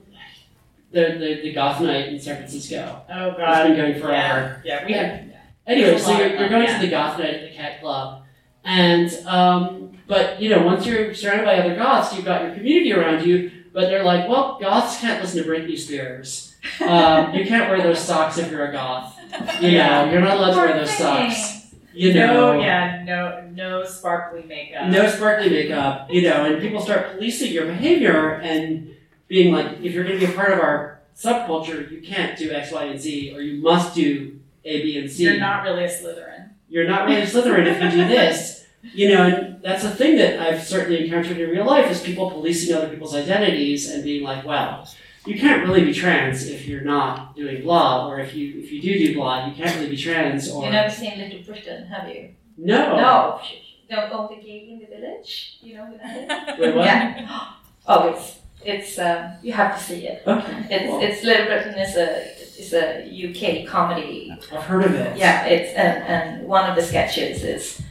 The, 0.95 1.19
the, 1.19 1.41
the 1.43 1.53
goth 1.53 1.81
night 1.81 2.09
in 2.09 2.21
San 2.21 2.37
Francisco. 2.37 3.03
Oh 3.11 3.29
It's 3.31 3.39
god. 3.39 3.65
been 3.67 3.77
going 3.77 4.01
forever. 4.01 4.63
Yeah, 4.65 4.81
yeah 4.81 4.87
we 4.87 4.93
had 4.93 5.35
Anyway, 5.67 5.99
so 5.99 6.17
you're, 6.19 6.29
you're 6.37 6.49
going 6.49 6.65
yeah. 6.65 6.79
to 6.79 6.85
the 6.87 6.91
goth 6.91 7.19
night 7.19 7.35
at 7.35 7.49
the 7.51 7.57
cat 7.57 7.81
club, 7.81 8.23
and 8.65 9.11
um, 9.27 9.97
but 10.07 10.41
you 10.41 10.51
know 10.51 10.63
once 10.63 10.87
you're 10.87 11.15
surrounded 11.15 11.47
by 11.47 11.57
other 11.59 11.75
goths, 11.75 12.15
you've 12.15 12.25
got 12.25 12.43
your 12.43 12.55
community 12.55 12.93
around 12.93 13.27
you. 13.27 13.51
But 13.73 13.87
they're 13.89 14.05
like, 14.05 14.29
well, 14.29 14.59
goths 14.61 15.01
can't 15.01 15.21
listen 15.21 15.43
to 15.43 15.49
Britney 15.49 15.77
Spears, 15.77 16.55
Um, 16.81 17.35
you 17.35 17.45
can't 17.45 17.69
wear 17.69 17.83
those 17.83 17.99
socks 17.99 18.39
if 18.39 18.51
you're 18.51 18.67
a 18.69 18.73
goth. 18.73 19.19
You 19.61 19.73
know, 19.73 20.11
you're 20.13 20.21
not 20.21 20.37
allowed 20.37 20.51
to 20.53 20.57
wear 20.59 20.79
those 20.79 20.91
socks. 20.97 21.75
You 21.93 22.13
know, 22.15 22.27
no, 22.27 22.53
know, 22.53 22.61
yeah, 22.61 23.03
no, 23.05 23.49
no 23.53 23.85
sparkly 23.85 24.43
makeup. 24.45 24.89
no 24.91 25.09
sparkly 25.09 25.49
makeup. 25.51 26.11
You 26.11 26.23
know, 26.23 26.45
and 26.45 26.61
people 26.61 26.81
start 26.81 27.13
policing 27.13 27.53
your 27.53 27.67
behavior 27.67 28.35
and 28.35 28.94
being 29.35 29.53
like, 29.53 29.79
if 29.83 29.93
you're 29.93 30.05
going 30.05 30.19
to 30.21 30.25
be 30.25 30.33
a 30.33 30.37
part 30.37 30.53
of 30.53 30.61
our 30.61 31.01
subculture, 31.17 31.91
you 31.91 32.01
can't 32.01 32.39
do 32.39 32.53
X, 32.53 32.71
Y, 32.71 32.85
and 32.85 33.01
Z, 33.01 33.33
or 33.35 33.41
you 33.41 33.61
must 33.61 33.93
do 33.93 34.39
A, 34.65 34.83
B, 34.83 34.97
and 34.97 35.11
C. 35.11 35.25
You're 35.25 35.39
not 35.39 35.65
really 35.65 35.85
a 35.85 35.89
Slytherin. 35.89 36.51
You're 36.69 36.87
not 36.87 37.07
really 37.07 37.23
a 37.23 37.27
Slytherin 37.27 37.67
if 37.67 37.83
you 37.83 37.91
do 37.91 38.09
this. 38.09 38.61
You 38.93 39.09
know, 39.09 39.27
and 39.27 39.63
that's 39.63 39.83
a 39.83 39.89
thing 39.89 40.19
that 40.19 40.39
I've 40.39 40.63
certainly 40.63 41.05
encountered 41.05 41.39
in 41.41 41.49
real 41.49 41.65
life 41.65 41.91
is 41.91 42.03
people 42.03 42.31
policing 42.31 42.77
other 42.77 42.91
people's 42.91 43.15
identities 43.15 43.91
and 43.91 44.05
being 44.05 44.23
like, 44.23 44.45
well, 44.45 44.87
you 45.25 45.39
can't 45.41 45.67
really 45.67 45.87
be 45.87 45.95
trans 45.95 46.47
if 46.47 46.67
you're 46.69 46.83
not 46.83 47.35
doing 47.35 47.63
blah, 47.63 48.07
or 48.07 48.21
if 48.21 48.35
you 48.35 48.61
if 48.63 48.71
you 48.71 48.83
do 48.83 48.99
do 48.99 49.15
blah, 49.15 49.47
you 49.47 49.55
can't 49.55 49.75
really 49.77 49.89
be 49.89 49.97
trans, 49.97 50.51
or 50.51 50.65
You've 50.65 50.73
never 50.73 50.93
seen 50.93 51.19
Little 51.19 51.43
Britain, 51.45 51.87
have 51.87 52.07
you? 52.11 52.35
no. 52.59 52.97
No. 52.99 53.41
Don't 53.89 54.11
go 54.11 54.29
the 54.29 54.43
gay 54.47 54.69
in 54.71 54.81
the 54.81 54.87
village. 54.95 55.59
You 55.63 55.77
know 55.77 55.99
that? 56.03 56.59
Wait, 56.59 56.75
what? 56.75 56.85
Yeah. 56.85 57.53
Oh, 57.87 58.09
it's 58.09 58.37
it's 58.65 58.99
um, 58.99 59.33
you 59.43 59.53
have 59.53 59.79
to 59.79 59.85
see 59.85 60.07
it. 60.07 60.23
Okay. 60.27 60.67
It's 60.71 60.91
Well, 60.91 61.01
it's 61.01 61.23
Little 61.23 61.47
Britain 61.47 61.79
is 61.79 61.97
a 61.97 62.35
is 62.59 62.73
a 62.73 63.05
UK 63.05 63.69
comedy. 63.69 64.37
I've 64.53 64.63
heard 64.65 64.85
of 64.85 64.95
it. 64.95 65.17
Yeah, 65.17 65.45
it's 65.47 65.73
and 65.75 66.03
and 66.05 66.49
one 66.49 66.69
of 66.69 66.77
the 66.77 66.83
sketches 66.83 67.45
is 67.45 67.83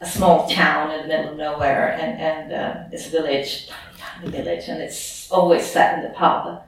a 0.00 0.06
small 0.06 0.48
town 0.48 0.92
in 0.92 1.02
the 1.02 1.08
middle 1.08 1.32
of 1.32 1.38
nowhere, 1.38 1.92
and 1.92 2.20
and 2.20 2.52
uh, 2.52 2.88
this 2.90 3.08
village, 3.08 3.68
tiny, 3.68 4.30
tiny 4.30 4.30
village, 4.30 4.68
and 4.68 4.80
it's 4.80 5.30
always 5.30 5.64
set 5.64 5.98
in 5.98 6.04
the 6.04 6.10
pub, 6.10 6.62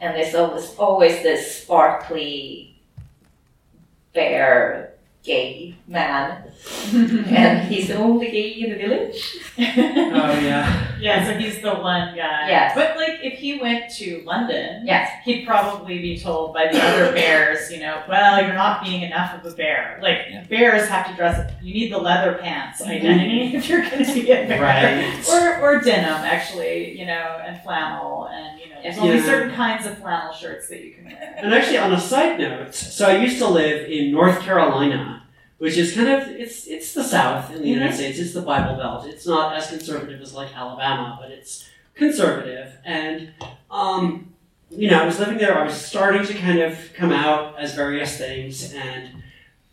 and 0.00 0.14
there's 0.14 0.34
always 0.34 0.74
always 0.76 1.22
this 1.22 1.62
sparkly, 1.62 2.80
fair, 4.14 4.87
gay 5.22 5.76
man, 5.86 6.50
and 7.04 7.68
he's 7.68 7.88
the 7.88 7.96
only 7.96 8.30
gay 8.30 8.50
in 8.50 8.70
the 8.70 8.76
village. 8.76 9.36
Oh 9.58 10.38
yeah. 10.40 10.96
yeah, 11.00 11.26
so 11.26 11.38
he's 11.38 11.60
the 11.60 11.74
one 11.74 12.14
guy. 12.14 12.48
Yes. 12.48 12.72
But 12.74 12.96
like, 12.96 13.18
if 13.22 13.38
he 13.38 13.58
went 13.58 13.92
to 13.94 14.22
London, 14.24 14.86
Yes. 14.86 15.10
he'd 15.24 15.46
probably 15.46 15.98
be 15.98 16.18
told 16.18 16.54
by 16.54 16.68
the 16.70 16.80
other 16.82 17.12
bears, 17.14 17.70
you 17.70 17.80
know, 17.80 18.02
well, 18.08 18.42
you're 18.42 18.54
not 18.54 18.84
being 18.84 19.02
enough 19.02 19.34
of 19.34 19.52
a 19.52 19.54
bear. 19.56 19.98
Like, 20.02 20.18
Yeah. 20.30 20.44
bears 20.44 20.88
have 20.88 21.06
to 21.08 21.14
dress. 21.14 21.38
Up. 21.38 21.50
You 21.62 21.74
need 21.74 21.92
the 21.92 21.98
leather 21.98 22.38
pants 22.38 22.80
mm-hmm. 22.80 22.90
identity 22.90 23.54
if 23.56 23.68
you're 23.68 23.82
going 23.82 24.04
to 24.04 24.14
be 24.14 24.30
a 24.30 24.46
bear. 24.46 24.62
Right. 24.62 25.28
Or, 25.28 25.60
or 25.60 25.80
denim, 25.80 26.24
actually, 26.24 26.98
you 26.98 27.06
know, 27.06 27.42
and 27.44 27.60
flannel, 27.62 28.28
and 28.28 28.60
you 28.60 28.67
know, 28.67 28.67
there's 28.82 28.98
only 28.98 29.16
Yeah. 29.16 29.24
certain 29.24 29.54
kinds 29.54 29.86
of 29.86 29.98
flannel 29.98 30.32
shirts 30.32 30.68
that 30.68 30.84
you 30.84 30.92
can 30.94 31.04
wear. 31.06 31.34
And 31.38 31.52
actually, 31.54 31.78
on 31.78 31.92
a 31.92 32.00
side 32.00 32.38
note, 32.38 32.74
so 32.74 33.08
I 33.08 33.16
used 33.18 33.38
to 33.38 33.46
live 33.48 33.88
in 33.90 34.12
North 34.12 34.40
Carolina, 34.40 35.22
which 35.58 35.76
is 35.76 35.94
kind 35.94 36.08
of 36.08 36.28
it's 36.28 36.66
it's 36.66 36.92
the 36.92 37.04
South 37.04 37.52
in 37.54 37.62
the 37.62 37.68
United 37.68 37.94
States. 37.94 38.18
It's 38.18 38.34
the 38.34 38.42
Bible 38.42 38.76
Belt. 38.76 39.06
It's 39.06 39.26
not 39.26 39.56
as 39.56 39.68
conservative 39.68 40.20
as 40.20 40.32
like 40.34 40.56
Alabama, 40.56 41.18
but 41.20 41.30
it's 41.30 41.68
conservative. 41.94 42.72
And 42.84 43.32
um, 43.70 44.32
you 44.70 44.90
know, 44.90 45.00
I 45.02 45.06
was 45.06 45.18
living 45.18 45.38
there. 45.38 45.58
I 45.58 45.64
was 45.64 45.74
starting 45.74 46.24
to 46.26 46.34
kind 46.34 46.58
of 46.60 46.76
come 46.94 47.10
out 47.12 47.58
as 47.58 47.74
various 47.74 48.16
things, 48.18 48.72
and 48.74 49.22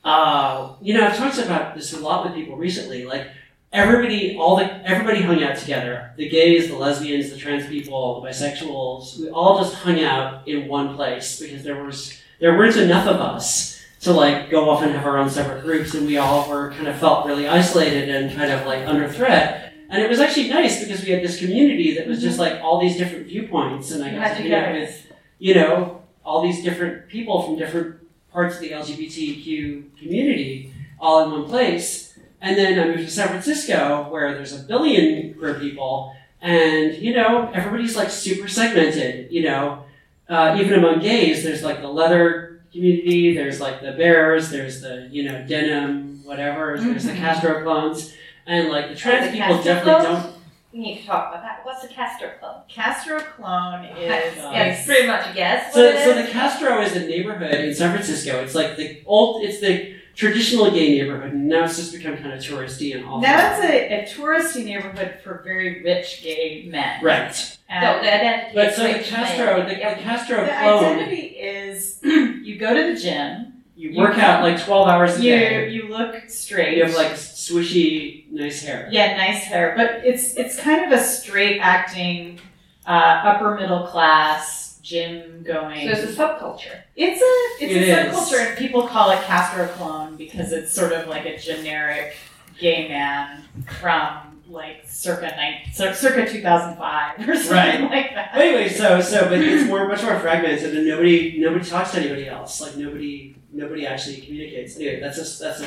uh, 0.03 0.73
you 0.81 0.93
know, 0.93 1.05
I've 1.07 1.17
talked 1.17 1.37
about 1.39 1.75
this 1.75 1.93
a 1.93 1.99
lot 1.99 2.25
with 2.25 2.35
people 2.35 2.55
recently. 2.57 3.05
Like 3.05 3.27
everybody, 3.75 4.38
all 4.38 4.55
the 4.55 4.65
everybody 4.89 5.21
hung 5.21 5.43
out 5.43 5.57
together. 5.57 6.11
The 6.15 6.29
gays, 6.29 6.69
the 6.69 6.75
lesbians, 6.75 7.29
the 7.29 7.38
trans 7.38 7.67
people, 7.67 8.21
the 8.21 8.29
bisexuals. 8.29 9.19
We 9.19 9.29
all 9.29 9.59
just 9.61 9.75
hung 9.75 10.01
out 10.01 10.47
in 10.47 10.67
one 10.67 10.95
place 10.95 11.39
because 11.39 11.63
there 11.63 11.83
was 11.83 12.19
there 12.39 12.57
weren't 12.57 12.77
enough 12.77 13.05
of 13.07 13.17
us 13.17 13.81
to 14.01 14.13
like 14.13 14.49
go 14.49 14.69
off 14.69 14.81
and 14.81 14.91
have 14.93 15.05
our 15.05 15.17
own 15.17 15.29
separate 15.29 15.63
groups, 15.63 15.93
and 15.93 16.07
we 16.07 16.17
all 16.17 16.49
were 16.49 16.71
kind 16.71 16.88
of 16.88 16.97
felt 16.97 17.25
really 17.25 17.47
isolated 17.47 18.09
and 18.09 18.35
kind 18.35 18.51
of 18.51 18.65
like 18.65 18.88
under 18.88 19.09
threat. 19.09 19.73
And 19.89 20.01
it 20.01 20.09
was 20.09 20.19
actually 20.19 20.49
nice 20.49 20.83
because 20.83 21.03
we 21.03 21.11
had 21.11 21.23
this 21.23 21.38
community 21.38 21.95
that 21.95 22.07
was 22.07 22.21
just 22.21 22.39
like 22.39 22.59
all 22.61 22.81
these 22.81 22.97
different 22.97 23.27
viewpoints, 23.27 23.91
and 23.91 24.03
I 24.03 24.11
got 24.11 24.38
to 24.38 24.43
hang 24.43 24.79
with 24.79 25.11
you 25.38 25.53
know 25.53 26.01
all 26.23 26.41
these 26.41 26.63
different 26.63 27.07
people 27.07 27.43
from 27.43 27.57
different 27.57 27.97
parts 28.31 28.55
of 28.55 28.61
the 28.61 28.71
LGBTQ 28.71 29.97
community 29.97 30.73
all 30.99 31.23
in 31.23 31.31
one 31.31 31.49
place. 31.49 32.04
And 32.45 32.55
then 32.55 32.79
I 32.79 32.86
moved 32.86 32.99
to 32.99 33.10
San 33.10 33.27
Francisco 33.29 34.08
where 34.12 34.36
there's 34.36 34.53
a 34.53 34.60
billion 34.63 35.34
queer 35.34 35.55
people, 35.55 36.15
and 36.41 36.93
you 36.93 37.12
know 37.15 37.49
everybody's 37.55 37.95
like 37.97 38.12
super 38.12 38.47
segmented. 38.47 39.31
You 39.31 39.43
know, 39.45 39.84
uh, 40.29 40.55
even 40.60 40.77
among 40.77 40.99
gays, 40.99 41.43
there's 41.43 41.63
like 41.63 41.81
the 41.81 41.88
leather 41.88 42.62
community, 42.71 43.36
there's 43.36 43.60
like 43.60 43.81
the 43.81 43.93
bears, 43.93 44.51
there's 44.51 44.79
the 44.81 45.10
you 45.12 45.23
know 45.23 45.43
denim, 45.47 46.21
whatever, 46.23 46.77
there's 46.79 47.05
the 47.05 47.13
Mhm. 47.13 47.17
Castro 47.17 47.63
clones, 47.63 48.13
and 48.45 48.69
like 48.69 48.89
the 48.89 48.95
trans 48.95 49.25
the 49.31 49.38
people 49.39 49.63
definitely 49.63 50.03
clones? 50.05 50.23
don't. 50.25 50.36
We 50.71 50.79
need 50.81 50.99
to 50.99 51.05
talk 51.08 51.29
about 51.29 51.41
that. 51.41 51.62
What's 51.63 51.84
a 51.84 51.88
Castro 51.88 52.29
club? 52.39 52.67
Castro 52.69 53.17
clone 53.21 53.86
is 53.86 54.38
Uh, 54.38 54.49
yeah, 54.51 54.63
it's 54.65 54.86
pretty 54.86 55.08
much 55.08 55.31
a 55.31 55.34
guess. 55.34 55.73
So, 55.73 55.84
what 55.84 55.95
it 55.95 56.03
so 56.03 56.10
is. 56.12 56.25
the 56.27 56.31
Castro 56.31 56.81
is 56.81 56.95
a 56.95 56.99
neighborhood 57.08 57.55
in 57.55 57.73
San 57.73 57.91
Francisco. 57.91 58.43
It's 58.43 58.53
like 58.53 58.75
the 58.75 59.01
old, 59.08 59.43
it's 59.45 59.62
the 59.62 59.95
traditional 60.15 60.71
gay 60.71 60.89
neighborhood, 60.97 61.34
and 61.34 61.47
now 61.47 61.65
it's 61.65 61.75
just 61.78 61.91
become 61.93 62.17
kind 62.17 62.34
of 62.34 62.39
touristy 62.39 62.95
and 62.95 63.06
awful. 63.06 63.21
Now 63.21 63.58
it's 63.58 63.65
a, 63.65 64.01
a 64.01 64.06
touristy 64.08 64.63
neighborhood 64.65 65.19
for 65.23 65.41
very 65.43 65.84
rich 65.84 66.21
gay 66.23 66.65
men. 66.69 67.04
right. 67.04 67.58
no, 67.69 67.75
And 67.75 68.06
the 68.06 68.13
identity. 68.13 68.51
But 68.56 68.67
is 68.67 68.75
so 68.75 68.84
the 68.88 68.93
rich 68.93 69.08
Castro, 69.08 69.65
the, 69.65 69.78
Yep. 69.78 69.97
the 69.97 70.04
Castro 70.04 70.41
the 70.45 70.51
clone, 70.51 70.86
identity 70.86 71.21
is 71.38 71.99
you 72.04 72.58
go 72.58 72.73
to 72.73 72.93
the 72.93 72.99
gym, 72.99 73.63
you 73.75 73.89
you- 73.89 73.99
work 73.99 74.17
out 74.17 74.41
like 74.41 74.63
twelve 74.63 74.88
hours 74.88 75.17
a 75.19 75.23
you 75.23 75.30
day. 75.32 75.69
you 75.69 75.89
look 75.89 76.30
straight. 76.30 76.78
You 76.78 76.86
have 76.86 76.95
like 76.95 77.12
swishy, 77.13 78.32
nice 78.32 78.62
hair. 78.63 78.88
yeah, 78.91 79.17
nice 79.17 79.43
hair, 79.43 79.73
but 79.75 80.06
it's 80.06 80.36
it's 80.38 80.58
kind 80.60 80.86
of 80.91 80.97
a 80.97 81.04
straight 81.04 81.60
acting, 81.60 82.39
uh, 82.88 82.89
upper 83.25 83.56
middle 83.56 83.86
class 83.88 84.64
gym 84.86 85.41
going. 85.43 85.88
So 85.88 86.00
it's 86.00 86.12
a 86.12 86.15
subculture. 86.15 86.82
It's 86.95 87.19
a 87.19 87.63
it's 87.65 87.74
It 87.74 87.89
a 87.89 88.08
is. 88.08 88.15
subculture, 88.15 88.48
and 88.50 88.58
people 88.58 88.88
call 88.88 89.10
it 89.12 89.21
Castro 89.24 89.67
clone 89.69 90.15
because 90.15 90.52
it's 90.52 90.71
sort 90.71 90.91
of 90.93 91.08
like 91.08 91.26
a 91.26 91.38
generic 91.38 92.15
gay 92.60 92.88
man 92.88 93.43
from 93.80 94.41
like 94.48 94.84
circa 94.88 95.34
nine, 95.36 95.56
cir- 95.74 95.93
circa 95.93 96.30
two 96.32 96.41
thousand 96.43 96.78
five 96.78 97.17
or 97.28 97.36
something 97.36 97.52
Right. 97.52 97.82
like 97.91 98.13
that. 98.13 98.30
But 98.34 98.41
anyway, 98.41 98.69
so 98.69 99.02
so 99.02 99.28
but 99.28 99.39
it's 99.39 99.67
more 99.67 99.88
much 99.88 100.04
more 100.04 100.19
fragmented, 100.19 100.76
and 100.78 100.88
nobody 100.88 101.38
nobody 101.39 101.65
talks 101.65 101.91
to 101.93 102.00
anybody 102.00 102.28
else. 102.28 102.62
Like 102.62 102.78
nobody 102.78 103.36
nobody 103.52 103.88
actually 103.88 104.17
communicates. 104.17 104.76
Anyway, 104.76 105.00
that's 105.00 105.17
a 105.17 105.43
that's 105.43 105.62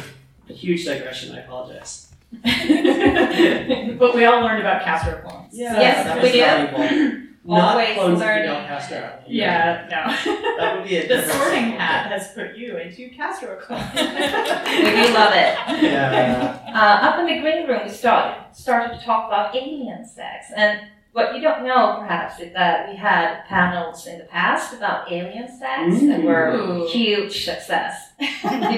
a 0.49 0.53
huge 0.53 0.85
digression. 0.85 1.35
I 1.35 1.41
apologize. 1.41 2.05
but 2.33 4.15
we 4.15 4.25
all 4.27 4.43
learned 4.43 4.61
about 4.61 4.83
Castro 4.85 5.21
clones. 5.23 5.49
Yes, 5.53 6.05
that 6.07 6.17
we 6.17 6.23
was 6.23 6.33
did. 6.33 7.28
Valuable. 7.49 7.57
Not 7.57 7.73
Always 7.73 7.95
clones 7.95 8.13
of 8.15 8.19
learning. 8.27 8.43
Fidel 8.43 8.67
Castro. 8.67 9.19
Yeah, 9.27 9.89
no. 9.91 10.33
That 10.59 10.77
would 10.77 10.89
be 10.89 10.97
a 10.97 11.03
the 11.09 11.09
different 11.09 11.33
sorting 11.33 11.61
subject. 11.65 11.81
hat 11.81 12.13
has 12.13 12.33
put 12.35 12.57
you 12.57 12.77
into 12.77 13.09
Castro 13.11 13.57
clone. 13.57 13.81
We 13.95 14.01
do 14.03 15.15
love 15.15 15.33
it. 15.35 15.83
Yeah. 15.83 16.73
Uh, 16.75 17.07
up 17.09 17.19
in 17.21 17.27
the 17.27 17.41
green 17.41 17.67
room, 17.67 17.81
we 17.85 17.91
started 17.91 18.55
started 18.55 18.99
to 18.99 19.05
talk 19.05 19.27
about 19.29 19.55
alien 19.57 20.05
sex, 20.07 20.47
and 20.55 20.81
what 21.13 21.35
you 21.35 21.41
don't 21.41 21.65
know 21.65 21.97
perhaps 22.01 22.39
is 22.39 22.53
that 22.53 22.89
we 22.89 22.95
had 22.97 23.45
panels 23.47 24.07
in 24.07 24.19
the 24.19 24.25
past 24.25 24.75
about 24.75 25.11
alien 25.11 25.49
sex 25.49 26.01
that 26.03 26.23
were 26.23 26.53
Ooh. 26.55 26.87
huge 26.89 27.45
success. 27.45 28.13
Did 28.21 28.31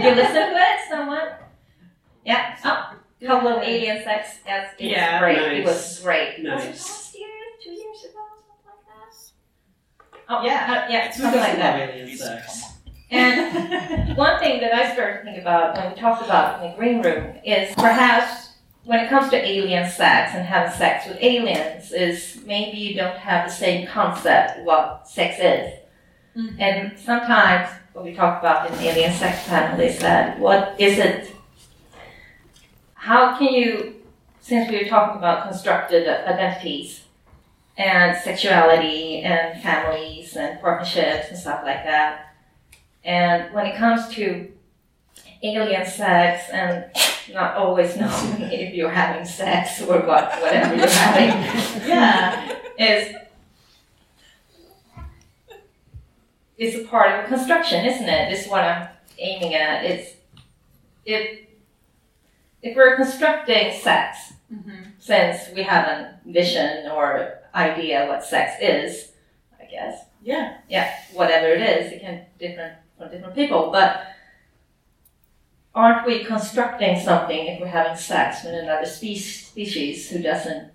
you 0.04 0.10
listen 0.14 0.34
to 0.34 0.56
it, 0.56 0.78
someone? 0.88 1.28
Yeah. 2.24 2.56
Oh, 2.64 2.94
couple 3.26 3.48
of 3.48 3.62
alien 3.62 4.02
sex. 4.02 4.38
Yes, 4.46 4.72
it 4.78 4.90
Yeah, 4.90 5.14
was 5.14 5.20
great. 5.36 5.58
It 5.58 5.64
was 5.64 5.74
nice. 5.76 6.02
great. 6.02 6.42
Nice. 6.42 6.64
last 6.66 7.18
year? 7.18 7.28
Two 7.62 7.70
years 7.72 8.04
ago? 8.04 8.20
Something 8.46 8.64
like 8.64 8.86
that. 10.12 10.19
Oh 10.32 10.44
Yeah. 10.44 10.84
uh, 10.86 10.90
yeah, 10.92 11.10
something 11.10 11.40
like 11.40 11.56
that. 11.56 11.90
alien 11.90 12.16
sex? 12.16 12.64
And 13.10 14.16
one 14.16 14.38
thing 14.38 14.60
that 14.60 14.72
I 14.72 14.92
started 14.92 15.18
to 15.18 15.24
think 15.24 15.38
about 15.38 15.76
when 15.76 15.92
we 15.92 16.00
talked 16.00 16.24
about 16.24 16.62
in 16.62 16.70
the 16.70 16.76
green 16.76 17.02
room 17.02 17.34
is 17.44 17.74
perhaps 17.74 18.50
when 18.84 19.00
it 19.00 19.08
comes 19.10 19.28
to 19.30 19.36
alien 19.36 19.90
sex 19.90 20.32
and 20.34 20.46
having 20.46 20.72
sex 20.72 21.06
with 21.08 21.18
aliens 21.20 21.90
is 21.92 22.38
maybe 22.46 22.78
you 22.78 22.94
don't 22.94 23.16
have 23.18 23.48
the 23.48 23.52
same 23.54 23.86
concept 23.88 24.60
of 24.60 24.64
what 24.64 25.08
sex 25.08 25.36
is. 25.40 25.74
Mhm. 26.36 26.60
And 26.60 26.98
sometimes 26.98 27.68
what 27.92 28.04
we 28.04 28.14
talked 28.14 28.42
about 28.42 28.70
in 28.70 28.76
the 28.78 28.88
alien 28.88 29.12
sex 29.12 29.48
panel 29.48 29.80
is 29.80 29.98
that 29.98 30.38
what 30.38 30.76
is 30.78 30.98
it? 30.98 31.34
How 32.94 33.36
can 33.36 33.52
you, 33.52 33.96
since 34.40 34.70
we 34.70 34.78
were 34.84 34.88
talking 34.88 35.18
about 35.18 35.48
constructed 35.48 36.06
identities 36.06 37.00
and 37.80 38.14
sexuality 38.18 39.22
and 39.22 39.62
families 39.62 40.36
and 40.36 40.60
partnerships 40.60 41.28
and 41.30 41.38
stuff 41.38 41.62
like 41.64 41.82
that, 41.84 42.34
and 43.04 43.54
when 43.54 43.64
it 43.64 43.76
comes 43.76 44.06
to 44.08 44.52
alien 45.42 45.86
sex 45.86 46.44
and 46.52 46.84
not 47.32 47.56
always 47.56 47.96
knowing 47.96 48.42
if 48.52 48.74
you're 48.74 48.90
having 48.90 49.24
sex 49.24 49.80
or 49.80 50.00
what 50.00 50.30
whatever 50.42 50.76
you're 50.76 50.88
having, 50.88 51.28
yeah. 51.88 52.54
is 52.78 53.16
is 56.58 56.74
a 56.74 56.86
part 56.86 57.10
of 57.10 57.24
a 57.24 57.28
construction, 57.28 57.86
isn't 57.86 58.08
it? 58.08 58.30
This 58.30 58.44
is 58.44 58.50
what 58.50 58.62
I'm 58.62 58.88
aiming 59.18 59.54
at. 59.54 59.86
It's 59.86 60.16
if 61.06 61.46
if 62.60 62.76
we're 62.76 62.96
constructing 62.96 63.72
sex, 63.80 64.34
mm-hmm. 64.52 64.82
since 64.98 65.48
we 65.54 65.62
have 65.62 65.86
a 65.86 66.20
vision 66.26 66.90
or 66.90 67.39
idea 67.54 68.06
what 68.06 68.24
sex 68.24 68.54
is, 68.60 69.12
I 69.60 69.64
guess. 69.64 70.04
Yeah. 70.22 70.58
Yeah, 70.68 70.92
whatever 71.12 71.48
it 71.48 71.60
is, 71.60 71.92
it 71.92 72.00
can 72.00 72.26
different 72.38 72.74
for 72.98 73.08
different 73.08 73.34
people. 73.34 73.70
But 73.70 74.06
aren't 75.74 76.06
we 76.06 76.24
constructing 76.24 77.00
something 77.00 77.46
if 77.46 77.60
we're 77.60 77.68
having 77.68 77.96
sex 77.96 78.44
with 78.44 78.54
another 78.54 78.86
species 78.86 80.10
who 80.10 80.22
doesn't 80.22 80.72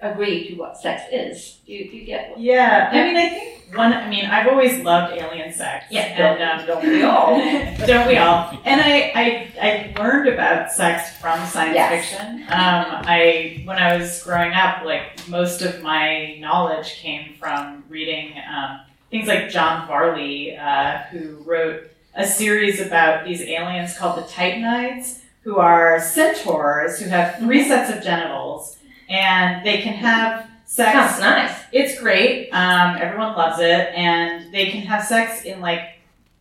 agree 0.00 0.48
to 0.48 0.54
what 0.54 0.78
sex 0.78 1.02
is? 1.12 1.60
Do 1.66 1.72
you, 1.72 1.90
do 1.90 1.96
you 1.96 2.06
get 2.06 2.30
what? 2.30 2.40
Yeah, 2.40 2.90
I 2.92 3.02
mean, 3.02 3.16
I 3.16 3.28
think 3.28 3.55
one. 3.74 3.92
I 3.92 4.08
mean, 4.08 4.24
I've 4.26 4.46
always 4.48 4.82
loved 4.84 5.16
alien 5.16 5.52
sex. 5.52 5.86
Yeah, 5.90 6.02
and 6.02 6.60
um, 6.60 6.66
don't 6.66 6.84
we 6.86 7.02
all? 7.02 7.36
don't 7.86 8.06
we 8.08 8.16
all? 8.16 8.50
And 8.64 8.80
I, 8.80 9.12
I, 9.14 9.52
I 9.60 9.94
learned 10.00 10.28
about 10.28 10.70
sex 10.72 11.16
from 11.18 11.44
science 11.46 11.74
Yes. 11.74 12.08
fiction. 12.10 12.42
Um, 12.42 12.48
I, 12.50 13.62
when 13.64 13.76
I 13.78 13.96
was 13.96 14.22
growing 14.22 14.52
up, 14.52 14.84
like 14.84 15.26
most 15.28 15.62
of 15.62 15.82
my 15.82 16.36
knowledge 16.38 16.94
came 16.94 17.34
from 17.34 17.84
reading 17.88 18.34
um, 18.48 18.80
things 19.10 19.26
like 19.28 19.50
John 19.50 19.86
Varley, 19.86 20.56
uh, 20.56 20.98
who 21.10 21.36
wrote 21.44 21.90
a 22.14 22.26
series 22.26 22.80
about 22.80 23.24
these 23.24 23.42
aliens 23.42 23.96
called 23.98 24.16
the 24.18 24.22
Titanides, 24.28 25.20
who 25.42 25.58
are 25.58 26.00
centaurs 26.00 26.98
who 26.98 27.08
have 27.08 27.38
3 27.38 27.46
Mm-hmm. 27.60 27.68
sets 27.68 27.96
of 27.96 28.02
genitals, 28.02 28.78
and 29.08 29.64
they 29.66 29.80
can 29.82 29.92
have 29.92 30.45
sex. 30.66 30.92
Sounds 30.92 31.20
nice. 31.20 31.58
It's 31.72 31.98
great. 32.00 32.50
Um, 32.50 32.96
everyone 33.00 33.34
loves 33.34 33.58
it, 33.60 33.88
and 33.94 34.52
they 34.52 34.66
can 34.66 34.82
have 34.82 35.04
sex 35.04 35.44
in 35.44 35.60
like 35.60 35.80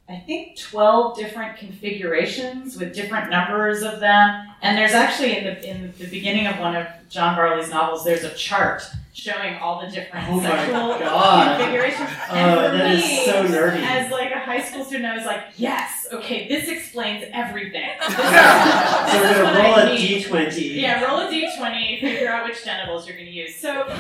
I 0.08 0.18
think 0.18 0.58
twelve 0.60 1.18
different 1.18 1.58
configurations 1.58 2.78
with 2.78 2.94
different 2.94 3.30
numbers 3.30 3.82
of 3.82 4.00
them. 4.00 4.48
And 4.62 4.78
there's 4.78 4.92
actually 4.92 5.38
in 5.38 5.44
the 5.46 5.70
in 5.70 5.94
the 5.98 6.08
beginning 6.08 6.48
of 6.48 6.60
one 6.60 6.76
of 6.76 6.88
John 7.10 7.36
Varley's 7.36 7.70
novels, 7.70 8.04
there's 8.04 8.24
a 8.24 8.34
chart 8.36 8.84
showing 9.16 9.56
all 9.60 9.80
the 9.80 9.88
different 9.90 10.28
Oh 10.30 10.42
sexual 10.42 11.00
God. 11.00 11.58
configurations. 11.58 12.10
Oh, 12.30 12.34
and 12.36 12.60
for 12.60 12.66
oh, 12.66 12.78
that 12.78 12.92
is 12.96 13.02
me, 13.02 13.26
so 13.26 13.46
nerdy. 13.46 13.82
as 13.82 14.12
like 14.12 14.32
a 14.32 14.40
high 14.40 14.62
school 14.62 14.84
student, 14.84 15.06
I 15.06 15.16
was 15.16 15.26
like, 15.26 15.42
yes, 15.56 16.06
okay, 16.12 16.50
this 16.50 16.68
explains 16.68 17.24
everything. 17.32 17.92
This 18.00 18.10
is- 18.12 18.18
So 18.18 19.22
we're 19.22 19.44
gonna 19.44 19.60
roll 19.64 19.76
I 19.76 19.82
a 19.84 19.96
need. 19.96 20.26
d20. 20.26 20.82
Yeah, 20.82 21.02
roll 21.06 21.20
a 21.22 21.28
d20, 21.32 22.02
figure 22.02 22.30
out 22.30 22.44
which 22.46 22.66
genitals 22.66 23.08
you're 23.08 23.16
going 23.16 23.28
to 23.28 23.32
use. 23.32 23.56
So, 23.56 23.88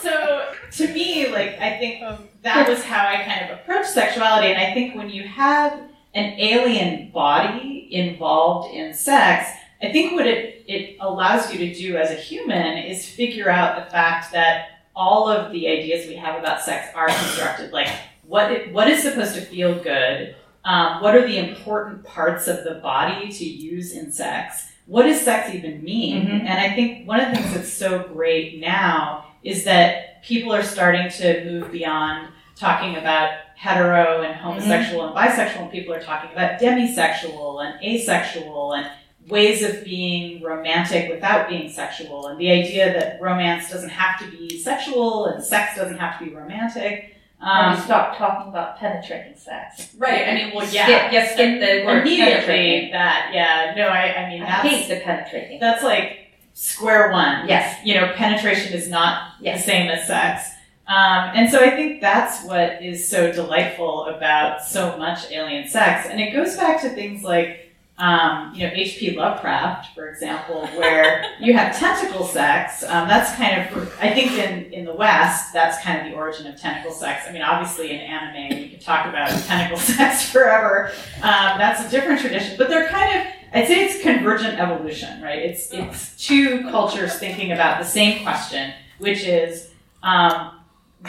so 0.00 0.52
to 0.72 0.88
me, 0.94 1.28
like 1.28 1.58
I 1.60 1.76
think 1.78 2.02
that 2.42 2.68
was 2.68 2.82
how 2.82 3.06
I 3.06 3.22
kind 3.22 3.50
of 3.50 3.58
approached 3.58 3.90
sexuality, 3.90 4.48
and 4.48 4.58
I 4.60 4.72
think 4.74 4.94
when 4.96 5.10
you 5.10 5.22
have 5.24 5.72
an 6.14 6.32
alien 6.40 7.10
body 7.10 7.88
involved 7.90 8.74
in 8.74 8.94
sex, 8.94 9.50
I 9.82 9.92
think 9.92 10.12
what 10.12 10.26
it 10.26 10.64
it 10.66 10.96
allows 11.00 11.52
you 11.52 11.58
to 11.58 11.74
do 11.74 11.96
as 11.96 12.10
a 12.10 12.14
human 12.14 12.78
is 12.78 13.08
figure 13.08 13.48
out 13.48 13.84
the 13.84 13.90
fact 13.90 14.32
that 14.32 14.80
all 14.94 15.28
of 15.28 15.52
the 15.52 15.68
ideas 15.68 16.08
we 16.08 16.16
have 16.16 16.38
about 16.38 16.62
sex 16.62 16.88
are 16.94 17.06
constructed. 17.08 17.72
Like 17.72 17.88
what 18.26 18.50
it, 18.50 18.72
what 18.72 18.88
is 18.88 19.02
supposed 19.02 19.34
to 19.34 19.40
feel 19.42 19.78
good 19.82 20.34
um, 20.66 21.00
what 21.00 21.14
are 21.14 21.24
the 21.24 21.38
important 21.38 22.02
parts 22.02 22.48
of 22.48 22.64
the 22.64 22.74
body 22.82 23.30
to 23.30 23.44
use 23.44 23.92
in 23.92 24.10
sex? 24.10 24.66
What 24.86 25.04
does 25.04 25.20
sex 25.20 25.54
even 25.54 25.82
mean? 25.82 26.26
Mhm. 26.26 26.40
And 26.40 26.58
I 26.58 26.74
think 26.74 27.06
one 27.06 27.20
of 27.20 27.30
the 27.30 27.36
things 27.36 27.54
that's 27.54 27.72
so 27.72 28.00
great 28.00 28.58
now 28.58 29.26
is 29.44 29.62
that 29.64 30.24
people 30.24 30.52
are 30.52 30.64
starting 30.64 31.08
to 31.08 31.44
move 31.44 31.70
beyond 31.70 32.28
talking 32.56 32.96
about 32.96 33.30
hetero 33.54 34.22
and 34.22 34.34
homosexual 34.34 35.06
and 35.06 35.14
bisexual, 35.14 35.62
and 35.62 35.70
people 35.70 35.94
are 35.94 36.02
talking 36.02 36.30
about 36.32 36.60
demisexual 36.60 37.64
and 37.64 37.80
asexual 37.84 38.72
and 38.72 38.90
ways 39.28 39.62
of 39.62 39.84
being 39.84 40.42
romantic 40.42 41.10
without 41.10 41.48
being 41.48 41.68
sexual, 41.70 42.28
and 42.28 42.38
the 42.38 42.50
idea 42.50 42.92
that 42.92 43.20
romance 43.20 43.70
doesn't 43.70 43.90
have 43.90 44.18
to 44.20 44.30
be 44.36 44.58
sexual 44.60 45.26
and 45.26 45.42
sex 45.42 45.76
doesn't 45.76 45.98
have 45.98 46.18
to 46.18 46.24
be 46.24 46.30
romantic. 46.34 47.12
Um, 47.38 47.78
stop 47.82 48.16
talking 48.16 48.48
about 48.48 48.78
penetrating 48.78 49.36
sex. 49.36 49.94
right. 49.98 50.26
I 50.26 50.34
mean, 50.34 50.54
well, 50.54 50.66
yeah. 50.72 50.86
Skip, 50.86 51.12
just 51.12 51.32
skip 51.34 51.60
the 51.60 51.84
word 51.84 52.00
Immediately 52.00 52.88
that, 52.92 53.30
yeah. 53.34 53.74
No, 53.76 53.88
I, 53.88 54.24
I 54.24 54.28
mean 54.30 54.42
I 54.42 54.46
that's 54.46 54.68
hate 54.68 54.88
the 54.88 55.04
penetrating. 55.04 55.60
that's 55.60 55.82
like 55.84 56.30
square 56.54 57.10
one. 57.10 57.46
Yes. 57.46 57.78
You 57.84 57.94
know, 58.00 58.12
penetration 58.14 58.72
is 58.72 58.88
not 58.88 59.32
Yes. 59.42 59.58
the 59.64 59.70
same 59.70 59.90
as 59.90 60.06
sex. 60.06 60.48
Um, 60.88 61.30
and 61.34 61.50
so 61.50 61.60
I 61.62 61.70
think 61.70 62.00
that's 62.00 62.42
what 62.44 62.82
is 62.82 63.06
so 63.06 63.30
delightful 63.32 64.06
about 64.06 64.62
so 64.64 64.96
much 64.96 65.30
alien 65.30 65.68
sex. 65.68 66.08
And 66.10 66.18
it 66.20 66.32
goes 66.32 66.56
back 66.56 66.80
to 66.82 66.88
things 66.90 67.22
like, 67.22 67.65
um, 67.98 68.52
you 68.54 68.66
know, 68.66 68.72
H.P. 68.74 69.16
Lovecraft, 69.16 69.94
for 69.94 70.08
example, 70.08 70.66
where 70.78 71.24
you 71.40 71.54
have 71.54 71.78
tentacle 71.78 72.26
sex. 72.26 72.82
Um, 72.82 73.08
that's 73.08 73.34
kind 73.36 73.60
of, 73.62 73.94
I 74.00 74.12
think 74.12 74.32
in, 74.32 74.70
in 74.72 74.84
the 74.84 74.92
West, 74.92 75.54
that's 75.54 75.82
kind 75.82 76.00
of 76.00 76.12
the 76.12 76.16
origin 76.16 76.46
of 76.46 76.60
tentacle 76.60 76.92
sex. 76.92 77.24
I 77.26 77.32
mean, 77.32 77.40
obviously 77.40 77.92
in 77.92 78.00
anime, 78.00 78.58
you 78.58 78.68
could 78.68 78.82
talk 78.82 79.06
about 79.06 79.30
tentacle 79.44 79.78
sex 79.94 80.30
forever. 80.30 80.90
Um, 81.16 81.58
that's 81.58 81.86
a 81.86 81.90
different 81.90 82.20
tradition, 82.20 82.56
but 82.58 82.68
they're 82.68 82.88
kind 82.88 83.18
of, 83.18 83.26
I'd 83.54 83.66
say 83.66 83.86
it's 83.86 84.02
convergent 84.02 84.58
evolution, 84.58 85.22
right? 85.22 85.38
It's, 85.38 85.72
it's 85.72 86.22
two 86.22 86.62
cultures 86.70 87.14
thinking 87.14 87.52
about 87.52 87.78
the 87.78 87.86
same 87.88 88.22
question, 88.22 88.74
which 88.98 89.24
is, 89.24 89.70
um, 90.02 90.55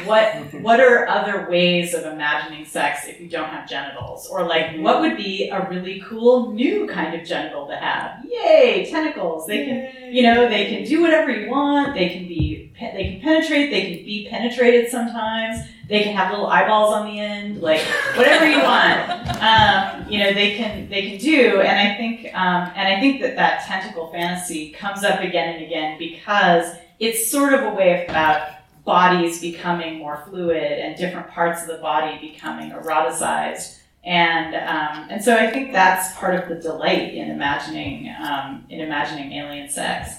what 0.03 0.53
what 0.61 0.79
are 0.79 1.07
other 1.07 1.49
ways 1.49 1.93
of 1.93 2.05
imagining 2.05 2.65
sex 2.65 3.07
if 3.07 3.19
you 3.19 3.29
don't 3.29 3.49
have 3.49 3.67
genitals? 3.67 4.27
Or 4.27 4.45
like 4.45 4.77
what 4.77 5.01
would 5.01 5.17
be 5.17 5.49
a 5.49 5.67
really 5.69 6.03
cool 6.07 6.51
new 6.51 6.87
kind 6.87 7.19
of 7.19 7.25
genital 7.25 7.67
to 7.67 7.75
have? 7.75 8.25
Yay 8.25 8.89
tentacles. 8.89 9.47
They 9.47 9.65
can 9.65 10.13
you 10.13 10.23
know 10.23 10.49
they 10.49 10.65
can 10.65 10.83
do 10.83 11.01
whatever 11.01 11.31
you 11.31 11.49
want. 11.49 11.93
They 11.93 12.09
can 12.09 12.27
be 12.27 12.71
they 12.79 13.11
can 13.11 13.21
penetrate. 13.21 13.71
They 13.71 13.81
can 13.81 14.05
be 14.05 14.27
penetrated 14.29 14.89
sometimes. 14.89 15.65
They 15.89 16.03
can 16.03 16.13
have 16.15 16.31
little 16.31 16.47
eyeballs 16.47 16.93
on 16.93 17.07
the 17.07 17.19
end. 17.19 17.61
Like 17.61 17.81
whatever 18.15 18.47
you 18.49 18.59
want. 18.59 19.27
Um, 19.37 20.09
you 20.09 20.17
know 20.17 20.33
they 20.33 20.55
can 20.55 20.89
they 20.89 21.11
can 21.11 21.19
do. 21.19 21.61
And 21.61 21.79
i 21.79 21.95
think 21.95 22.25
um, 22.33 22.71
and 22.75 22.87
i 22.87 22.99
think 22.99 23.21
that 23.21 23.35
that 23.35 23.63
tentacle 23.65 24.11
fantasy 24.11 24.71
comes 24.71 25.03
up 25.03 25.19
again 25.19 25.55
and 25.55 25.63
again 25.63 25.99
because 25.99 26.75
it's 26.99 27.29
sort 27.29 27.53
of 27.53 27.61
a 27.61 27.75
way 27.75 28.03
of 28.03 28.09
about 28.09 28.56
bodies 28.87 29.41
becoming 29.41 29.99
more 29.99 30.23
fluid 30.25 30.79
and 30.79 30.95
different 30.95 31.27
parts 31.27 31.61
of 31.61 31.67
the 31.67 31.77
body 31.77 32.17
becoming 32.21 32.71
eroticized. 32.71 33.79
And 34.05 34.55
um, 34.55 35.09
and 35.09 35.21
so 35.21 35.35
I 35.35 35.51
think 35.51 35.73
that's 35.73 36.15
part 36.15 36.35
of 36.35 36.47
the 36.47 36.55
delight 36.55 37.13
in 37.13 37.29
imagining 37.29 38.15
um, 38.17 38.65
in 38.69 38.79
imagining 38.79 39.33
alien 39.33 39.69
sex. 39.69 40.15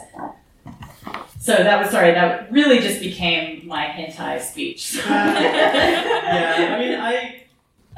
So 1.40 1.54
that 1.54 1.80
was 1.80 1.90
sorry. 1.90 2.12
That 2.12 2.52
really 2.52 2.80
just 2.80 3.00
became 3.00 3.66
my 3.66 3.86
hentai 3.86 4.42
speech. 4.42 4.96
yeah, 5.06 6.74
I 6.76 6.78
mean, 6.78 7.00
I 7.00 7.44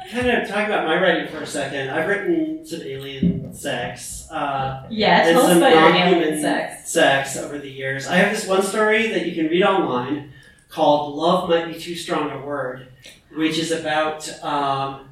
kind 0.09 0.29
of 0.29 0.47
talk 0.47 0.67
about 0.67 0.85
my 0.85 1.01
writing 1.01 1.27
for 1.27 1.43
a 1.43 1.45
second. 1.45 1.89
I've 1.89 2.07
written 2.07 2.65
some 2.65 2.81
alien 2.83 3.53
sex. 3.53 4.29
Uh, 4.31 4.87
yeah. 4.89 5.25
Tell 5.25 5.41
us 5.41 5.49
some 5.49 5.57
about 5.57 5.73
your 5.73 5.93
alien 5.93 6.41
sex. 6.41 6.89
sex 6.89 7.35
over 7.35 7.59
the 7.59 7.69
years. 7.69 8.07
I 8.07 8.15
have 8.15 8.33
this 8.33 8.47
one 8.47 8.63
story 8.63 9.09
that 9.09 9.25
you 9.25 9.35
can 9.35 9.47
read 9.47 9.63
online 9.63 10.31
called 10.71 11.15
"Love 11.15 11.49
Might 11.49 11.67
Be 11.67 11.79
Too 11.79 11.95
Strong 11.95 12.31
a 12.31 12.39
Word," 12.39 12.87
which 13.35 13.57
is 13.59 13.71
about 13.71 14.27
um, 14.43 15.09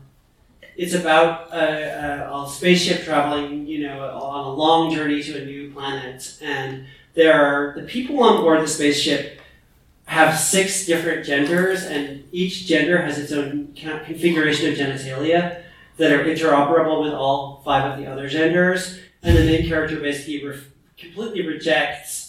it's 0.76 0.94
about 0.94 1.54
a, 1.54 2.30
a, 2.32 2.44
a 2.44 2.50
spaceship 2.50 3.04
traveling, 3.04 3.68
you 3.68 3.86
know, 3.86 4.02
on 4.02 4.46
a 4.46 4.54
long 4.54 4.94
journey 4.96 5.22
to 5.22 5.42
a 5.42 5.46
new 5.46 5.72
planet, 5.72 6.38
and 6.42 6.86
there 7.14 7.34
are 7.34 7.76
the 7.76 7.86
people 7.86 8.24
on 8.24 8.42
board 8.42 8.62
the 8.62 8.68
spaceship 8.68 9.42
have 10.06 10.40
six 10.40 10.86
different 10.86 11.26
genders, 11.26 11.84
and 11.84 12.24
each 12.32 12.66
gender 12.66 13.00
has 13.02 13.20
its 13.20 13.32
own 13.32 13.74
configuration 13.76 14.72
of 14.72 14.78
genitalia 14.78 15.62
that 15.98 16.12
are 16.12 16.24
interoperable 16.24 17.04
with 17.04 17.14
all 17.14 17.62
five 17.64 17.92
of 17.92 18.00
the 18.00 18.10
other 18.10 18.28
genders. 18.28 19.00
And 19.22 19.38
the 19.38 19.44
main 19.44 19.68
character 19.68 20.00
basically 20.00 20.42
completely 20.98 21.46
rejects 21.46 22.29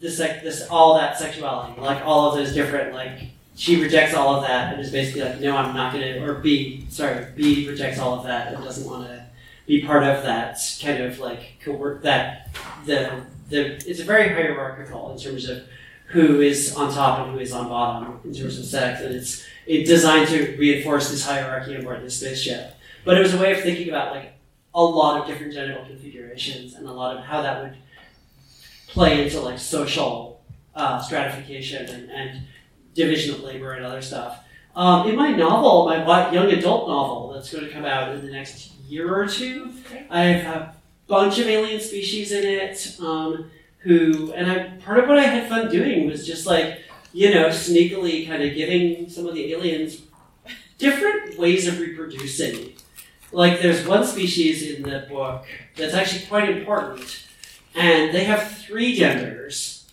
the 0.00 0.10
sec- 0.10 0.42
this 0.42 0.66
all 0.68 0.96
that 0.98 1.18
sexuality, 1.18 1.80
like 1.80 2.04
all 2.04 2.30
of 2.30 2.36
those 2.36 2.54
different 2.54 2.94
like 2.94 3.30
she 3.56 3.82
rejects 3.82 4.14
all 4.14 4.36
of 4.36 4.46
that 4.46 4.72
and 4.72 4.80
is 4.80 4.92
basically 4.92 5.22
like, 5.22 5.40
no, 5.40 5.56
I'm 5.56 5.74
not 5.74 5.92
gonna. 5.92 6.24
Or 6.24 6.34
B, 6.34 6.86
sorry, 6.90 7.26
B 7.34 7.68
rejects 7.68 7.98
all 7.98 8.14
of 8.14 8.24
that 8.24 8.54
and 8.54 8.62
doesn't 8.62 8.88
want 8.88 9.08
to 9.08 9.26
be 9.66 9.82
part 9.84 10.04
of 10.04 10.22
that 10.22 10.58
kind 10.80 11.02
of 11.02 11.18
like 11.18 11.58
coerc 11.62 12.02
that 12.02 12.56
the 12.86 13.22
the 13.50 13.74
it's 13.88 14.00
a 14.00 14.04
very 14.04 14.28
hierarchical 14.28 15.12
in 15.12 15.18
terms 15.18 15.48
of 15.48 15.64
who 16.06 16.40
is 16.40 16.74
on 16.74 16.92
top 16.92 17.26
and 17.26 17.34
who 17.34 17.40
is 17.40 17.52
on 17.52 17.68
bottom 17.68 18.20
in 18.24 18.32
terms 18.32 18.58
of 18.58 18.64
sex, 18.64 19.02
and 19.02 19.14
it's 19.14 19.44
it's 19.66 19.90
designed 19.90 20.28
to 20.28 20.56
reinforce 20.56 21.10
this 21.10 21.26
hierarchy 21.26 21.74
aboard 21.74 22.02
the 22.02 22.10
spaceship. 22.10 22.74
But 23.04 23.18
it 23.18 23.22
was 23.22 23.34
a 23.34 23.38
way 23.38 23.52
of 23.52 23.60
thinking 23.60 23.88
about 23.88 24.14
like 24.14 24.32
a 24.74 24.82
lot 24.82 25.20
of 25.20 25.26
different 25.26 25.52
genital 25.52 25.84
configurations 25.84 26.74
and 26.74 26.86
a 26.86 26.92
lot 26.92 27.16
of 27.16 27.24
how 27.24 27.42
that 27.42 27.62
would 27.62 27.76
play 28.88 29.24
into 29.24 29.40
like 29.40 29.58
social 29.58 30.42
uh, 30.74 31.00
stratification 31.00 31.86
and, 31.86 32.10
and 32.10 32.42
division 32.94 33.34
of 33.34 33.42
labor 33.42 33.72
and 33.72 33.84
other 33.84 34.02
stuff. 34.02 34.40
Um, 34.74 35.08
in 35.08 35.16
my 35.16 35.32
novel, 35.32 35.86
my 35.86 36.30
young 36.30 36.50
adult 36.52 36.88
novel 36.88 37.32
that's 37.32 37.52
going 37.52 37.64
to 37.64 37.70
come 37.70 37.84
out 37.84 38.14
in 38.14 38.24
the 38.24 38.30
next 38.30 38.72
year 38.86 39.14
or 39.14 39.26
two, 39.26 39.72
I 40.08 40.24
have 40.24 40.62
a 40.62 40.74
bunch 41.06 41.38
of 41.38 41.46
alien 41.46 41.80
species 41.80 42.32
in 42.32 42.44
it. 42.44 42.96
Um, 43.00 43.50
who 43.78 44.32
and 44.32 44.50
I 44.50 44.68
part 44.84 44.98
of 44.98 45.08
what 45.08 45.18
I 45.18 45.24
had 45.24 45.48
fun 45.48 45.70
doing 45.70 46.08
was 46.08 46.26
just 46.26 46.46
like 46.46 46.80
you 47.12 47.32
know 47.32 47.48
sneakily 47.48 48.26
kind 48.26 48.42
of 48.42 48.54
giving 48.54 49.08
some 49.08 49.26
of 49.26 49.34
the 49.34 49.52
aliens 49.52 50.02
different 50.78 51.38
ways 51.38 51.66
of 51.66 51.78
reproducing. 51.78 52.74
Like 53.30 53.60
there's 53.60 53.86
one 53.86 54.04
species 54.04 54.70
in 54.70 54.82
the 54.82 55.06
book 55.08 55.44
that's 55.76 55.94
actually 55.94 56.26
quite 56.26 56.48
important, 56.48 57.27
and 57.78 58.14
they 58.14 58.24
have 58.24 58.50
three 58.58 58.94
genders, 58.94 59.86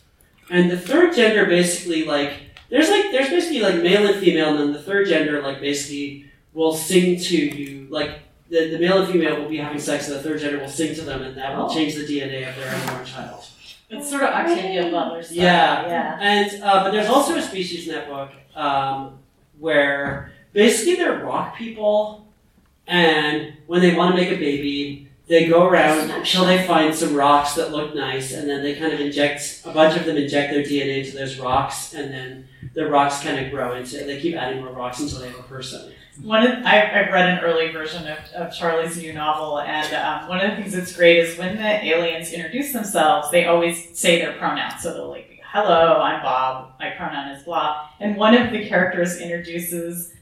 and 0.49 0.69
the 0.71 0.77
third 0.77 1.15
gender 1.15 1.45
basically 1.45 2.03
like 2.05 2.33
there's 2.69 2.89
like 2.89 3.11
there's 3.11 3.29
basically 3.29 3.61
like 3.61 3.75
male 3.81 4.05
and 4.07 4.19
female, 4.19 4.49
and 4.49 4.59
then 4.59 4.73
the 4.73 4.81
third 4.81 5.07
gender 5.07 5.41
like 5.41 5.59
basically 5.61 6.25
will 6.53 6.73
sing 6.73 7.19
to 7.19 7.35
you 7.37 7.87
like 7.89 8.19
the, 8.49 8.69
the 8.71 8.79
male 8.79 9.01
and 9.03 9.11
female 9.11 9.41
will 9.41 9.49
be 9.49 9.57
having 9.57 9.79
sex, 9.79 10.07
and 10.07 10.17
the 10.17 10.23
third 10.23 10.39
gender 10.39 10.59
will 10.59 10.67
sing 10.69 10.93
to 10.95 11.01
them, 11.01 11.21
and 11.23 11.35
that 11.37 11.55
will 11.57 11.65
Oh. 11.65 11.73
change 11.73 11.95
the 11.95 12.05
DNA 12.05 12.47
of 12.49 12.55
their 12.55 12.73
unborn 12.73 13.05
child. 13.05 13.43
It's 13.89 14.09
sort 14.09 14.23
of 14.23 14.29
Octavia 14.29 14.89
Butler 14.91 15.21
style. 15.23 15.35
Yeah. 15.37 15.87
Yeah. 15.87 16.17
And 16.19 16.63
uh, 16.63 16.83
but 16.83 16.91
there's 16.91 17.07
also 17.09 17.35
a 17.35 17.41
species 17.41 17.87
in 17.87 17.93
that 17.93 18.07
book 18.09 18.31
um, 18.55 19.19
where 19.59 20.31
basically 20.53 20.95
they're 20.95 21.23
rock 21.23 21.55
people, 21.55 22.27
and 22.87 23.53
when 23.67 23.81
they 23.81 23.93
want 23.95 24.15
to 24.15 24.21
make 24.21 24.31
a 24.31 24.37
baby, 24.39 25.07
they 25.27 25.47
go 25.47 25.65
around 25.65 26.11
until 26.11 26.45
they 26.45 26.65
find 26.67 26.93
some 26.93 27.15
rocks 27.15 27.55
that 27.55 27.71
look 27.71 27.95
nice, 27.95 28.33
and 28.33 28.47
then 28.47 28.61
they 28.61 28.75
kind 28.75 28.93
of 28.93 28.99
inject 28.99 29.61
a 29.65 29.71
bunch 29.71 29.97
of 29.97 30.05
them 30.05 30.17
inject 30.17 30.53
their 30.53 30.63
DNA 30.63 31.03
into 31.03 31.17
those 31.17 31.39
rocks, 31.39 31.93
and 31.93 32.13
then 32.13 32.47
the 32.73 32.87
rocks 32.87 33.23
kind 33.23 33.43
of 33.43 33.51
grow 33.51 33.75
into. 33.75 33.97
They 33.97 34.19
keep 34.19 34.35
adding 34.35 34.63
more 34.63 34.73
rocks 34.73 34.99
until 34.99 35.19
they 35.19 35.29
have 35.29 35.39
a 35.39 35.43
person. 35.43 35.91
One 36.21 36.45
of, 36.45 36.63
I, 36.65 36.81
I've 36.81 37.11
read 37.11 37.29
an 37.29 37.43
early 37.43 37.71
version 37.71 38.07
of, 38.07 38.17
of 38.33 38.53
Charlie's 38.55 38.97
new 38.97 39.13
novel, 39.13 39.59
and 39.59 39.93
um, 39.93 40.29
one 40.29 40.39
of 40.39 40.51
the 40.51 40.57
things 40.57 40.73
that's 40.73 40.95
great 40.95 41.17
is 41.17 41.37
when 41.37 41.57
the 41.57 41.85
aliens 41.85 42.31
introduce 42.31 42.71
themselves, 42.71 43.31
they 43.31 43.45
always 43.45 43.97
say 43.97 44.19
their 44.19 44.33
pronouns. 44.33 44.81
So 44.83 44.93
they'll 44.93 45.09
like, 45.09 45.39
"Hello, 45.51 45.99
I'm 45.99 46.21
Bob. 46.21 46.73
My 46.79 46.91
pronoun 46.91 47.31
is 47.31 47.43
blah." 47.43 47.89
And 47.99 48.15
one 48.15 48.35
of 48.35 48.51
the 48.51 48.67
characters 48.67 49.19
introduces 49.19 50.13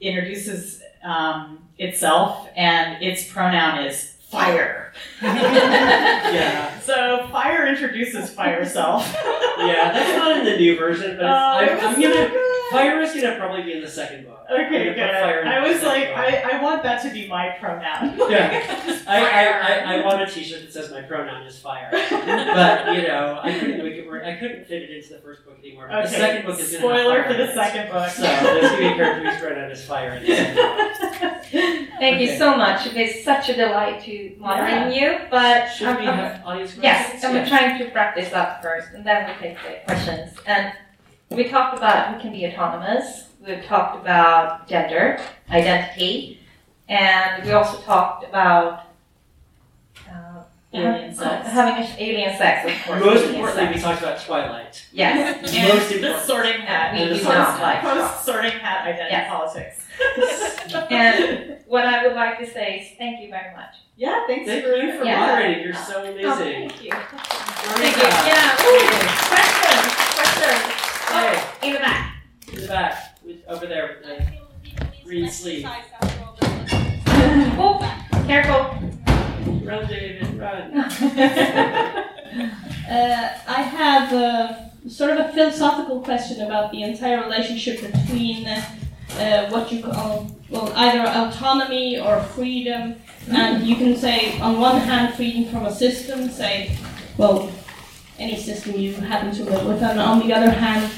introduces 0.00 0.82
um, 1.04 1.58
itself, 1.80 2.48
and 2.56 3.02
its 3.02 3.24
pronoun 3.26 3.84
is 3.84 4.12
fire. 4.30 4.92
Yeah. 5.22 6.78
So 6.80 7.26
fire 7.32 7.66
introduces 7.66 8.30
fire 8.30 8.64
self. 8.64 9.12
Yeah, 9.58 9.92
that's 9.92 10.16
not 10.16 10.38
in 10.38 10.44
the 10.44 10.56
new 10.56 10.76
version, 10.78 11.16
but 11.16 11.24
it's, 11.24 11.24
Oh, 11.24 11.26
I'm, 11.26 11.70
I'm 11.88 11.94
so 11.94 12.00
gonna. 12.02 12.28
good. 12.30 12.70
Fire 12.70 13.00
is 13.02 13.12
gonna 13.14 13.36
probably 13.36 13.62
be 13.62 13.72
in 13.72 13.80
the 13.82 13.88
second 13.90 14.26
book. 14.26 14.39
I'm 14.50 14.66
Okay, 14.66 14.84
good. 14.84 14.96
put 14.96 15.10
fire 15.10 15.40
in 15.42 15.48
I 15.48 15.68
was 15.68 15.82
like. 15.82 16.08
I, 16.08 16.56
I 16.58 16.62
want 16.62 16.82
that 16.82 17.02
to 17.02 17.10
be 17.10 17.28
my 17.28 17.50
pronoun. 17.60 18.18
Yeah. 18.30 19.02
I, 19.06 19.18
I, 19.20 19.44
I, 19.94 19.94
I 20.00 20.04
want 20.04 20.22
a 20.22 20.26
T-shirt 20.26 20.62
that 20.62 20.72
says 20.72 20.90
my 20.90 21.02
pronoun 21.02 21.46
is 21.46 21.58
fire, 21.58 21.88
but 21.92 22.94
you 22.96 23.02
know 23.08 23.40
I 23.42 23.58
couldn't 23.58 23.78
make 23.78 23.94
it 23.94 24.06
work. 24.06 24.24
I 24.24 24.34
couldn't 24.36 24.66
fit 24.66 24.82
it 24.82 24.90
into 24.90 25.14
the 25.14 25.20
first 25.20 25.44
book 25.44 25.58
anymore. 25.58 25.88
But 25.88 26.06
Okay. 26.06 26.10
The 26.10 26.16
second 26.16 26.46
book 26.46 26.58
is 26.60 26.66
gonna 26.72 26.78
Spoiler 26.78 27.22
for 27.24 27.34
the 27.34 27.50
it. 27.50 27.54
second 27.54 27.92
book. 27.92 28.08
So 28.10 28.22
there's 28.22 28.62
gonna 28.70 28.78
be 28.78 28.86
a 28.86 28.94
character 28.94 29.30
whose 29.30 29.40
pronoun 29.40 29.70
is 29.70 29.84
fire 29.84 30.14
in 30.14 30.22
the 30.24 30.36
second 30.36 30.54
book. 30.56 31.44
Thank 32.00 32.20
you 32.20 32.36
so 32.38 32.56
much. 32.56 32.86
It's 32.94 33.24
such 33.24 33.48
a 33.48 33.54
delight 33.54 34.02
to 34.04 34.34
moderate 34.38 34.94
you, 34.94 35.18
but 35.30 35.66
Should 35.68 35.88
I'm- 35.88 35.98
we 36.00 36.06
I'm- 36.06 36.16
have 36.18 36.46
audience 36.46 36.74
questions? 36.74 36.82
Yes, 36.84 37.24
and 37.24 37.34
we're 37.34 37.46
trying 37.46 37.78
to 37.78 37.92
wrap 37.92 38.14
this 38.14 38.32
up 38.32 38.62
first, 38.62 38.88
and 38.94 39.04
then 39.04 39.26
we'll 39.26 39.36
take 39.38 39.56
the 39.62 39.84
questions. 39.92 40.36
And 40.46 40.72
we 41.30 41.48
talked 41.48 41.76
about 41.76 42.14
we 42.16 42.22
can 42.22 42.32
be 42.32 42.46
autonomous. 42.46 43.24
We've 43.46 43.64
talked 43.64 43.96
about 44.02 44.68
gender, 44.68 45.18
identity, 45.50 46.40
and 46.88 47.42
we 47.44 47.52
also 47.52 47.78
talked 47.80 48.24
about 48.24 48.82
uh, 50.08 50.42
Alien 50.74 51.14
sex. 51.14 51.48
having 51.48 51.82
a- 51.82 51.96
alien 52.02 52.36
sex, 52.36 52.70
of 52.70 52.86
course. 52.86 53.00
Most 53.04 53.16
alien 53.24 53.34
importantly, 53.36 53.74
we 53.76 53.80
talked 53.80 54.02
about 54.02 54.20
Twilight. 54.20 54.84
yes. 54.92 55.40
Most 55.42 55.54
And 55.54 55.72
the 55.90 55.96
important. 55.96 56.26
sorting 56.26 56.60
hat. 56.60 56.92
We 56.92 56.98
do 57.06 57.10
Post- 57.14 57.24
not 57.24 57.60
like 57.60 57.80
Post 57.80 58.24
sorting 58.26 58.52
hat 58.52 58.86
identity 58.86 59.10
Yes. 59.10 59.28
politics. 59.30 59.86
And 60.90 61.58
what 61.66 61.84
I 61.84 62.06
would 62.06 62.14
like 62.16 62.38
to 62.38 62.46
say 62.46 62.78
is 62.80 62.98
thank 62.98 63.20
you 63.20 63.28
very 63.30 63.54
much. 63.54 63.74
yeah, 63.96 64.24
thanks 64.26 64.46
Thank 64.46 64.64
for 64.64 64.74
you 64.74 64.98
for 64.98 65.04
Yeah. 65.04 65.20
moderating. 65.26 65.64
You're 65.64 65.74
so 65.74 66.02
Oh, 66.04 66.12
amazing. 66.12 66.68
thank 66.70 66.82
you. 66.84 66.90
Thank 66.92 67.94
Thank 67.94 67.96
you. 67.96 68.02
Yeah. 68.30 68.66
Ooh, 68.66 68.80
questions. 69.28 69.94
Questions. 70.14 70.62
Hey, 71.10 71.42
Oh, 71.62 71.66
in 71.66 71.72
the 71.74 71.78
back. 71.80 72.14
in 72.52 72.60
the 72.62 72.68
back, 72.68 73.09
with- 73.24 73.44
over 73.48 73.66
there. 73.66 73.98
with 74.00 74.06
the- 74.06 74.40
Green 75.04 75.28
sleeve. 75.28 75.66
Oh, 77.58 77.78
careful. 78.26 78.88
Run, 79.64 79.86
David, 79.88 80.34
run. 80.34 82.06
Uh, 82.90 83.28
I 83.46 83.62
have 83.62 84.12
a, 84.12 84.70
sort 84.88 85.10
of 85.12 85.18
a 85.26 85.32
philosophical 85.32 86.00
question 86.00 86.40
about 86.44 86.72
the 86.72 86.82
entire 86.82 87.20
relationship 87.22 87.80
between 87.80 88.46
uh, 88.48 88.64
uh, 89.18 89.48
what 89.50 89.70
you 89.70 89.80
call 89.82 90.28
well 90.48 90.72
either 90.74 91.00
autonomy 91.08 92.00
or 92.00 92.20
freedom, 92.20 92.96
and 93.28 93.64
you 93.64 93.76
can 93.76 93.96
say 93.96 94.38
on 94.40 94.58
one 94.58 94.80
hand 94.80 95.14
freedom 95.14 95.44
from 95.52 95.66
a 95.66 95.72
system, 95.72 96.28
say 96.28 96.76
well 97.16 97.48
any 98.18 98.36
system 98.36 98.74
you 98.74 98.92
happen 98.94 99.32
to 99.34 99.44
live 99.44 99.66
with, 99.66 99.82
and 99.82 100.00
on 100.00 100.18
the 100.26 100.32
other 100.32 100.50
hand 100.50 100.90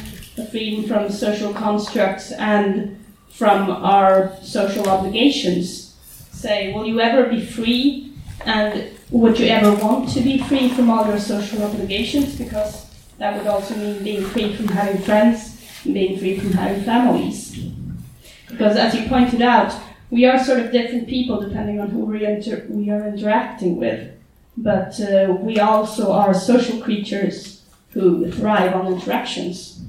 freedom 0.51 0.85
from 0.85 1.11
social 1.11 1.53
constructs 1.53 2.33
and 2.33 2.99
from 3.31 3.71
our 3.71 4.37
social 4.43 4.89
obligations. 4.89 5.97
Say, 6.33 6.73
will 6.73 6.87
you 6.87 7.01
ever 7.01 7.29
be 7.29 7.45
free 7.45 8.13
and 8.45 8.91
would 9.11 9.39
you 9.39 9.47
ever 9.47 9.75
want 9.75 10.09
to 10.11 10.21
be 10.21 10.39
free 10.43 10.69
from 10.71 10.91
all 10.91 11.07
your 11.07 11.19
social 11.19 11.63
obligations? 11.63 12.37
Because 12.37 12.87
that 13.19 13.37
would 13.37 13.47
also 13.47 13.77
mean 13.77 14.03
being 14.03 14.25
free 14.25 14.55
from 14.57 14.69
having 14.69 15.01
friends 15.03 15.61
and 15.85 15.95
being 15.95 16.19
free 16.19 16.39
from 16.39 16.53
having 16.53 16.83
families. 16.83 17.57
Because 18.49 18.77
as 18.77 18.95
you 18.95 19.09
pointed 19.09 19.43
out, 19.43 19.73
we 20.11 20.27
are 20.27 20.43
sort 20.43 20.61
of 20.61 20.73
different 20.73 21.09
people 21.09 21.41
depending 21.41 21.81
on 21.81 21.89
who 21.89 22.05
we, 22.05 22.25
inter- 22.25 22.67
we 22.69 22.91
are 22.91 23.07
interacting 23.09 23.77
with. 23.77 24.11
But 24.57 25.01
uh, 25.01 25.37
we 25.41 25.59
also 25.59 26.13
are 26.13 26.35
social 26.35 26.81
creatures 26.81 27.65
who 27.91 28.31
thrive 28.31 28.75
on 28.75 28.93
interactions. 28.93 29.83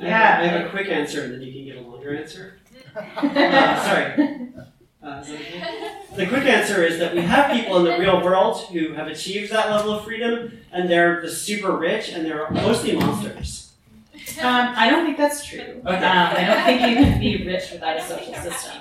I 0.00 0.04
have, 0.04 0.10
Yeah. 0.10 0.40
I 0.40 0.46
have 0.58 0.66
a 0.66 0.70
quick 0.70 0.88
answer, 0.88 1.24
and 1.24 1.34
then 1.34 1.42
you 1.42 1.52
can 1.52 1.64
get 1.64 1.76
a 1.76 1.88
longer 1.88 2.16
answer. 2.16 2.58
Uh, 2.96 3.84
sorry. 3.84 4.48
Uh, 5.02 5.20
is 5.22 5.28
that 5.28 5.40
okay? 5.40 5.92
The 6.16 6.26
quick 6.26 6.44
answer 6.44 6.84
is 6.84 6.98
that 6.98 7.14
we 7.14 7.22
have 7.22 7.50
people 7.52 7.78
in 7.78 7.84
the 7.84 7.98
real 7.98 8.22
world 8.22 8.60
who 8.66 8.92
have 8.94 9.06
achieved 9.06 9.50
that 9.52 9.70
level 9.70 9.92
of 9.94 10.04
freedom, 10.04 10.58
and 10.72 10.90
they're 10.90 11.20
the 11.22 11.30
super 11.30 11.76
rich, 11.76 12.10
and 12.10 12.26
they're 12.26 12.50
mostly 12.50 12.96
monsters. 12.96 13.72
Um, 14.42 14.74
I 14.76 14.90
don't 14.90 15.06
think 15.06 15.16
that's 15.16 15.44
true. 15.46 15.60
Okay. 15.86 15.94
Um, 15.96 16.36
I 16.36 16.44
don't 16.44 16.64
think 16.64 16.80
you 16.82 16.96
can 17.04 17.20
be 17.20 17.46
rich 17.46 17.70
without 17.72 17.96
a 17.96 18.02
social 18.02 18.34
system. 18.34 18.80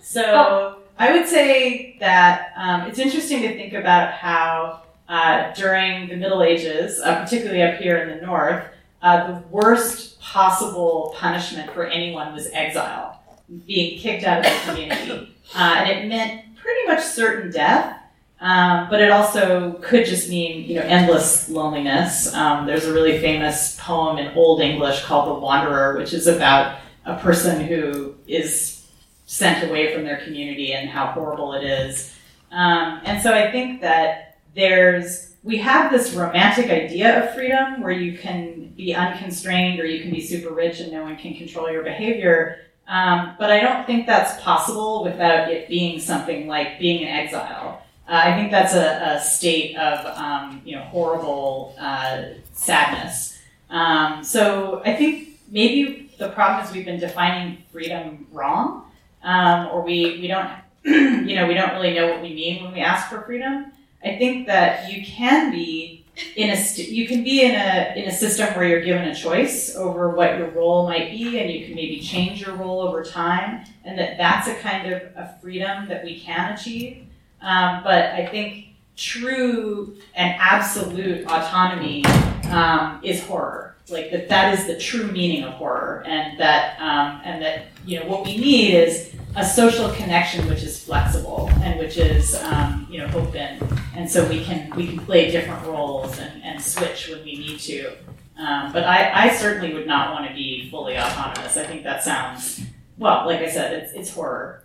So 0.00 0.22
Oh. 0.24 0.76
I 0.98 1.12
would 1.12 1.28
say 1.28 1.96
that 2.00 2.52
um, 2.56 2.82
it's 2.82 2.98
interesting 2.98 3.42
to 3.42 3.54
think 3.54 3.72
about 3.74 4.12
how 4.12 4.82
uh, 5.08 5.52
during 5.54 6.08
the 6.08 6.16
Middle 6.16 6.42
Ages, 6.42 6.98
uh, 7.00 7.22
particularly 7.22 7.62
up 7.62 7.74
here 7.80 7.98
in 7.98 8.18
the 8.18 8.26
north, 8.26 8.64
uh, 9.02 9.32
the 9.32 9.46
worst 9.48 10.20
possible 10.20 11.14
punishment 11.16 11.72
for 11.72 11.84
anyone 11.86 12.32
was 12.32 12.48
exile, 12.52 13.20
being 13.66 13.98
kicked 13.98 14.24
out 14.24 14.38
of 14.38 14.44
the 14.44 14.72
community. 14.72 15.36
Uh, 15.52 15.74
and 15.78 15.90
it 15.90 16.08
meant 16.08 16.44
pretty 16.54 16.86
much 16.86 17.02
certain 17.02 17.50
death. 17.50 18.00
Um, 18.40 18.88
but 18.88 19.02
it 19.02 19.10
also 19.10 19.72
could 19.82 20.06
just 20.06 20.30
mean, 20.30 20.64
you 20.64 20.76
know, 20.76 20.82
endless 20.82 21.48
loneliness. 21.48 22.32
Um, 22.32 22.66
there's 22.66 22.86
a 22.86 22.92
really 22.92 23.18
famous 23.18 23.76
poem 23.80 24.18
in 24.18 24.32
Old 24.34 24.60
English 24.60 25.04
called 25.04 25.28
"The 25.28 25.40
Wanderer," 25.40 25.98
which 25.98 26.14
is 26.14 26.28
about 26.28 26.78
a 27.04 27.18
person 27.18 27.64
who 27.64 28.14
is 28.28 28.86
sent 29.26 29.68
away 29.68 29.92
from 29.92 30.04
their 30.04 30.18
community 30.18 30.72
and 30.72 30.88
how 30.88 31.06
horrible 31.06 31.52
it 31.54 31.64
is. 31.64 32.14
Um, 32.50 33.00
and 33.04 33.22
so 33.22 33.34
I 33.34 33.50
think 33.50 33.80
that 33.82 34.38
there's 34.54 35.34
we 35.42 35.56
have 35.58 35.90
this 35.90 36.14
romantic 36.14 36.70
idea 36.70 37.24
of 37.24 37.34
freedom 37.34 37.80
where 37.80 37.92
you 37.92 38.18
can 38.18 38.59
be 38.80 38.94
unconstrained 38.94 39.78
or 39.80 39.86
you 39.86 40.00
can 40.02 40.10
be 40.10 40.20
super 40.20 40.52
rich 40.52 40.80
and 40.80 40.90
no 40.92 41.02
one 41.02 41.16
can 41.16 41.34
control 41.34 41.70
your 41.70 41.82
behavior. 41.82 42.60
Um, 42.88 43.36
but 43.38 43.50
I 43.50 43.60
don't 43.60 43.86
think 43.86 44.06
that's 44.06 44.42
possible 44.42 45.04
without 45.04 45.50
it 45.50 45.68
being 45.68 46.00
something 46.00 46.48
like 46.48 46.78
being 46.80 47.02
in 47.02 47.08
exile. 47.08 47.82
Uh, 48.08 48.22
I 48.24 48.34
think 48.34 48.50
that's 48.50 48.74
a, 48.74 49.14
a 49.14 49.20
state 49.20 49.76
of 49.76 50.04
um, 50.18 50.60
you 50.64 50.74
know 50.74 50.82
horrible 50.82 51.76
uh, 51.78 52.22
sadness. 52.52 53.38
Um, 53.70 54.24
so 54.24 54.82
I 54.84 54.96
think 54.96 55.38
maybe 55.48 56.10
the 56.18 56.30
problem 56.30 56.66
is 56.66 56.72
we've 56.72 56.84
been 56.84 56.98
defining 56.98 57.62
freedom 57.70 58.26
wrong, 58.32 58.90
um, 59.22 59.68
or 59.68 59.82
we 59.82 60.18
we 60.20 60.26
don't 60.26 60.50
you 60.84 61.36
know 61.36 61.46
we 61.46 61.54
don't 61.54 61.70
really 61.70 61.94
know 61.94 62.08
what 62.08 62.20
we 62.20 62.34
mean 62.34 62.64
when 62.64 62.72
we 62.72 62.80
ask 62.80 63.08
for 63.08 63.22
freedom. 63.22 63.70
I 64.02 64.16
think 64.16 64.48
that 64.48 64.90
you 64.92 65.04
can 65.04 65.52
be 65.52 65.99
in 66.36 66.50
a 66.50 66.56
st- 66.56 66.88
you 66.88 67.06
can 67.06 67.22
be 67.24 67.42
in 67.42 67.54
a 67.54 67.92
in 67.96 68.08
a 68.08 68.12
system 68.12 68.48
where 68.54 68.66
you're 68.66 68.82
given 68.82 69.08
a 69.08 69.14
choice 69.14 69.76
over 69.76 70.10
what 70.10 70.38
your 70.38 70.50
role 70.50 70.86
might 70.86 71.10
be, 71.10 71.38
and 71.38 71.50
you 71.50 71.66
can 71.66 71.74
maybe 71.74 72.00
change 72.00 72.40
your 72.40 72.54
role 72.56 72.80
over 72.80 73.02
time, 73.02 73.64
and 73.84 73.98
that 73.98 74.16
that's 74.16 74.48
a 74.48 74.54
kind 74.56 74.92
of 74.92 75.02
a 75.16 75.36
freedom 75.40 75.88
that 75.88 76.04
we 76.04 76.20
can 76.20 76.52
achieve. 76.52 77.06
Um, 77.40 77.82
but 77.82 78.06
I 78.12 78.26
think 78.26 78.66
true 78.96 79.96
and 80.14 80.34
absolute 80.38 81.24
autonomy 81.24 82.04
um, 82.50 83.00
is 83.02 83.22
horror. 83.24 83.76
Like 83.88 84.10
that, 84.12 84.28
that 84.28 84.56
is 84.56 84.66
the 84.66 84.78
true 84.78 85.10
meaning 85.10 85.42
of 85.44 85.54
horror, 85.54 86.04
and 86.06 86.38
that 86.38 86.80
um, 86.80 87.20
and 87.24 87.42
that 87.42 87.66
you 87.84 87.98
know 87.98 88.06
what 88.06 88.24
we 88.24 88.36
need 88.36 88.74
is 88.74 89.14
a 89.36 89.44
social 89.44 89.90
connection 89.90 90.48
which 90.48 90.62
is 90.62 90.82
flexible 90.82 91.50
and 91.62 91.78
which 91.78 91.96
is 91.96 92.34
um, 92.42 92.86
you 92.90 92.98
know 92.98 93.10
open, 93.14 93.58
and 93.94 94.10
so 94.10 94.26
we 94.28 94.44
can 94.44 94.70
we 94.76 94.86
can 94.88 94.98
play 94.98 95.30
different 95.30 95.64
roles 95.66 96.18
and, 96.18 96.42
and 96.42 96.60
switch 96.60 97.08
when 97.08 97.24
we 97.24 97.36
need 97.36 97.58
to. 97.60 97.92
Um, 98.38 98.72
but 98.72 98.84
I, 98.84 99.26
I 99.26 99.34
certainly 99.34 99.74
would 99.74 99.86
not 99.86 100.14
want 100.14 100.26
to 100.26 100.34
be 100.34 100.70
fully 100.70 100.98
autonomous. 100.98 101.56
I 101.56 101.64
think 101.64 101.82
that 101.84 102.02
sounds 102.02 102.62
well, 102.96 103.26
like 103.26 103.40
I 103.40 103.50
said, 103.50 103.72
it's 103.82 103.92
it's 103.92 104.12
horror. 104.12 104.64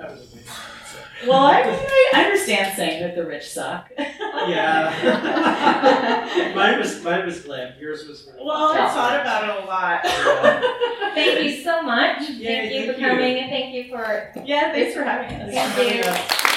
That 0.00 0.12
was 0.12 0.32
amazing. 0.32 0.50
Well, 1.28 1.42
I, 1.42 1.62
mean, 1.64 1.78
I 2.14 2.24
understand 2.24 2.74
saying 2.74 3.02
that 3.02 3.14
the 3.14 3.26
rich 3.26 3.50
suck. 3.50 3.90
Yeah. 3.98 4.92
mine 6.56 6.78
was 6.78 7.02
mine 7.04 7.26
was 7.26 7.42
glib. 7.42 7.74
Yours 7.78 8.08
was 8.08 8.26
really 8.26 8.46
well, 8.46 8.72
I 8.72 8.88
thought 8.88 9.20
about 9.20 9.44
it 9.44 9.62
a 9.62 9.66
lot. 9.66 10.00
Yeah. 10.04 10.60
Thank 11.14 11.42
you 11.44 11.62
so 11.62 11.82
much. 11.82 12.22
Yeah, 12.30 12.48
thank 12.48 12.72
you 12.72 12.86
thank 12.86 12.94
for 12.94 13.00
you. 13.00 13.08
coming 13.08 13.38
and 13.38 13.50
thank 13.50 13.74
you 13.74 13.90
for 13.90 14.32
Yeah, 14.46 14.72
thanks 14.72 14.94
for 14.94 15.02
having 15.02 15.36
us. 15.36 15.52
Thank 15.74 16.48
you. 16.48 16.56